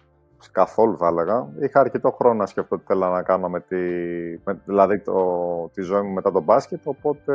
καθόλου 0.53 0.97
θα 0.97 1.07
έλεγα. 1.07 1.49
Είχα 1.61 1.81
αρκετό 1.81 2.11
χρόνο 2.11 2.35
να 2.35 2.47
σκεφτώ 2.47 2.79
τι 2.79 2.85
θέλω 2.87 3.09
να 3.09 3.23
κάνω 3.23 3.49
με 3.49 3.61
τη, 3.61 3.77
με, 4.45 4.61
δηλαδή 4.65 4.99
το, 4.99 5.15
τη 5.75 5.83
ζωή 5.83 6.03
μου 6.03 6.13
μετά 6.13 6.33
τον 6.33 6.43
μπάσκετ, 6.43 6.81
οπότε 6.85 7.33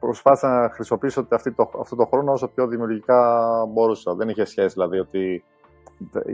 προσπάθησα 0.00 0.48
να 0.48 0.70
χρησιμοποιήσω 0.70 1.26
αυτή 1.30 1.52
το, 1.52 1.70
αυτό 1.80 1.96
το 1.96 2.04
χρόνο 2.04 2.32
όσο 2.32 2.48
πιο 2.48 2.66
δημιουργικά 2.66 3.50
μπορούσα. 3.68 4.14
Δεν 4.14 4.28
είχε 4.28 4.44
σχέση 4.44 4.72
δηλαδή 4.72 4.98
ότι 4.98 5.44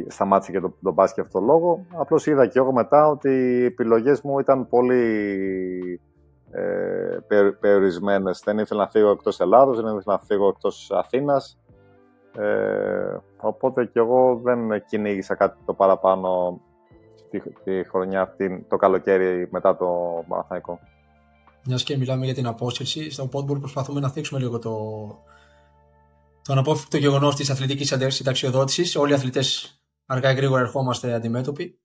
σταμάτησε 0.06 0.52
και 0.52 0.60
το, 0.60 0.72
το 0.82 0.92
μπάσκετ 0.92 1.24
αυτό 1.24 1.38
το 1.38 1.44
λόγο. 1.44 1.84
Απλώς 1.96 2.26
είδα 2.26 2.46
και 2.46 2.58
εγώ 2.58 2.72
μετά 2.72 3.08
ότι 3.08 3.30
οι 3.30 3.64
επιλογές 3.64 4.20
μου 4.20 4.38
ήταν 4.38 4.68
πολύ 4.68 6.00
ε, 6.50 7.18
περιορισμένες. 7.60 8.42
Δεν 8.44 8.58
ήθελα 8.58 8.82
να 8.82 8.90
φύγω 8.90 9.10
εκτός 9.10 9.40
Ελλάδος, 9.40 9.76
δεν 9.76 9.84
ήθελα 9.84 10.02
να 10.04 10.18
φύγω 10.18 10.48
εκτός 10.48 10.90
Αθήνας. 10.90 11.58
Ε, 12.36 13.16
οπότε 13.36 13.84
και 13.84 13.98
εγώ 13.98 14.40
δεν 14.42 14.84
κυνήγησα 14.84 15.34
κάτι 15.34 15.58
το 15.64 15.74
παραπάνω 15.74 16.60
τη, 17.30 17.40
τη 17.40 17.88
χρονιά 17.88 18.20
αυτή, 18.20 18.66
το 18.68 18.76
καλοκαίρι 18.76 19.48
μετά 19.50 19.76
το 19.76 19.88
Παναθηναϊκό. 20.28 20.78
Μιας 21.66 21.82
και 21.82 21.96
μιλάμε 21.96 22.24
για 22.24 22.34
την 22.34 22.46
απόσυρση, 22.46 23.10
στο 23.10 23.28
Podboard 23.32 23.60
προσπαθούμε 23.60 24.00
να 24.00 24.10
θίξουμε 24.10 24.40
λίγο 24.40 24.58
το, 24.58 24.74
το 26.42 26.52
αναπόφευκτο 26.52 26.96
γεγονός 26.96 27.36
της 27.36 27.50
αθλητικής 27.50 27.94
συνταξιοδότησης. 28.06 28.96
Όλοι 28.96 29.12
οι 29.12 29.14
αθλητές 29.14 29.78
αργά 30.06 30.30
ή 30.30 30.34
γρήγορα 30.34 30.60
ερχόμαστε 30.60 31.12
αντιμέτωποι. 31.12 31.80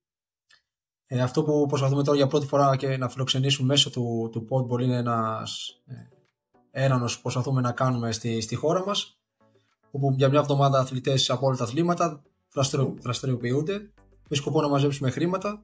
Ε, 1.07 1.21
αυτό 1.21 1.43
που 1.43 1.65
προσπαθούμε 1.65 2.03
τώρα 2.03 2.17
για 2.17 2.27
πρώτη 2.27 2.45
φορά 2.45 2.75
και 2.75 2.97
να 2.97 3.09
φιλοξενήσουμε 3.09 3.67
μέσω 3.67 3.89
του, 3.89 4.29
του 4.31 4.47
Podball 4.49 4.81
είναι 4.81 4.97
ένας 4.97 5.81
ε, 6.71 6.87
που 6.87 7.21
προσπαθούμε 7.21 7.61
να 7.61 7.71
κάνουμε 7.71 8.11
στη, 8.11 8.41
στη 8.41 8.55
χώρα 8.55 8.85
μας. 8.85 9.17
Όπου 9.91 10.13
για 10.17 10.29
μια 10.29 10.39
εβδομάδα 10.39 10.79
αθλητές 10.79 11.29
από 11.29 11.47
όλα 11.47 11.57
τα 11.57 11.63
αθλήματα 11.63 12.23
δραστηριοποιούνται 13.01 13.91
με 14.29 14.35
σκοπό 14.35 14.61
να 14.61 14.69
μαζέψουμε 14.69 15.09
χρήματα 15.09 15.63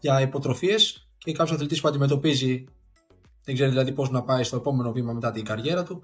για 0.00 0.20
υποτροφίες 0.20 1.10
και 1.18 1.32
κάποιος 1.32 1.56
αθλητής 1.56 1.80
που 1.80 1.88
αντιμετωπίζει 1.88 2.64
δεν 3.44 3.54
ξέρει 3.54 3.70
δηλαδή 3.70 3.92
πώς 3.92 4.10
να 4.10 4.22
πάει 4.22 4.42
στο 4.42 4.56
επόμενο 4.56 4.92
βήμα 4.92 5.12
μετά 5.12 5.30
την 5.30 5.44
καριέρα 5.44 5.82
του, 5.82 6.02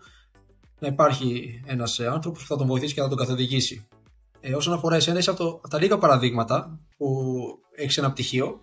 να 0.80 0.88
υπάρχει 0.88 1.60
ένας 1.66 2.00
άνθρωπος 2.00 2.42
που 2.42 2.48
θα 2.48 2.56
τον 2.56 2.66
βοηθήσει 2.66 2.94
και 2.94 3.00
θα 3.00 3.08
τον 3.08 3.18
καθοδηγήσει. 3.18 3.88
Ε, 4.40 4.54
όσον 4.54 4.72
αφορά 4.72 4.96
εσένα, 4.96 5.18
είσαι 5.18 5.30
από, 5.30 5.38
το, 5.38 5.48
από 5.48 5.68
τα 5.68 5.78
λίγα 5.78 5.98
παραδείγματα 5.98 6.80
που 6.96 7.40
έχεις 7.74 7.98
ένα 7.98 8.12
πτυχίο, 8.12 8.60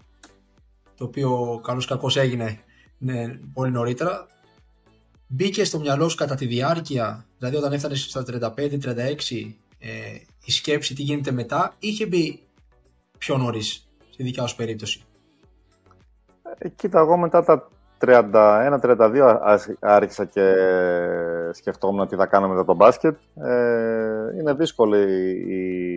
το 0.97 1.03
οποίο 1.03 1.59
καλώς 1.63 1.88
κακό 1.88 2.09
έγινε 2.15 2.63
ναι, 2.97 3.39
πολύ 3.53 3.71
νωρίτερα. 3.71 4.27
Μπήκε 5.27 5.63
στο 5.63 5.79
μυαλό 5.79 6.09
σου 6.09 6.17
κατά 6.17 6.36
τη 6.36 6.45
διάρκεια, 6.45 7.25
δηλαδή 7.38 7.55
όταν 7.55 7.73
έφτανες 7.73 8.01
στα 8.01 8.23
35-36, 8.27 8.55
ε, 9.79 9.89
η 10.45 10.51
σκέψη 10.51 10.95
τι 10.95 11.01
γίνεται 11.01 11.31
μετά, 11.31 11.73
είχε 11.79 12.05
μπει 12.05 12.39
πιο 13.17 13.38
νωρίς 13.38 13.88
στη 14.09 14.23
δικιά 14.23 14.45
σου 14.45 14.55
περίπτωση; 14.55 15.03
Ε, 16.57 16.69
κοίτα, 16.69 16.99
εγώ 16.99 17.17
μετά 17.17 17.43
τα 17.43 17.69
31-32 18.05 19.38
άρχισα 19.79 20.25
και 20.25 20.55
σκεφτόμουν 21.51 22.07
τι 22.07 22.15
θα 22.15 22.25
κάνω 22.25 22.47
μετά 22.47 22.65
το 22.65 22.75
μπάσκετ. 22.75 23.17
Ε, 23.36 24.38
είναι 24.39 24.53
δύσκολο 24.53 24.97
η, 24.97 25.92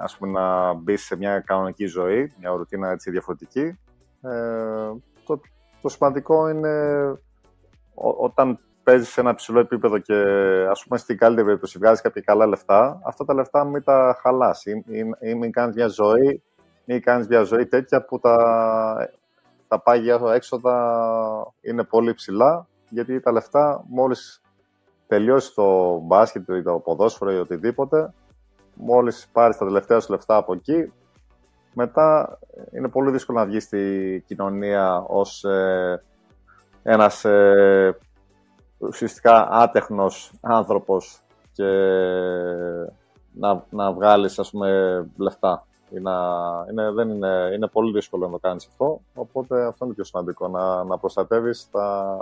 ας 0.00 0.16
πούμε, 0.16 0.32
να 0.32 0.72
μπει 0.72 0.96
σε 0.96 1.16
μια 1.16 1.40
κανονική 1.40 1.86
ζωή, 1.86 2.32
μια 2.38 2.50
ρουτίνα 2.50 2.90
έτσι 2.90 3.10
διαφορετική. 3.10 3.78
Ε, 4.22 4.90
το, 5.26 5.40
το 5.82 5.88
σημαντικό 5.88 6.48
είναι 6.48 6.74
όταν 7.94 8.58
παίζεις 8.82 9.08
σε 9.08 9.20
ένα 9.20 9.34
ψηλό 9.34 9.60
επίπεδο 9.60 9.98
και 9.98 10.14
ας 10.70 10.84
πούμε 10.84 10.98
στην 10.98 11.18
καλύτερη 11.18 11.46
περίπτωση 11.46 11.78
βγάζεις 11.78 12.00
κάποια 12.00 12.22
καλά 12.22 12.46
λεφτά, 12.46 13.00
αυτά 13.04 13.24
τα 13.24 13.34
λεφτά 13.34 13.64
μην 13.64 13.82
τα 13.82 14.18
χαλάς 14.22 14.64
ή, 14.64 14.84
ή, 14.86 15.30
ή 15.30 15.34
μην 15.34 15.52
κάνεις 15.52 15.74
μια 15.74 15.86
ζωή 15.86 16.42
ή 16.84 17.00
κάνεις 17.00 17.28
μια 17.28 17.42
ζωή 17.42 17.66
τέτοια 17.66 18.04
που 18.04 18.18
τα 18.18 18.36
τα 19.70 19.80
πάγια 19.80 20.20
έξοδα 20.34 20.76
είναι 21.60 21.84
πολύ 21.84 22.14
ψηλά, 22.14 22.66
γιατί 22.88 23.20
τα 23.20 23.32
λεφτά 23.32 23.84
μόλις 23.88 24.42
τελειώσει 25.06 25.54
το 25.54 25.98
μπάσκετ 25.98 26.48
ή 26.48 26.62
το 26.62 26.78
ποδόσφαιρο 26.78 27.32
ή 27.32 27.36
οτιδήποτε, 27.36 28.14
μόλις 28.80 29.28
πάρεις 29.32 29.56
τα 29.56 29.64
τελευταία 29.64 30.00
σου 30.00 30.12
λεφτά 30.12 30.36
από 30.36 30.52
εκεί, 30.52 30.92
μετά 31.74 32.38
είναι 32.72 32.88
πολύ 32.88 33.10
δύσκολο 33.10 33.38
να 33.38 33.44
βγεις 33.44 33.64
στη 33.64 34.24
κοινωνία 34.26 35.04
ως 35.06 35.44
ε, 35.44 36.02
ένας 36.82 37.24
ε, 37.24 37.98
ουσιαστικά 38.78 39.48
άτεχνος 39.50 40.32
άνθρωπος 40.40 41.20
και 41.52 41.64
να, 43.32 43.64
να 43.70 43.92
βγάλεις 43.92 44.38
ας 44.38 44.50
πούμε 44.50 45.04
λεφτά. 45.16 45.64
Είναι, 45.92 46.10
είναι, 46.70 46.90
δεν 46.90 47.10
είναι, 47.10 47.50
είναι 47.54 47.66
πολύ 47.66 47.92
δύσκολο 47.92 48.26
να 48.26 48.32
το 48.32 48.38
κάνεις 48.38 48.66
αυτό, 48.66 49.00
οπότε 49.14 49.66
αυτό 49.66 49.84
είναι 49.84 49.94
πιο 49.94 50.04
σημαντικό, 50.04 50.48
να, 50.48 50.84
να 50.84 50.98
προστατεύεις 50.98 51.68
τα, 51.70 52.16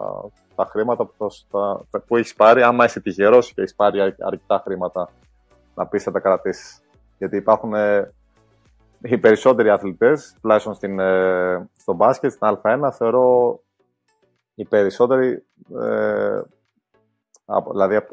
τα 0.54 0.64
χρήματα 0.64 1.04
που, 1.04 1.28
τα, 1.50 1.80
που 2.06 2.16
έχεις 2.16 2.34
πάρει, 2.34 2.62
άμα 2.62 2.84
είσαι 2.84 3.00
τυχερός 3.00 3.52
και 3.52 3.61
έχεις 3.61 3.74
πάρει 3.74 4.00
αρκετά 4.00 4.61
χρήματα, 4.64 5.09
να 5.79 5.87
πεις 5.87 6.07
να 6.07 6.12
τα 6.12 6.20
κρατήσεις. 6.20 6.83
Γιατί 7.18 7.37
υπάρχουν 7.37 7.74
ε, 7.74 8.12
οι 9.01 9.18
περισσότεροι 9.18 9.70
αθλητές, 9.70 10.37
τουλάχιστον 10.41 10.74
στην, 10.74 10.99
ε, 10.99 11.68
στο 11.79 11.93
μπάσκετ, 11.93 12.31
στην 12.31 12.61
Α1, 12.62 12.89
θεωρώ 12.93 13.61
οι 14.55 14.64
περισσότεροι, 14.64 15.45
ε, 15.81 16.41
δηλαδή 17.70 18.07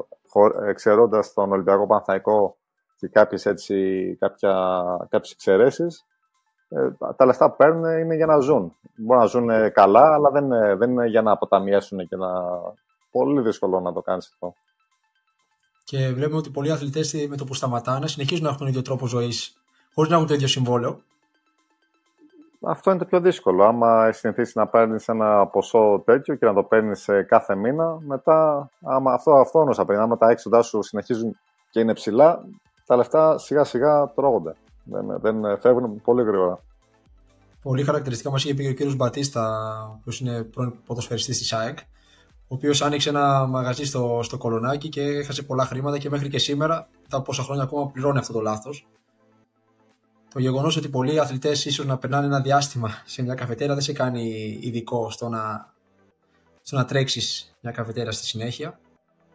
εξαιρώντας 0.66 1.32
τον 1.32 1.52
Ολυμπιακό 1.52 1.86
Πανθαϊκό 1.86 2.56
και 2.96 3.08
κάποιες, 3.08 3.46
έτσι, 3.46 4.16
κάποια, 4.20 4.84
κάποιες 5.08 5.32
εξαιρέσεις, 5.32 6.06
ε, 6.68 6.90
τα 7.16 7.26
λεφτά 7.26 7.50
που 7.50 7.56
παίρνουν 7.56 7.98
είναι 7.98 8.14
για 8.14 8.26
να 8.26 8.38
ζουν. 8.38 8.76
Μπορούν 8.96 9.22
να 9.22 9.28
ζουν 9.28 9.72
καλά, 9.72 10.14
αλλά 10.14 10.30
δεν, 10.30 10.48
δεν 10.78 10.90
είναι 10.90 11.06
για 11.06 11.22
να 11.22 11.30
αποταμιέσουν 11.30 12.08
και 12.08 12.16
να... 12.16 12.28
Πολύ 13.10 13.40
δύσκολο 13.40 13.80
να 13.80 13.92
το 13.92 14.00
κάνεις 14.00 14.26
αυτό. 14.32 14.54
Και 15.86 16.12
βλέπουμε 16.12 16.38
ότι 16.38 16.50
πολλοί 16.50 16.70
αθλητές 16.70 17.26
με 17.28 17.36
το 17.36 17.44
που 17.44 17.54
σταματάνε 17.54 18.08
συνεχίζουν 18.08 18.42
να 18.42 18.48
έχουν 18.48 18.60
τον 18.60 18.68
ίδιο 18.68 18.82
τρόπο 18.82 19.06
ζωής, 19.06 19.56
χωρίς 19.94 20.10
να 20.10 20.16
έχουν 20.16 20.28
το 20.28 20.34
ίδιο 20.34 20.46
συμβόλαιο. 20.46 21.00
Αυτό 22.60 22.90
είναι 22.90 22.98
το 22.98 23.04
πιο 23.04 23.20
δύσκολο. 23.20 23.64
Άμα 23.64 24.12
συνηθίσεις 24.12 24.54
να 24.54 24.66
παίρνεις 24.66 25.08
ένα 25.08 25.46
ποσό 25.46 26.02
τέτοιο 26.04 26.34
και 26.34 26.46
να 26.46 26.54
το 26.54 26.62
παίρνεις 26.62 27.08
κάθε 27.28 27.54
μήνα, 27.54 27.98
μετά, 28.00 28.70
άμα 28.82 29.12
αυτό, 29.12 29.32
αυτό 29.32 29.58
όμως 29.60 29.84
πριν, 29.86 29.98
άμα 29.98 30.16
τα 30.16 30.30
έξοδά 30.30 30.62
σου 30.62 30.82
συνεχίζουν 30.82 31.38
και 31.70 31.80
είναι 31.80 31.92
ψηλά, 31.92 32.44
τα 32.86 32.96
λεφτά 32.96 33.38
σιγά 33.38 33.64
σιγά 33.64 34.12
τρώγονται. 34.14 34.54
Δεν, 34.84 35.20
δεν 35.20 35.60
φεύγουν 35.60 36.00
πολύ 36.00 36.22
γρήγορα. 36.22 36.58
Πολύ 37.62 37.82
χαρακτηριστικά 37.82 38.30
μας 38.30 38.44
είχε 38.44 38.54
πει 38.54 38.66
ο 38.66 38.72
κύριος 38.72 38.96
Μπατίστα, 38.96 39.50
που 40.04 40.10
είναι 40.20 40.42
πρώην 40.42 40.72
ποδοσφαιριστής 40.86 41.38
της 41.38 41.52
ΑΕΚ, 41.52 41.78
ο 42.48 42.54
οποίος 42.54 42.82
άνοιξε 42.82 43.08
ένα 43.08 43.46
μαγαζί 43.46 43.84
στο, 43.84 44.20
στο 44.22 44.38
Κολονάκι 44.38 44.88
και 44.88 45.02
έχασε 45.02 45.42
πολλά 45.42 45.64
χρήματα 45.64 45.98
και 45.98 46.10
μέχρι 46.10 46.28
και 46.28 46.38
σήμερα, 46.38 46.88
μετά 47.02 47.16
από 47.16 47.24
πόσα 47.24 47.42
χρόνια 47.42 47.62
ακόμα, 47.62 47.90
πληρώνει 47.90 48.18
αυτό 48.18 48.32
το 48.32 48.40
λάθος. 48.40 48.86
Το 50.32 50.38
γεγονός 50.38 50.76
ότι 50.76 50.88
πολλοί 50.88 51.20
αθλητές 51.20 51.64
ίσως 51.64 51.86
να 51.86 51.98
περνάνε 51.98 52.26
ένα 52.26 52.40
διάστημα 52.40 52.90
σε 53.04 53.22
μια 53.22 53.34
καφετέρα 53.34 53.74
δεν 53.74 53.82
σε 53.82 53.92
κάνει 53.92 54.58
ειδικό 54.62 55.10
στο 55.10 55.28
να, 55.28 55.72
στο 56.62 56.76
να 56.76 56.84
τρέξεις 56.84 57.56
μια 57.60 57.72
καφετέρα 57.72 58.12
στη 58.12 58.26
συνέχεια. 58.26 58.78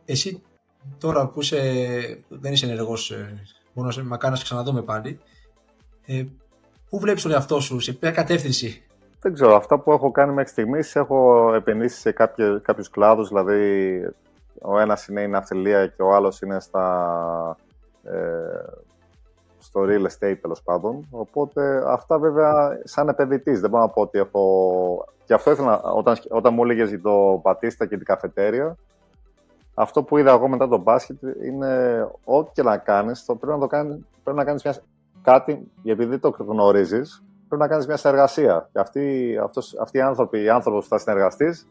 Εσύ 0.06 0.42
τώρα 0.98 1.28
που 1.28 1.42
είσαι, 1.42 1.60
δεν 2.30 2.54
είσαι 2.54 2.66
ενεργός, 2.66 3.12
ε, 3.12 3.44
μπορεί 3.74 3.96
να 3.98 4.04
μακάρι 4.04 4.32
να 4.32 4.38
σε 4.38 4.44
ξαναδούμε 4.44 4.82
πάλι. 4.82 5.20
Ε, 6.06 6.26
πού 6.90 7.00
βλέπεις 7.00 7.24
τον 7.24 7.32
εαυτό 7.32 7.60
σου, 7.60 7.80
σε 7.80 7.94
ποια 7.94 8.12
κατεύθυνση. 8.12 8.84
Δεν 9.22 9.34
ξέρω. 9.34 9.56
Αυτά 9.56 9.80
που 9.80 9.92
έχω 9.92 10.12
κάνει 10.12 10.34
μέχρι 10.34 10.52
στιγμής 10.52 10.96
έχω 10.96 11.52
επενδύσει 11.54 12.00
σε 12.00 12.12
κάποιους 12.62 12.90
κλάδους. 12.90 13.28
Δηλαδή, 13.28 14.02
ο 14.62 14.80
ένας 14.80 15.08
είναι 15.08 15.22
η 15.22 15.28
ναυτιλία 15.28 15.88
και 15.88 16.02
ο 16.02 16.16
άλλος 16.16 16.42
είναι 16.42 16.60
στα, 16.60 17.58
ε, 18.04 18.20
στο 19.60 19.82
real 19.82 20.06
estate 20.06 20.38
τέλος 20.42 20.62
πάντων. 20.64 21.08
Οπότε 21.12 21.84
αυτά 21.88 22.20
βέβαια 22.20 22.80
σαν 22.84 23.08
επενδυτής. 23.08 23.60
Δεν 23.60 23.70
μπορώ 23.70 23.84
να 23.84 23.90
πω 23.90 24.02
ότι 24.02 24.20
έχω. 24.20 25.06
Και 25.26 25.34
αυτό 25.34 25.52
ήθελα 25.52 25.82
όταν, 25.82 26.18
όταν 26.30 26.54
μου 26.54 26.64
έλεγες 26.64 26.90
για 26.90 27.02
το 27.02 27.40
πατίστα 27.44 27.86
και 27.86 27.98
την 27.98 28.06
καφετέρια. 28.06 28.76
Αυτό 29.74 30.04
που 30.04 30.18
είδα 30.18 30.32
εγώ 30.32 30.48
μετά 30.48 30.68
τον 30.68 30.82
μπάσκετ 30.82 31.18
είναι 31.44 32.08
ό,τι 32.24 32.52
και 32.54 32.64
να 32.64 32.78
κάνεις, 32.78 33.24
πρέπει 33.26 33.46
να 33.46 33.60
το 33.60 33.68
κάνεις, 33.68 34.00
πρέπει 34.24 34.38
να 34.38 34.44
κάνεις 34.44 34.64
μια, 34.64 34.76
κάτι, 35.22 35.72
επειδή 35.84 36.10
δεν 36.10 36.20
το 36.20 36.36
γνωρίζεις, 36.38 37.24
πρέπει 37.52 37.66
να 37.66 37.68
κάνεις 37.68 37.88
μια 37.88 37.98
συνεργασία. 37.98 38.70
Και 38.72 38.80
αυτοί, 38.80 39.38
αυτός, 39.44 39.78
αυτοί 39.80 39.98
οι 39.98 40.02
άνθρωποι, 40.02 40.44
οι 40.44 40.50
άνθρωποι 40.50 40.80
που 40.80 40.86
θα 40.86 40.98
συνεργαστείς, 40.98 41.68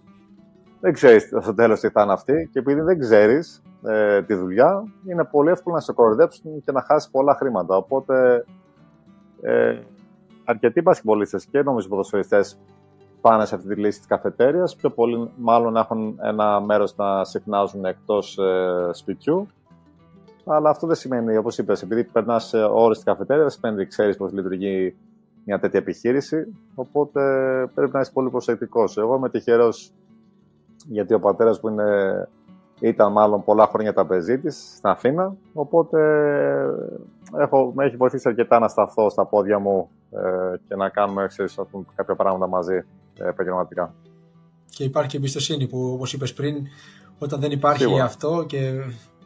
δεν 0.81 0.93
ξέρεις 0.93 1.22
στο 1.41 1.55
τέλος 1.55 1.81
τι 1.81 1.89
θα 1.89 2.03
είναι 2.03 2.12
αυτοί. 2.12 2.49
Και 2.53 2.59
επειδή 2.59 2.81
δεν 2.81 2.99
ξέρεις 2.99 3.62
ε, 3.87 4.22
τη 4.22 4.35
δουλειά, 4.35 4.83
είναι 5.07 5.24
πολύ 5.24 5.51
εύκολο 5.51 5.74
να 5.74 5.81
σε 5.81 5.93
κοροϊδέψουν 5.93 6.62
και 6.64 6.72
να 6.72 6.83
χάσεις 6.83 7.11
πολλά 7.11 7.35
χρήματα. 7.35 7.76
Οπότε 7.76 8.45
ε, 9.41 9.78
αρκετοί 10.45 10.83
πασχημπολίστε 10.83 11.39
και 11.51 11.62
νομίζω 11.62 11.89
ποδοσφαιριστές 11.89 12.59
πάνε 13.20 13.45
σε 13.45 13.55
αυτή 13.55 13.68
τη 13.68 13.81
λύση 13.81 13.99
της 13.99 14.09
καφετέριας. 14.09 14.76
Πιο 14.76 14.91
πολλοί 14.91 15.31
μάλλον 15.37 15.76
έχουν 15.76 16.18
ένα 16.22 16.61
μέρος 16.61 16.97
να 16.97 17.24
συχνάζουν 17.24 17.85
εκτός 17.85 18.39
ε, 18.39 18.91
σπιτιού. 18.93 19.47
Αλλά 20.45 20.70
αυτό 20.70 20.87
δεν 20.87 20.97
σημαίνει, 20.97 21.37
όπως 21.37 21.59
είπες, 21.59 21.83
επειδή 21.83 22.05
περνάς 22.05 22.55
ώρες 22.55 22.97
στην 22.97 23.12
καφετέρια, 23.12 23.43
δεν 23.43 23.51
σημαίνει 23.51 23.81
ότι 23.81 23.87
ξέρεις 23.87 24.16
πώς 24.16 24.33
λειτουργεί 24.33 24.97
μια 25.51 25.59
τέτοια 25.59 25.79
επιχείρηση. 25.79 26.47
Οπότε 26.75 27.21
πρέπει 27.75 27.93
να 27.93 28.01
είσαι 28.01 28.13
πολύ 28.13 28.31
προσεκτικός. 28.31 28.97
Εγώ 28.97 29.17
είμαι 29.17 29.29
τυχερός 29.29 29.93
γιατί 30.87 31.15
ο 31.15 31.21
πατέρας 31.21 31.61
μου 31.61 31.71
είναι, 31.71 32.29
ήταν 32.81 33.13
μάλλον 33.13 33.45
πολλά 33.45 33.67
χρόνια 33.67 33.93
τραπεζίτη 33.93 34.51
στην 34.51 34.89
Αθήνα. 34.91 35.37
Οπότε 35.53 36.01
έχω, 37.39 37.73
με 37.75 37.85
έχει 37.85 37.97
βοηθήσει 37.97 38.29
αρκετά 38.29 38.59
να 38.59 38.69
σταθώ 38.69 39.11
στα 39.11 39.27
πόδια 39.27 39.59
μου 39.59 39.91
ε, 40.11 40.57
και 40.69 40.75
να 40.77 40.89
κάνουμε 40.89 41.27
ξέρεις, 41.27 41.59
κάποια 41.95 42.15
πράγματα 42.15 42.47
μαζί 42.47 42.85
ε, 43.19 43.29
επαγγελματικά. 43.29 43.95
Και 44.67 44.85
υπάρχει 44.85 45.11
και 45.11 45.17
εμπιστοσύνη 45.17 45.67
που, 45.67 45.91
όπως 45.93 46.13
είπες 46.13 46.35
πριν, 46.35 46.67
όταν 47.19 47.41
δεν 47.41 47.51
υπάρχει 47.51 47.83
Σίγουρα. 47.83 48.05
αυτό 48.05 48.45
και 48.49 48.73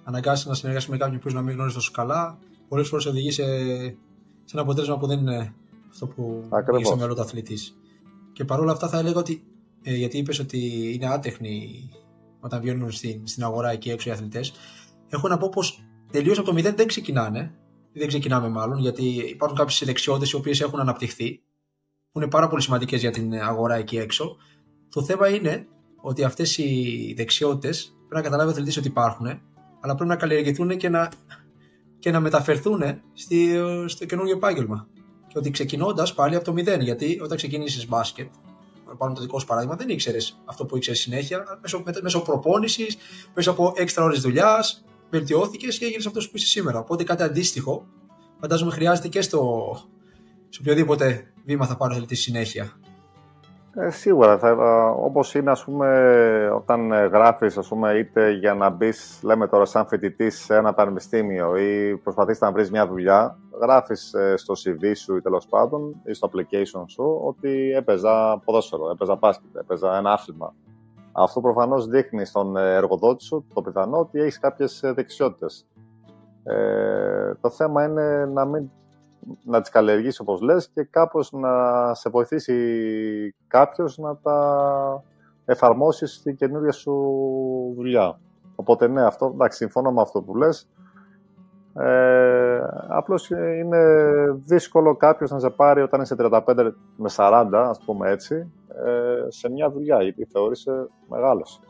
αναγκάσει 0.04 0.48
να 0.48 0.54
συνεργάσει 0.54 0.90
με 0.90 0.96
κάποιον 0.96 1.18
που 1.18 1.30
να 1.32 1.42
μην 1.42 1.54
γνωρίζει 1.54 1.74
τόσο 1.74 1.90
καλά, 1.94 2.38
πολλές 2.68 2.88
φορές 2.88 3.06
οδηγείς 3.06 3.34
σε, 3.34 3.44
σε 4.44 4.52
ένα 4.52 4.62
αποτέλεσμα 4.62 4.98
που 4.98 5.06
δεν 5.06 5.18
είναι 5.18 5.54
αυτό 5.94 6.06
που 6.06 6.48
έχει 6.74 6.84
στο 6.84 6.96
μυαλό 6.96 7.14
του 7.14 7.20
αθλητή. 7.20 7.58
Και 8.32 8.44
παρόλα 8.44 8.72
αυτά 8.72 8.88
θα 8.88 8.98
έλεγα 8.98 9.18
ότι, 9.18 9.44
ε, 9.82 9.94
γιατί 9.94 10.18
είπες 10.18 10.38
ότι 10.38 10.92
είναι 10.94 11.06
άτεχνοι 11.06 11.88
όταν 12.40 12.60
βγαίνουν 12.60 12.90
στην, 12.90 13.26
στην 13.26 13.44
αγορά 13.44 13.70
εκεί 13.70 13.90
έξω 13.90 14.08
οι 14.08 14.12
αθλητές, 14.12 14.52
έχω 15.08 15.28
να 15.28 15.38
πω 15.38 15.48
πως 15.48 15.84
τελείως 16.10 16.38
από 16.38 16.46
το 16.46 16.52
μηδέν 16.52 16.76
δεν 16.76 16.86
ξεκινάνε. 16.86 17.54
Δεν 17.92 18.08
ξεκινάμε 18.08 18.48
μάλλον, 18.48 18.78
γιατί 18.78 19.04
υπάρχουν 19.04 19.58
κάποιες 19.58 19.82
δεξιότητες 19.84 20.30
οι 20.30 20.36
οποίες 20.36 20.60
έχουν 20.60 20.80
αναπτυχθεί, 20.80 21.42
που 22.12 22.20
είναι 22.20 22.28
πάρα 22.28 22.48
πολύ 22.48 22.62
σημαντικές 22.62 23.00
για 23.00 23.10
την 23.10 23.34
αγορά 23.34 23.74
εκεί 23.74 23.96
έξω. 23.96 24.36
Το 24.88 25.02
θέμα 25.02 25.28
είναι 25.28 25.66
ότι 25.96 26.24
αυτές 26.24 26.58
οι 26.58 27.14
δεξιότητες 27.16 27.96
πρέπει 27.96 28.14
να 28.14 28.22
καταλάβει 28.22 28.48
ο 28.48 28.52
αθλητής 28.52 28.76
ότι 28.76 28.88
υπάρχουν, 28.88 29.26
αλλά 29.80 29.94
πρέπει 29.94 30.10
να 30.10 30.16
καλλιεργηθούν 30.16 30.76
και 30.76 30.88
να, 30.88 31.08
και 31.98 32.10
να 32.10 32.20
μεταφερθούν 32.20 32.82
στη, 33.12 33.56
στο 33.86 34.04
καινούργιο 34.04 34.36
επάγγελμα. 34.36 34.88
Και 35.34 35.40
ότι 35.40 35.50
ξεκινώντας 35.50 36.14
πάλι 36.14 36.34
από 36.34 36.44
το 36.44 36.52
μηδέn, 36.52 36.80
γιατί 36.80 37.20
όταν 37.22 37.36
ξεκίνησε 37.36 37.86
μπάσκετ, 37.88 38.28
πάνω 38.98 39.14
το 39.14 39.20
δικό 39.20 39.38
σου 39.38 39.46
παράδειγμα, 39.46 39.76
δεν 39.76 39.88
ήξερες 39.88 40.40
αυτό 40.44 40.66
που 40.66 40.76
ήξερες 40.76 41.00
συνέχεια. 41.00 41.58
Μέσω, 41.62 41.82
μέσω 42.02 42.20
προπόνησης, 42.20 42.96
μέσω 43.34 43.50
από 43.50 43.72
έξτρα 43.76 44.04
ώρες 44.04 44.20
δουλειάς, 44.20 44.84
βελτιώθηκες 45.10 45.78
και 45.78 45.84
έγινες 45.84 46.06
αυτός 46.06 46.30
που 46.30 46.36
είσαι 46.36 46.46
σήμερα. 46.46 46.78
Οπότε 46.78 47.04
κάτι 47.04 47.22
αντίστοιχο 47.22 47.86
φαντάζομαι 48.40 48.70
χρειάζεται 48.70 49.08
και 49.08 49.22
στο, 49.22 49.72
σε 50.48 50.60
οποιοδήποτε 50.60 51.32
βήμα 51.44 51.66
θα 51.66 51.76
πάρει 51.76 52.06
τη 52.06 52.14
συνέχεια. 52.14 52.78
Ε, 53.76 53.90
σίγουρα, 53.90 54.38
θα, 54.38 54.88
όπως 54.90 55.34
είναι 55.34 55.50
ας 55.50 55.64
πούμε 55.64 56.50
όταν 56.54 56.92
ε, 56.92 57.06
γράφεις 57.06 57.58
ας 57.58 57.68
πούμε, 57.68 57.92
είτε 57.92 58.30
για 58.30 58.54
να 58.54 58.70
μπεις, 58.70 59.20
λέμε 59.22 59.46
τώρα 59.46 59.64
σαν 59.64 59.86
φοιτητή 59.86 60.30
σε 60.30 60.56
ένα 60.56 60.74
πανεπιστήμιο 60.74 61.56
ή 61.56 61.96
προσπαθείς 61.96 62.40
να 62.40 62.52
βρεις 62.52 62.70
μια 62.70 62.86
δουλειά, 62.86 63.38
γράφεις 63.60 64.14
ε, 64.14 64.36
στο 64.36 64.54
CV 64.64 64.92
σου 64.96 65.16
ή 65.16 65.20
τέλος 65.20 65.46
πάντων 65.46 66.00
ή 66.04 66.12
στο 66.12 66.30
application 66.32 66.84
σου 66.86 67.20
ότι 67.24 67.72
έπαιζα 67.76 68.38
ποδόσφαιρο, 68.44 68.90
έπαιζα 68.90 69.14
μπάσκετ, 69.14 69.56
έπαιζα 69.56 69.96
ένα 69.96 70.12
άθλημα. 70.12 70.54
Αυτό 71.12 71.40
προφανώς 71.40 71.86
δείχνει 71.86 72.24
στον 72.24 72.56
εργοδότη 72.56 73.24
σου 73.24 73.44
το 73.54 73.62
πιθανό 73.62 73.98
ότι 73.98 74.20
έχεις 74.20 74.38
κάποιες 74.38 74.80
δεξιότητες. 74.94 75.66
Ε, 76.44 77.34
το 77.40 77.50
θέμα 77.50 77.84
είναι 77.84 78.26
να 78.26 78.44
μην 78.44 78.70
να 79.44 79.60
τις 79.60 79.70
καλλιεργήσει 79.70 80.20
όπως 80.20 80.40
λες 80.40 80.68
και 80.74 80.84
κάπως 80.84 81.32
να 81.32 81.94
σε 81.94 82.10
βοηθήσει 82.10 83.34
κάποιος 83.46 83.98
να 83.98 84.16
τα 84.16 85.02
εφαρμόσεις 85.44 86.14
στην 86.14 86.36
καινούργια 86.36 86.72
σου 86.72 86.92
δουλειά. 87.76 88.18
Οπότε 88.54 88.88
ναι, 88.88 89.04
αυτό, 89.04 89.30
εντάξει, 89.34 89.58
συμφωνώ 89.58 89.92
με 89.92 90.00
αυτό 90.00 90.22
που 90.22 90.36
λες. 90.36 90.68
Ε, 91.76 92.60
απλώς 92.88 93.30
είναι 93.30 93.80
δύσκολο 94.44 94.96
κάποιος 94.96 95.30
να 95.30 95.38
σε 95.38 95.50
πάρει 95.50 95.82
όταν 95.82 96.00
είσαι 96.00 96.16
35 96.18 96.72
με 96.96 97.10
40, 97.16 97.48
ας 97.52 97.80
πούμε 97.84 98.10
έτσι, 98.10 98.52
ε, 98.84 99.24
σε 99.28 99.50
μια 99.50 99.70
δουλειά, 99.70 100.02
γιατί 100.02 100.24
θεωρείσαι 100.24 100.88
μεγάλος. 101.08 101.60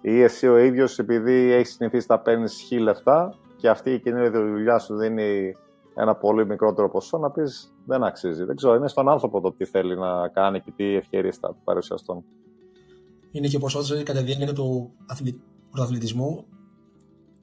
Ή 0.00 0.22
εσύ 0.22 0.48
ο 0.48 0.56
ίδιος, 0.56 0.98
επειδή 0.98 1.52
έχεις 1.52 1.74
συνηθίσει 1.74 2.06
να 2.08 2.18
παίρνεις 2.18 2.52
χι 2.52 2.78
λεφτά 2.78 3.34
και 3.56 3.68
αυτή 3.68 3.90
η 3.90 4.00
καινούργια 4.00 4.30
δουλειά 4.30 4.78
σου 4.78 4.96
δίνει 4.96 5.56
ένα 5.94 6.14
πολύ 6.14 6.46
μικρότερο 6.46 6.90
ποσό, 6.90 7.18
να 7.18 7.30
πεις 7.30 7.74
δεν 7.86 8.04
αξίζει. 8.04 8.44
Δεν 8.44 8.56
ξέρω, 8.56 8.74
είναι 8.74 8.88
στον 8.88 9.08
άνθρωπο 9.08 9.40
το 9.40 9.52
τι 9.52 9.64
θέλει 9.64 9.98
να 9.98 10.28
κάνει 10.28 10.60
και 10.60 10.72
τι 10.76 10.94
ευκαιρίες 10.94 11.36
θα 11.36 11.56
παρουσιαστούν. 11.64 12.24
Είναι 13.30 13.48
και 13.48 13.58
ποσότητα 13.58 14.02
κατά 14.02 14.18
τη 14.18 14.24
διάρκεια 14.24 14.52
του 14.52 14.92
πρωταθλητισμού. 15.70 16.46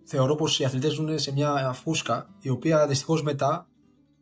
Θεωρώ 0.03 0.35
πως 0.35 0.59
οι 0.59 0.65
αθλητές 0.65 0.93
ζουν 0.93 1.19
σε 1.19 1.31
μια 1.31 1.71
φούσκα 1.73 2.29
η 2.41 2.49
οποία 2.49 2.87
δυστυχώς 2.87 3.23
μετά 3.23 3.67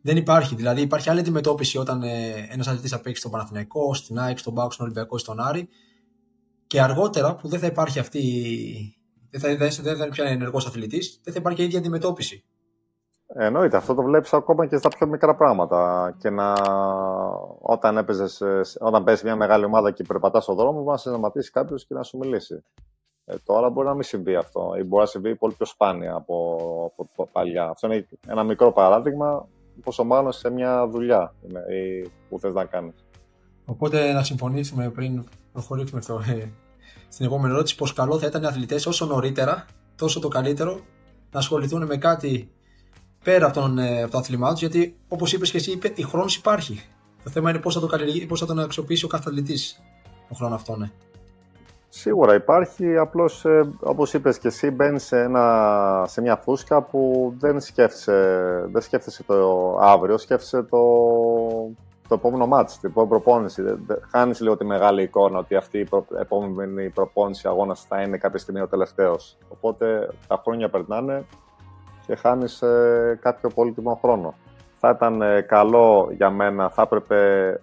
δεν 0.00 0.16
υπάρχει. 0.16 0.54
Δηλαδή 0.54 0.80
υπάρχει 0.80 1.10
άλλη 1.10 1.20
αντιμετώπιση 1.20 1.78
όταν 1.78 2.02
ε, 2.02 2.46
ένας 2.50 2.66
αθλητής 2.66 2.90
θα 2.90 3.00
παίξει 3.00 3.20
στον 3.20 3.30
Παναθηναϊκό, 3.30 3.94
στην 3.94 4.18
ΑΕΚ, 4.18 4.38
στον 4.38 4.54
Πάουκ, 4.54 4.72
στον 4.72 4.84
Ολυμπιακό, 4.84 5.18
στον 5.18 5.40
Άρη. 5.40 5.68
Και 6.66 6.80
αργότερα 6.80 7.34
που 7.34 7.48
δεν 7.48 7.58
θα 7.58 7.66
υπάρχει 7.66 7.98
αυτή. 7.98 8.22
Δεν 9.30 9.40
θα, 9.40 9.56
δεν 9.56 9.96
θα 9.96 10.04
είναι 10.04 10.08
πια 10.08 10.24
ενεργός 10.24 10.66
αθλητής, 10.66 11.20
δεν 11.22 11.32
θα 11.32 11.38
υπάρχει 11.40 11.62
η 11.62 11.64
ίδια 11.64 11.78
αντιμετώπιση. 11.78 12.44
Εννοείται, 13.34 13.76
αυτό 13.76 13.94
το 13.94 14.02
βλέπεις 14.02 14.32
ακόμα 14.32 14.66
και 14.66 14.76
στα 14.76 14.88
πιο 14.88 15.06
μικρά 15.06 15.34
πράγματα. 15.34 16.14
Και 16.18 16.30
να, 16.30 16.52
όταν, 17.60 17.96
έπαιζες, 17.96 18.42
όταν 18.80 19.04
παίζει 19.04 19.24
μια 19.24 19.36
μεγάλη 19.36 19.64
ομάδα 19.64 19.90
και 19.90 20.02
περπατάς 20.02 20.42
στον 20.42 20.56
δρόμο, 20.56 20.78
μπορεί 20.78 20.90
να 20.90 20.96
σε 20.96 21.08
σταματήσει 21.08 21.50
κάποιος 21.50 21.86
και 21.86 21.94
να 21.94 22.02
σου 22.02 22.18
μιλήσει. 22.18 22.62
Ε, 23.24 23.34
τώρα 23.44 23.70
μπορεί 23.70 23.86
να 23.86 23.94
μην 23.94 24.02
συμβεί 24.02 24.34
αυτό 24.34 24.74
ή 24.78 24.82
μπορεί 24.82 25.02
να 25.02 25.08
συμβεί 25.08 25.36
πολύ 25.36 25.54
πιο 25.54 25.66
σπάνια 25.66 26.14
από, 26.14 26.92
από 26.96 27.28
παλιά. 27.32 27.68
Αυτό 27.68 27.86
είναι 27.86 28.06
ένα 28.26 28.44
μικρό 28.44 28.72
παράδειγμα, 28.72 29.48
πόσο 29.84 30.04
μάλλον 30.04 30.32
σε 30.32 30.50
μια 30.50 30.88
δουλειά 30.88 31.34
είναι, 31.42 31.60
ή 31.74 32.10
που 32.28 32.38
θες 32.38 32.52
να 32.52 32.64
κάνεις. 32.64 33.06
Οπότε 33.66 34.12
να 34.12 34.22
συμφωνήσουμε 34.22 34.90
πριν 34.90 35.24
προχωρήσουμε 35.52 36.00
στο, 36.00 36.14
ε, 36.14 36.50
στην 37.08 37.26
επόμενη 37.26 37.52
ερώτηση 37.52 37.76
πως 37.76 37.92
καλό 37.92 38.18
θα 38.18 38.26
ήταν 38.26 38.42
οι 38.42 38.46
αθλητές 38.46 38.86
όσο 38.86 39.06
νωρίτερα, 39.06 39.64
τόσο 39.96 40.20
το 40.20 40.28
καλύτερο, 40.28 40.80
να 41.30 41.38
ασχοληθούν 41.38 41.86
με 41.86 41.96
κάτι 41.96 42.50
πέρα 43.28 43.46
από, 43.46 43.60
τον, 43.60 43.78
ε, 43.78 44.02
από 44.02 44.10
το 44.10 44.18
άθλημά 44.18 44.50
τους, 44.50 44.60
γιατί 44.60 44.96
όπως 45.08 45.32
είπες 45.32 45.50
και 45.50 45.56
εσύ, 45.56 45.78
η 45.94 46.02
χρόνος 46.02 46.36
υπάρχει. 46.36 46.82
Το 47.24 47.30
θέμα 47.30 47.50
είναι 47.50 47.58
πώς 47.58 47.74
θα, 47.74 47.80
το 47.80 47.88
πώς 48.28 48.40
θα 48.40 48.46
τον 48.46 48.58
αξιοποιήσει 48.58 49.04
ο 49.04 49.08
κάθε 49.08 49.24
αθλητής 49.26 49.82
τον 50.28 50.36
χρόνο 50.36 50.54
αυτό, 50.54 50.76
ναι. 50.76 50.90
Σίγουρα 51.88 52.34
υπάρχει, 52.34 52.96
απλώς 52.96 53.44
ε, 53.44 53.70
όπως 53.80 54.14
είπες 54.14 54.38
και 54.38 54.48
εσύ 54.48 54.70
μπαίνει 54.70 54.98
σε, 54.98 55.30
σε 56.04 56.20
μια 56.20 56.36
φούσκα 56.36 56.82
που 56.82 57.32
δεν 57.38 57.60
σκέφτεσαι, 57.60 58.68
δεν 58.72 58.82
σκέφτεσαι 58.82 59.22
το 59.22 59.76
αύριο, 59.80 60.18
σκέφτεσαι 60.18 60.62
το, 60.62 60.78
το 62.08 62.14
επόμενο 62.14 62.46
μάτς, 62.46 62.78
την 62.78 62.90
επόμενη 62.90 63.10
προπόνηση. 63.10 63.62
Χάνεις 64.10 64.40
λίγο 64.40 64.56
τη 64.56 64.64
μεγάλη 64.64 65.02
εικόνα 65.02 65.38
ότι 65.38 65.54
αυτή 65.54 65.78
η 65.78 65.84
προ, 65.84 66.06
επόμενη 66.20 66.88
προπόνηση 66.88 67.48
αγώνας 67.48 67.84
θα 67.88 68.02
είναι 68.02 68.18
κάποια 68.18 68.38
στιγμή 68.38 68.60
ο 68.60 68.68
τελευταίος. 68.68 69.36
Οπότε 69.48 70.08
τα 70.26 70.40
χρόνια 70.44 70.70
περνάνε, 70.70 71.24
και 72.08 72.14
χάνεις 72.14 72.62
ε, 72.62 73.18
κάποιο 73.22 73.48
πολύτιμο 73.48 73.98
χρόνο. 74.02 74.34
Θα 74.78 74.90
ήταν 74.90 75.22
ε, 75.22 75.40
καλό 75.40 76.08
για 76.16 76.30
μένα, 76.30 76.68
θα 76.68 76.82
έπρεπε 76.82 77.60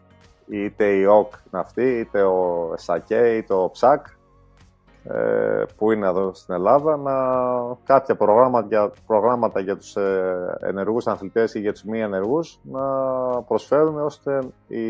είτε 0.47 0.85
η 0.85 1.05
ΟΚ 1.05 1.33
να 1.51 1.59
αυτή, 1.59 1.99
είτε 1.99 2.23
ο 2.23 2.73
ΣΑΚΕ, 2.75 3.35
είτε 3.35 3.53
ο 3.53 3.71
ΨΑΚ, 3.73 4.05
ε, 5.03 5.63
που 5.77 5.91
είναι 5.91 6.07
εδώ 6.07 6.33
στην 6.33 6.53
Ελλάδα, 6.53 6.97
να 6.97 7.13
κάποια 7.83 8.15
προγράμματα 8.15 8.67
για, 8.67 8.91
προγράμματα 9.07 9.59
για 9.59 9.77
τους 9.77 9.95
ε, 9.95 10.57
ενεργούς 10.61 11.07
αθλητές 11.07 11.53
ή 11.53 11.59
για 11.59 11.71
τους 11.71 11.83
μη 11.83 12.01
ενεργούς 12.01 12.59
να 12.63 12.81
προσφέρουν 13.47 13.99
ώστε 13.99 14.39
η 14.67 14.85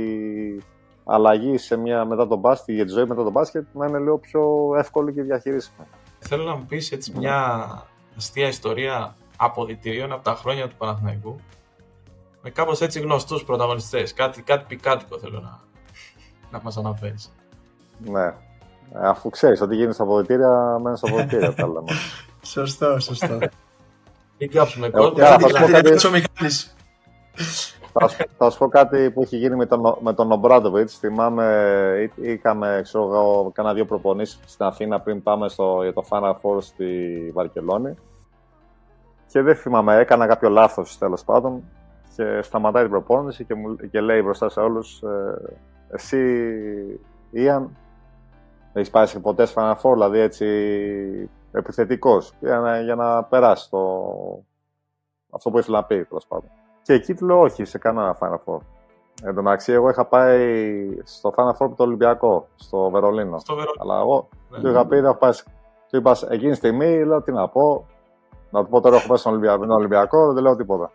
αλλαγή 1.05 1.57
σε 1.57 1.77
μια 1.77 2.05
μετά 2.05 2.27
τον 2.27 2.39
μπάσκετ, 2.39 2.75
για 2.75 2.85
τη 2.85 2.91
ζωή 2.91 3.05
μετά 3.05 3.23
τον 3.23 3.31
μπάσκετ 3.31 3.65
να 3.73 3.85
είναι 3.85 3.99
λίγο 3.99 4.17
πιο 4.17 4.73
εύκολη 4.77 5.13
και 5.13 5.21
διαχειρίσιμη. 5.21 5.87
Θέλω 6.19 6.43
να 6.43 6.55
μου 6.55 6.65
πεις 6.65 6.91
έτσι 6.91 7.13
μια 7.17 7.67
αστεία 8.17 8.47
ιστορία 8.47 9.15
αποδητηρίων 9.37 10.11
από 10.11 10.23
τα 10.23 10.35
χρόνια 10.35 10.67
του 10.67 10.75
Παναθηναϊκού 10.77 11.35
με 12.41 12.49
κάπως 12.49 12.81
έτσι 12.81 12.99
γνωστούς 12.99 13.43
πρωταγωνιστές. 13.43 14.13
Κάτι, 14.13 14.41
κάτι 14.41 14.65
πικάτικο 14.67 15.17
θέλω 15.19 15.39
να, 15.39 15.59
να 16.51 16.59
μας 16.63 16.77
αναφέρεις. 16.77 17.31
Ναι. 17.99 18.33
Αφού 18.93 19.29
ξέρεις 19.29 19.61
ότι 19.61 19.75
γίνεις 19.75 19.95
στα 19.95 20.03
αποδητήρια, 20.03 20.79
μένεις 20.81 20.99
στα 20.99 21.07
αποδητήρια 21.09 21.53
τα 21.53 21.67
λέμε. 21.67 21.91
Σωστό, 22.41 22.99
σωστό. 22.99 23.37
Μην 24.37 24.51
κάψουμε 24.51 24.87
Ε, 24.87 24.89
κόσμο. 24.89 25.13
για 25.13 25.23
να 25.29 25.39
σας 25.39 25.51
πω 25.51 25.67
κάτι- 25.71 26.07
ο 26.07 26.11
Μιχάλης. 26.11 26.75
θα, 27.93 28.07
σου- 28.07 28.25
θα 28.37 28.49
σου 28.49 28.57
πω 28.57 28.67
κάτι 28.67 29.11
που 29.11 29.21
έχει 29.21 29.37
γίνει 29.37 29.55
με 29.55 29.65
τον, 29.65 29.97
με 29.99 30.13
τον 30.13 30.31
Ομπράντοβιτς. 30.31 30.97
Θυμάμαι, 30.97 32.09
εί- 32.17 32.25
είχαμε, 32.25 32.79
ξέρω 32.83 33.03
εγώ, 33.03 33.51
κάνα 33.53 33.73
δύο 33.73 33.85
προπονήσεις 33.85 34.39
στην 34.45 34.65
Αθήνα 34.65 34.99
πριν 35.01 35.23
πάμε 35.23 35.49
στο, 35.49 35.79
για 35.83 35.93
το 35.93 36.03
Final 36.09 36.31
Four 36.33 36.57
στη 36.61 36.85
Βαρκελόνη. 37.33 37.95
Και 39.35 39.41
δεν 39.41 39.55
θυμάμαι, 39.55 39.95
έκανα 39.95 40.27
κάποιο 40.27 40.49
λάθος 40.49 40.97
τέλος 40.97 41.23
πάντων. 41.23 41.63
Και 42.15 42.41
σταματάει 42.41 42.81
την 42.81 42.91
προπόνηση 42.91 43.43
και, 43.45 43.55
μου, 43.55 43.75
και 43.75 44.01
λέει 44.01 44.21
μπροστά 44.23 44.49
σε 44.49 44.59
όλους 44.59 45.01
ε, 45.01 45.41
εσύ, 45.89 46.99
Ιαν, 47.31 47.75
έχεις 48.73 48.89
πάει 48.89 49.05
σε 49.05 49.19
ποτέ 49.19 49.45
στο 49.45 49.61
Final 49.61 49.75
Four, 49.81 49.93
δηλαδή 49.93 50.19
έτσι 50.19 50.45
επιθετικός, 51.51 52.33
για 52.39 52.59
να, 52.59 52.79
για 52.79 52.95
να 52.95 53.23
περάσει 53.23 53.69
το, 53.69 53.79
αυτό 55.29 55.49
που 55.49 55.57
ήθελα 55.59 55.77
να 55.79 55.85
πει, 55.85 56.03
τέλος 56.05 56.27
πάντων. 56.27 56.49
Και 56.81 56.93
εκεί 56.93 57.13
του 57.13 57.25
λέω 57.25 57.39
όχι 57.41 57.65
σε 57.65 57.77
κανένα 57.77 58.17
Final 58.19 58.39
Four. 58.45 58.59
Εν 59.23 59.35
τω 59.35 59.41
μεταξύ, 59.41 59.71
εγώ 59.71 59.89
είχα 59.89 60.05
πάει 60.05 60.87
στο 61.03 61.33
Final 61.35 61.51
Four 61.57 61.69
με 61.69 61.75
το 61.75 61.83
Ολυμπιακό, 61.83 62.47
στο 62.55 62.89
Βερολίνο. 62.89 63.39
Στο 63.39 63.55
Βερολίνο. 63.55 63.81
Αλλά 63.83 63.99
εγώ 63.99 64.29
Ναι. 64.49 64.59
του 64.59 64.67
είχα 64.69 64.85
πει, 64.87 64.95
δεν 64.95 65.05
έχω 65.05 65.15
πάει. 65.17 65.31
σε- 65.31 65.45
Του 65.89 65.97
είπα 65.97 66.15
εκείνη 66.29 66.51
τη 66.51 66.57
στιγμή, 66.57 67.03
λέω 67.05 67.21
τι 67.21 67.31
να 67.31 67.47
πω. 67.49 67.85
Να 68.49 68.63
του 68.63 68.69
πω 68.69 68.81
τώρα 68.81 68.95
έχω 68.95 69.07
πάει 69.07 69.17
στον 69.17 69.31
Ολυμπιακό, 69.31 69.63
στον 69.63 69.71
Ολυμπιακό 69.75 70.33
δεν 70.33 70.43
λέω 70.43 70.55
τίποτα. 70.55 70.91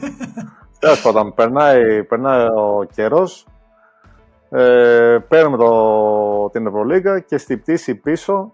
Τέλος 0.78 1.02
πάντων, 1.02 1.34
περνάει, 1.34 2.04
περνάει 2.04 2.46
ο 2.46 2.86
καιρός. 2.94 3.46
Ε, 4.50 5.18
παίρνουμε 5.28 5.56
το, 5.56 6.48
την 6.50 6.66
Ευρωλίγκα 6.66 7.20
και 7.20 7.38
στη 7.38 7.56
πτήση 7.56 7.94
πίσω 7.94 8.52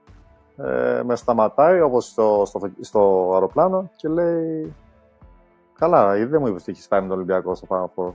ε, 0.57 1.01
με 1.05 1.17
σταματάει 1.17 1.81
όπως 1.81 2.05
στο, 2.07 2.43
στο, 2.47 2.61
στο 2.81 3.31
αεροπλάνο 3.33 3.91
και 3.97 4.09
λέει 4.09 4.75
Καλά, 5.79 6.17
ήδη 6.17 6.27
δεν 6.31 6.41
μου 6.41 6.47
είπες 6.49 6.63
ότι 6.63 6.71
έχεις 6.71 6.89
πάει 6.89 7.01
με 7.01 7.07
τον 7.07 7.17
Ολυμπιακό 7.17 7.55
στο 7.55 7.67
Final 7.71 7.85
Four. 8.05 8.13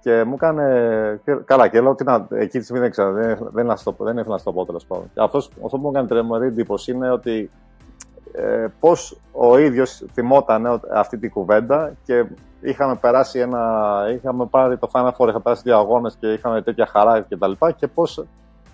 Και 0.00 0.24
μου 0.24 0.34
έκανε. 0.34 1.20
και- 1.24 1.34
Καλά, 1.34 1.68
και 1.68 1.80
λέω 1.80 1.90
ότι 1.90 2.04
να, 2.04 2.26
εκεί 2.30 2.58
τη 2.58 2.62
στιγμή 2.64 2.80
δεν 2.80 2.90
ξέρω, 2.90 3.12
δεν, 3.12 3.22
δεν, 3.26 3.36
ήθελα 3.48 3.62
να 3.64 3.76
στο- 3.76 3.94
δεν 3.98 4.16
ήθελα 4.16 4.32
να 4.34 4.38
στο 4.38 4.52
πω 4.52 4.64
τέλος 4.66 4.84
πάντων. 4.86 5.10
Και 5.14 5.20
αυτός, 5.22 5.50
αυτό 5.64 5.76
που 5.76 5.82
μου 5.82 5.88
έκανε 5.90 6.08
τρεμερή 6.08 6.46
εντύπωση 6.46 6.92
είναι 6.92 7.10
ότι 7.10 7.50
ε, 8.36 8.66
πώς 8.80 9.20
ο 9.32 9.58
ίδιος 9.58 10.04
θυμόταν 10.12 10.66
ότι- 10.66 10.88
αυτή 10.92 11.18
την 11.18 11.30
κουβέντα 11.30 11.92
και 12.04 12.24
είχαμε 12.60 12.94
περάσει 12.96 13.38
ένα. 13.38 13.94
Είχαμε 14.14 14.46
πάρει 14.46 14.76
το 14.78 14.88
Final 14.92 15.08
Four, 15.08 15.26
είχαμε 15.28 15.40
περάσει 15.42 15.62
δύο 15.64 15.76
αγώνες 15.78 16.16
και 16.20 16.32
είχαμε 16.32 16.62
τέτοια 16.62 16.86
χαρά 16.86 17.20
κτλ. 17.20 17.28
Και, 17.28 17.36
τα 17.36 17.48
λοιπά 17.48 17.70
και 17.70 17.86
πώς 17.88 18.24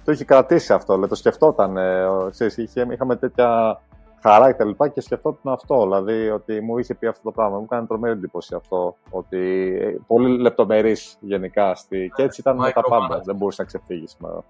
το 0.04 0.12
είχε 0.12 0.24
κρατήσει 0.24 0.72
αυτό, 0.72 0.92
δηλαδή, 0.92 1.10
το 1.10 1.16
σκεφτόταν. 1.16 1.76
Ε, 1.76 2.04
ο- 2.04 2.28
ξέρεις, 2.30 2.56
είχε, 2.56 2.86
είχαμε 2.90 3.16
τέτοια 3.16 3.80
χαρά 4.22 4.46
και 4.52 4.58
τα 4.58 4.64
λοιπά 4.64 4.88
και 4.88 5.00
σκεφτόταν 5.00 5.52
αυτό. 5.52 5.82
Δηλαδή 5.82 6.30
ότι 6.30 6.60
μου 6.60 6.78
είχε 6.78 6.94
πει 6.94 7.06
αυτό 7.06 7.22
το 7.22 7.30
πράγμα. 7.30 7.56
Μου 7.58 7.62
έκανε 7.70 7.86
τρομερή 7.86 8.12
εντύπωση 8.14 8.54
αυτό. 8.54 8.96
Ότι 9.10 9.38
ε, 9.82 9.96
πολύ 10.06 10.38
λεπτομερής 10.38 11.16
γενικά. 11.20 11.74
Στη... 11.74 12.12
Και 12.14 12.22
έτσι 12.22 12.40
ήταν 12.40 12.56
με 12.56 12.70
τα 12.70 12.80
πάντα. 12.82 13.06
Micromanagement. 13.18 13.22
Δεν 13.24 13.36
μπορούσε 13.36 13.62
να 13.62 13.66
ξεφύγει 13.68 14.06
σήμερα. 14.06 14.42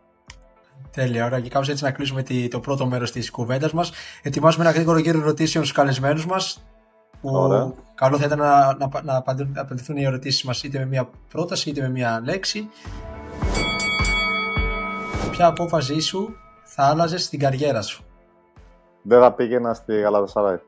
Τέλεια, 0.92 1.24
ωραία. 1.24 1.40
Και 1.40 1.48
κάπως 1.48 1.68
έτσι 1.68 1.84
να 1.84 1.90
κλείσουμε 1.90 2.22
τη- 2.22 2.48
το 2.48 2.60
πρώτο 2.60 2.86
μέρος 2.86 3.10
της 3.12 3.30
κουβέντας 3.30 3.72
μας. 3.72 3.92
Ετοιμάζουμε 4.22 4.64
ένα 4.64 4.72
γρήγορο 4.72 4.98
γύρο 4.98 5.18
ερωτήσεων 5.20 5.64
στους 5.64 5.76
καλεσμένους 5.76 6.26
μας. 6.26 6.64
Που 7.20 7.28
Ωραία. 7.34 7.72
καλό 7.94 8.18
θα 8.18 8.24
ήταν 8.24 8.38
να, 8.38 8.76
να, 8.76 8.88
να, 9.02 9.16
απαντούν- 9.16 9.54
να 9.54 9.60
απαντηθούν 9.60 9.96
οι 9.96 10.02
ερωτήσεις 10.04 10.44
μας 10.44 10.62
είτε 10.62 10.78
με 10.78 10.86
μια 10.86 11.08
πρόταση 11.28 11.70
είτε 11.70 11.80
με 11.80 11.88
μια 11.88 12.20
λέξη. 12.24 12.68
Ποια 15.30 15.46
απόφασή 15.46 16.00
σου 16.00 16.34
θα 16.64 16.84
άλλαζες 16.84 17.22
στην 17.24 17.38
καριέρα 17.38 17.82
σου; 17.82 18.04
Δεν 19.02 19.20
θα 19.20 19.32
πήγαινα 19.32 19.74
στη 19.74 20.00
Γαλατασαράη. 20.00 20.58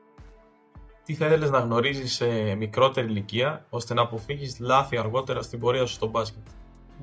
Τι 1.05 1.13
θα 1.13 1.25
ήθελες 1.25 1.49
να 1.49 1.59
γνωρίζεις 1.59 2.13
σε 2.13 2.25
μικρότερη 2.57 3.07
ηλικία 3.07 3.65
ώστε 3.69 3.93
να 3.93 4.01
αποφύγεις 4.01 4.59
λάθη 4.59 4.97
αργότερα 4.97 5.41
στην 5.41 5.59
πορεία 5.59 5.85
σου 5.85 5.93
στο 5.93 6.07
μπάσκετ; 6.07 6.41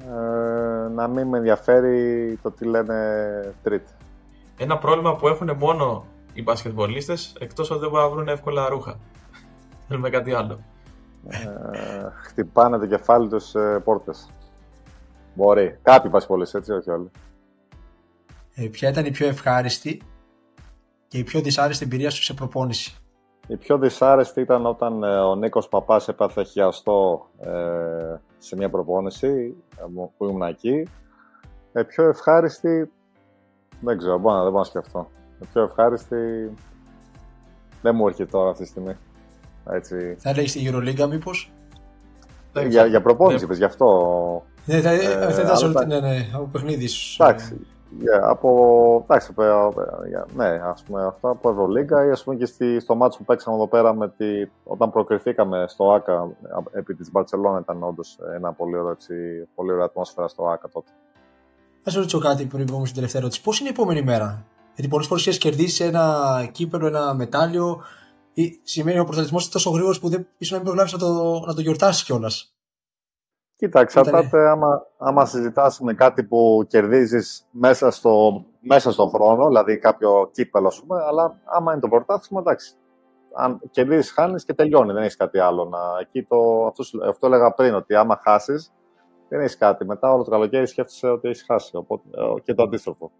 Ε, 0.00 0.88
να 0.88 1.08
μην 1.08 1.28
με 1.28 1.38
ενδιαφέρει 1.38 2.38
το 2.42 2.50
τι 2.50 2.64
λένε 2.64 3.54
τρίτη. 3.62 3.92
Ένα 4.56 4.78
πρόβλημα 4.78 5.16
που 5.16 5.28
έχουν 5.28 5.56
μόνο 5.56 6.04
οι 6.32 6.42
μπασκετμπολίστες 6.42 7.34
εκτός 7.38 7.70
ότι 7.70 7.80
δεν 7.80 7.90
μπορούν 7.90 8.04
να 8.06 8.14
βρουν 8.14 8.28
εύκολα 8.28 8.68
ρούχα. 8.68 8.98
Θέλουμε 9.88 10.10
κάτι 10.10 10.32
άλλο. 10.32 10.60
Ε, 11.28 11.38
χτυπάνε 12.22 12.78
το 12.78 12.86
κεφάλι 12.86 13.28
τους 13.28 13.48
σε 13.48 13.78
πόρτες. 13.78 14.28
Μπορεί. 15.34 15.78
Κάποιοι 15.82 16.10
πασπολείς, 16.10 16.54
έτσι, 16.54 16.72
όχι 16.72 16.90
όλοι. 16.90 17.10
Ε, 18.54 18.66
ποια 18.66 18.88
ήταν 18.88 19.04
η 19.04 19.10
πιο 19.10 19.26
ευχάριστη 19.26 20.02
και 21.08 21.18
η 21.18 21.24
πιο 21.24 21.40
δυσάρεστη 21.40 21.84
εμπειρία 21.84 22.10
σου 22.10 22.22
σε 22.22 22.34
προπόνηση; 22.34 22.96
Η 23.46 23.56
πιο 23.56 23.78
δυσάρεστη 23.78 24.40
ήταν 24.40 24.66
όταν 24.66 25.02
ε, 25.02 25.16
ο 25.16 25.34
Νίκος 25.34 25.68
Παπάς 25.68 26.08
έπαθε 26.08 26.42
χιαστό 26.42 27.28
ε, 27.40 27.50
σε 28.44 28.56
μια 28.56 28.70
προπόνηση 28.70 29.54
ε, 29.76 29.84
μου- 29.94 30.12
που 30.16 30.24
ήμουν 30.28 30.42
εκεί. 30.42 30.88
Η 31.78 31.84
πιο 31.86 32.04
ευχάριστη, 32.08 32.90
δεν 33.80 33.98
ξέρω, 33.98 34.18
μπορώ 34.18 34.34
να, 34.36 34.42
δεν 34.42 34.50
μπορώ 34.52 34.62
να 34.62 34.68
σκεφτώ. 34.68 35.10
Η 35.42 35.46
πιο 35.52 35.62
ευχάριστη 35.62 36.50
δεν 37.82 37.94
μου 37.94 38.06
έρχεται 38.06 38.30
τώρα 38.30 38.50
αυτή 38.50 38.62
τη 38.62 38.68
στιγμή. 38.68 38.96
Έτσι. 39.70 40.14
Θα 40.18 40.30
έλεγες 40.30 40.50
στη 40.50 40.70
Euroliga 40.72 41.08
μήπως; 41.08 41.52
Δεν 42.52 42.62
Για, 42.62 42.70
ξέρω. 42.70 42.86
για 42.86 43.02
προπόνηση, 43.02 43.36
Δεν- 43.38 43.44
είπες, 43.46 43.58
γι' 43.58 43.64
αυτό. 43.64 43.86
Ναι, 44.66 44.80
θα, 44.80 44.90
Ε, 44.90 44.98
θα 45.32 45.40
ήταν 45.42 45.56
σε 45.56 45.64
όλη 45.64 45.74
αλλά 45.76 45.86
την- 45.86 45.88
ναι, 45.88 46.00
ναι, 46.00 46.28
από 46.34 46.44
παιχνίδι 46.52 46.86
σου. 46.86 47.22
Εντάξει. 47.22 47.66
Yeah, 48.00 48.20
από, 48.22 49.00
εντάξει, 49.04 49.32
πε- 49.32 49.46
yeah, 49.46 50.26
ναι, 50.34 50.60
ας 50.64 50.82
πούμε 50.82 51.04
αυτά 51.04 51.30
από 51.30 51.50
Ευρωλίγκα 51.50 52.06
ή 52.06 52.10
ας 52.10 52.24
πούμε 52.24 52.36
και 52.36 52.46
στη, 52.46 52.80
στο 52.80 52.94
μάτσο 52.94 53.18
που 53.18 53.24
παίξαμε 53.24 53.56
εδώ 53.56 53.66
πέρα 53.66 53.94
με 53.94 54.08
τη, 54.08 54.24
όταν 54.64 54.90
προκριθήκαμε 54.90 55.64
στο 55.68 55.92
ΆΚΑ 55.92 56.30
επί 56.72 56.94
της 56.94 57.10
Μπαρτσελώνα 57.10 57.58
ήταν 57.58 57.82
όντως 57.82 58.18
ένα 58.34 58.52
πολύ 58.52 58.76
ωραίο, 58.76 58.90
έτσι, 58.90 59.14
πολύ 59.54 59.72
ωραία 59.72 59.84
ατμόσφαιρα 59.84 60.28
στο 60.28 60.44
ΆΚΑ 60.44 60.68
τότε. 60.68 60.90
Θα 61.82 61.90
σε 61.90 61.98
ρωτήσω 61.98 62.18
κάτι 62.18 62.44
πριν 62.44 62.66
πούμε 62.66 62.82
στην 62.82 62.94
τελευταία 62.94 63.20
ερώτηση. 63.20 63.42
Πώς 63.42 63.60
είναι 63.60 63.68
η 63.68 63.72
επόμενη 63.72 64.02
μέρα, 64.02 64.44
Γιατί 64.74 64.90
πολλές 64.90 65.06
φορές 65.06 65.26
έχει 65.26 65.38
κερδίσει 65.38 65.84
ένα 65.84 66.48
κύπελο, 66.52 66.86
ένα 66.86 67.14
μετάλλιο, 67.14 67.82
ή 68.34 68.60
σημαίνει 68.62 68.98
ο 68.98 69.04
πρωταθλητισμό 69.04 69.50
τόσο 69.52 69.70
γρήγορος 69.70 70.00
που 70.00 70.08
δεν 70.08 70.26
ίσως 70.38 70.52
να 70.52 70.56
μην 70.56 70.66
προλάβει 70.66 70.92
να 70.92 70.98
το, 70.98 71.42
να 71.46 71.54
το 71.54 71.60
γιορτάσεις 71.60 72.04
κιόλας; 72.04 72.51
Κοίτα, 73.62 73.80
Ήτανε- 73.80 74.06
εξαρτάται 74.06 74.48
άμα, 74.48 74.86
άμα 74.98 75.24
συζητάς 75.24 75.80
με 75.80 75.94
κάτι 75.94 76.24
που 76.24 76.64
κερδίζεις 76.68 77.46
μέσα 77.50 77.90
στο, 77.90 78.44
μέσα 78.60 78.92
στο 78.92 79.06
χρόνο, 79.06 79.46
δηλαδή 79.46 79.78
κάποιο 79.78 80.28
κύπελο, 80.32 80.66
ας 80.66 80.80
πούμε, 80.80 81.02
αλλά 81.04 81.40
άμα 81.44 81.72
είναι 81.72 81.80
το 81.80 81.88
πρωτάθλημα, 81.88 82.40
εντάξει. 82.40 82.74
Αν 83.34 83.60
κερδίζεις, 83.70 84.12
χάνεις 84.12 84.44
και 84.44 84.54
τελειώνει, 84.54 84.92
δεν 84.92 85.02
έχεις 85.02 85.16
κάτι 85.16 85.38
άλλο. 85.38 85.64
Να, 85.64 85.78
εκεί 86.00 86.22
το, 86.22 86.66
αυτό, 86.66 86.82
σου- 86.82 87.04
αυτό 87.08 87.26
έλεγα 87.26 87.52
πριν, 87.54 87.74
ότι 87.74 87.94
άμα 87.94 88.20
χάσεις, 88.24 88.72
δεν 89.28 89.40
έχεις 89.40 89.56
κάτι. 89.56 89.84
Μετά 89.86 90.12
όλο 90.12 90.24
το 90.24 90.30
καλοκαίρι 90.30 90.66
σκέφτεσαι 90.66 91.08
ότι 91.08 91.28
έχεις 91.28 91.44
χάσει. 91.44 91.76
Οπότε, 91.76 92.02
ε, 92.10 92.40
και 92.40 92.54
το 92.54 92.62
αντίστροφο. 92.62 93.10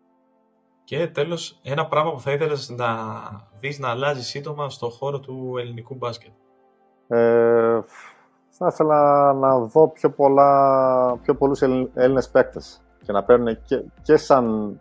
Και 0.84 1.06
τέλος, 1.08 1.60
ένα 1.62 1.86
πράγμα 1.86 2.12
που 2.12 2.20
θα 2.20 2.32
ήθελες 2.32 2.70
να 2.70 2.86
δεις 3.60 3.78
να 3.78 3.88
αλλάζει 3.88 4.22
σύντομα 4.22 4.70
στο 4.70 4.88
χώρο 4.88 5.20
του 5.20 5.54
ελληνικού 5.58 5.94
μπάσκετ. 5.94 6.32
Ε, 7.08 7.80
θα 8.62 8.68
ήθελα 8.72 9.32
να 9.32 9.58
δω 9.58 9.88
πιο, 9.88 10.10
πολλά, 10.10 11.16
πιο 11.22 11.34
πολλούς 11.34 11.62
Ελλ- 11.62 11.90
Έλληνες 11.94 12.28
παίκτες 12.28 12.82
και 13.04 13.12
να 13.12 13.22
παίρνουν 13.24 13.58
και, 13.64 13.82
και 14.02 14.16
σαν 14.16 14.80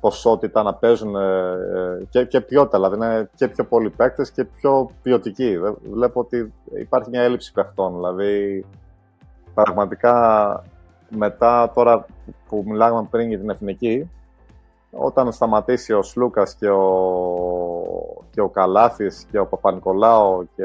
ποσότητα 0.00 0.62
να 0.62 0.74
παίζουν 0.74 1.16
ε, 1.16 1.52
ε, 1.74 2.04
και, 2.10 2.24
και 2.24 2.40
ποιότητα, 2.40 2.78
δηλαδή 2.78 2.96
να 2.98 3.06
είναι 3.06 3.30
και 3.34 3.48
πιο 3.48 3.64
πολλοί 3.64 3.90
παίκτες 3.90 4.30
και 4.30 4.44
πιο 4.44 4.90
ποιοτικοί. 5.02 5.56
Δε- 5.56 5.72
Βλέπω 5.90 6.20
ότι 6.20 6.52
υπάρχει 6.78 7.10
μια 7.10 7.22
έλλειψη 7.22 7.52
παιχτών, 7.52 7.94
δηλαδή 7.94 8.64
πραγματικά 9.54 10.62
μετά 11.08 11.70
τώρα 11.74 12.06
που 12.48 12.64
μιλάγαμε 12.66 13.08
πριν 13.10 13.28
για 13.28 13.38
την 13.38 13.50
εθνική, 13.50 14.10
όταν 14.90 15.32
σταματήσει 15.32 15.92
ο 15.92 16.02
Σλούκας 16.02 16.54
και 16.54 16.70
ο, 16.70 16.84
και 18.30 18.40
ο 18.40 18.48
Καλάθης 18.48 19.26
και 19.30 19.38
ο 19.38 19.46
Παπα-Νικολάου 19.46 20.48
και 20.56 20.64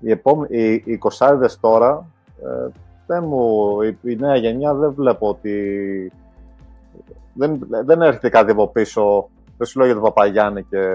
οι, 0.00 0.10
επόμε- 0.10 0.50
οι, 0.50 0.82
οι 0.84 0.96
κοσάριδες 0.96 1.60
τώρα, 1.60 2.06
ε, 2.42 2.68
δεν 3.06 3.24
μου, 3.24 3.82
η, 3.82 3.98
η 4.02 4.16
νέα 4.16 4.36
γενιά 4.36 4.74
δεν 4.74 4.92
βλέπω 4.92 5.28
ότι 5.28 6.12
δεν, 7.34 7.66
δεν 7.84 8.02
έρχεται 8.02 8.28
κάτι 8.28 8.50
από 8.50 8.68
πίσω. 8.68 9.28
Δεν 9.56 9.66
σου 9.66 9.78
λέω 9.78 9.86
για 9.86 9.94
τον 9.94 10.04
Παπαγιάννη 10.04 10.62
και, 10.62 10.86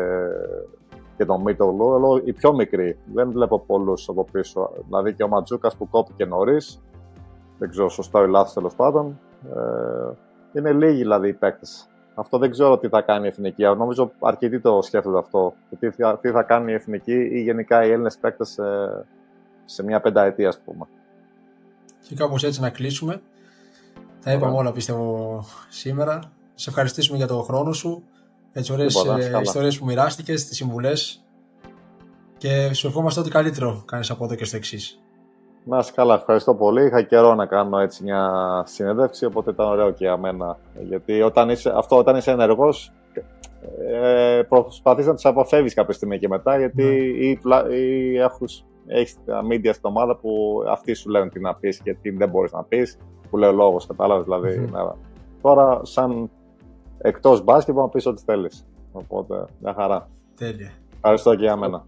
και 1.18 1.26
τον 1.26 1.42
Μίτογλου, 1.42 1.94
αλλά 1.94 2.22
οι 2.24 2.34
πιο 2.34 2.54
μικροί. 2.54 2.98
Δεν 3.14 3.32
βλέπω 3.32 3.60
πολλούς 3.60 4.10
από 4.10 4.26
πίσω. 4.32 4.72
Δηλαδή 4.86 5.14
και 5.14 5.24
ο 5.24 5.28
Ματζούκας 5.28 5.76
που 5.76 5.90
κόπηκε 5.90 6.26
νωρίς. 6.26 6.82
Δεν 7.58 7.70
ξέρω 7.70 7.90
σωστό 7.90 8.24
ή 8.24 8.28
λάθος 8.28 8.54
τέλος 8.54 8.76
πάντων. 8.76 9.20
Ε, 9.56 10.60
είναι 10.60 10.72
λίγοι 10.72 10.98
δηλαδή 10.98 11.28
οι 11.28 11.34
παίκτες. 11.34 11.90
Αυτό 12.16 12.38
δεν 12.38 12.52
ξέρω 12.52 12.78
τι 12.78 12.88
θα 12.88 13.02
κάνει 13.02 13.26
η 13.26 13.28
εθνική. 13.28 13.64
Νομίζω 13.64 14.12
αρκετοί 14.20 14.60
το 14.60 14.82
σκέφτονται 14.82 15.18
αυτό. 15.18 15.54
Και 15.70 15.76
τι, 15.76 15.90
θα- 15.90 16.18
τι 16.22 16.30
θα 16.30 16.44
κάνει 16.44 16.72
η 16.72 16.76
εθνική 16.76 17.30
ή 17.32 17.42
γενικά 17.42 17.86
οι 17.86 17.92
Έλληνες 17.92 18.18
παίκτες 18.18 18.60
σε 19.66 19.84
μια 19.84 20.02
πενταετία, 20.02 20.48
ας 20.48 20.60
πούμε. 20.66 20.86
Και 22.08 22.16
κάπως 22.16 22.44
έτσι 22.44 22.62
να 22.62 22.70
κλείσουμε. 22.70 23.22
Τα 24.24 24.32
είπαμε 24.32 24.58
όλα 24.58 24.72
πιστεύω 24.72 25.44
σήμερα. 25.70 26.20
Σε 26.56 26.70
ευχαριστήσουμε 26.70 27.18
για 27.18 27.28
τον 27.28 27.44
χρόνο 27.44 27.74
σου, 27.74 28.04
για 28.52 28.62
τις 28.62 28.70
ωραίες 28.70 28.94
ιστορίες 29.42 29.80
που 29.80 29.86
μοιράστηκες, 29.86 30.46
τις 30.46 30.58
συμβουλές. 30.58 31.24
Και 32.38 32.74
σου 32.74 32.88
ευχόμαστε 32.88 33.20
ό,τι 33.20 33.30
καλύτερο 33.30 33.84
κάνεις 33.86 34.10
από 34.10 34.26
εδώ 34.26 34.36
και 34.36 34.46
στο 34.46 34.56
εξής. 34.58 35.00
Να 35.68 35.78
είσαι 35.78 35.92
καλά, 35.96 36.14
ευχαριστώ 36.14 36.56
πολύ. 36.56 36.86
Είχα 36.86 37.02
καιρό 37.02 37.36
να 37.36 37.46
κάνω 37.46 37.80
έτσι 37.80 38.04
μια 38.04 38.32
συνέντευξη, 38.66 39.26
οπότε 39.26 39.52
ήταν 39.52 39.68
ωραίο 39.68 39.92
και 39.92 40.06
για 40.06 40.18
μένα. 40.18 40.58
Γιατί 40.80 41.22
όταν 41.22 41.50
είσαι, 41.50 41.74
αυτό 41.76 41.98
όταν 41.98 42.16
είσαι 42.16 42.32
ενεργός, 42.32 42.92
ε, 43.92 44.42
προσπαθείς 44.50 45.06
να 45.06 45.16
του 45.16 45.30
αποφεύγεις 45.30 45.74
κάποια 45.74 45.94
στιγμή 45.94 46.20
και 46.20 46.28
μετά, 46.28 46.58
γιατί 46.58 46.84
ναι. 46.84 46.90
ή, 46.90 47.40
ή 47.80 48.18
έχεις 48.88 49.18
τα 49.26 49.42
media 49.52 49.70
στην 49.74 49.90
ομάδα 49.90 50.16
που 50.16 50.64
αυτοί 50.70 50.94
σου 50.94 51.10
λένε 51.10 51.30
τι 51.30 51.40
να 51.40 51.56
πεις 51.56 51.80
και 51.80 51.94
τι 52.02 52.10
δεν 52.10 52.30
μπορείς 52.30 52.52
να 52.52 52.64
πεις, 52.64 52.98
που 53.30 53.38
λέει 53.38 53.50
ο 53.50 53.54
λόγος, 53.54 53.88
κατάλαβες. 53.88 54.24
Δηλαδή, 54.24 54.60
ναι. 54.60 54.80
Τώρα, 55.42 55.80
σαν 55.84 56.30
εκτός 56.98 57.44
μπάσκετ, 57.44 57.76
να 57.76 57.90
πεις 57.90 58.06
ό,τι 58.06 58.24
θέλεις. 58.26 58.68
Οπότε, 58.92 59.46
μια 59.60 59.74
χαρά. 59.74 60.10
Τέλεια. 60.36 60.72
Ευχαριστώ 60.96 61.36
και 61.36 61.44
για 61.44 61.56
μένα. 61.56 61.84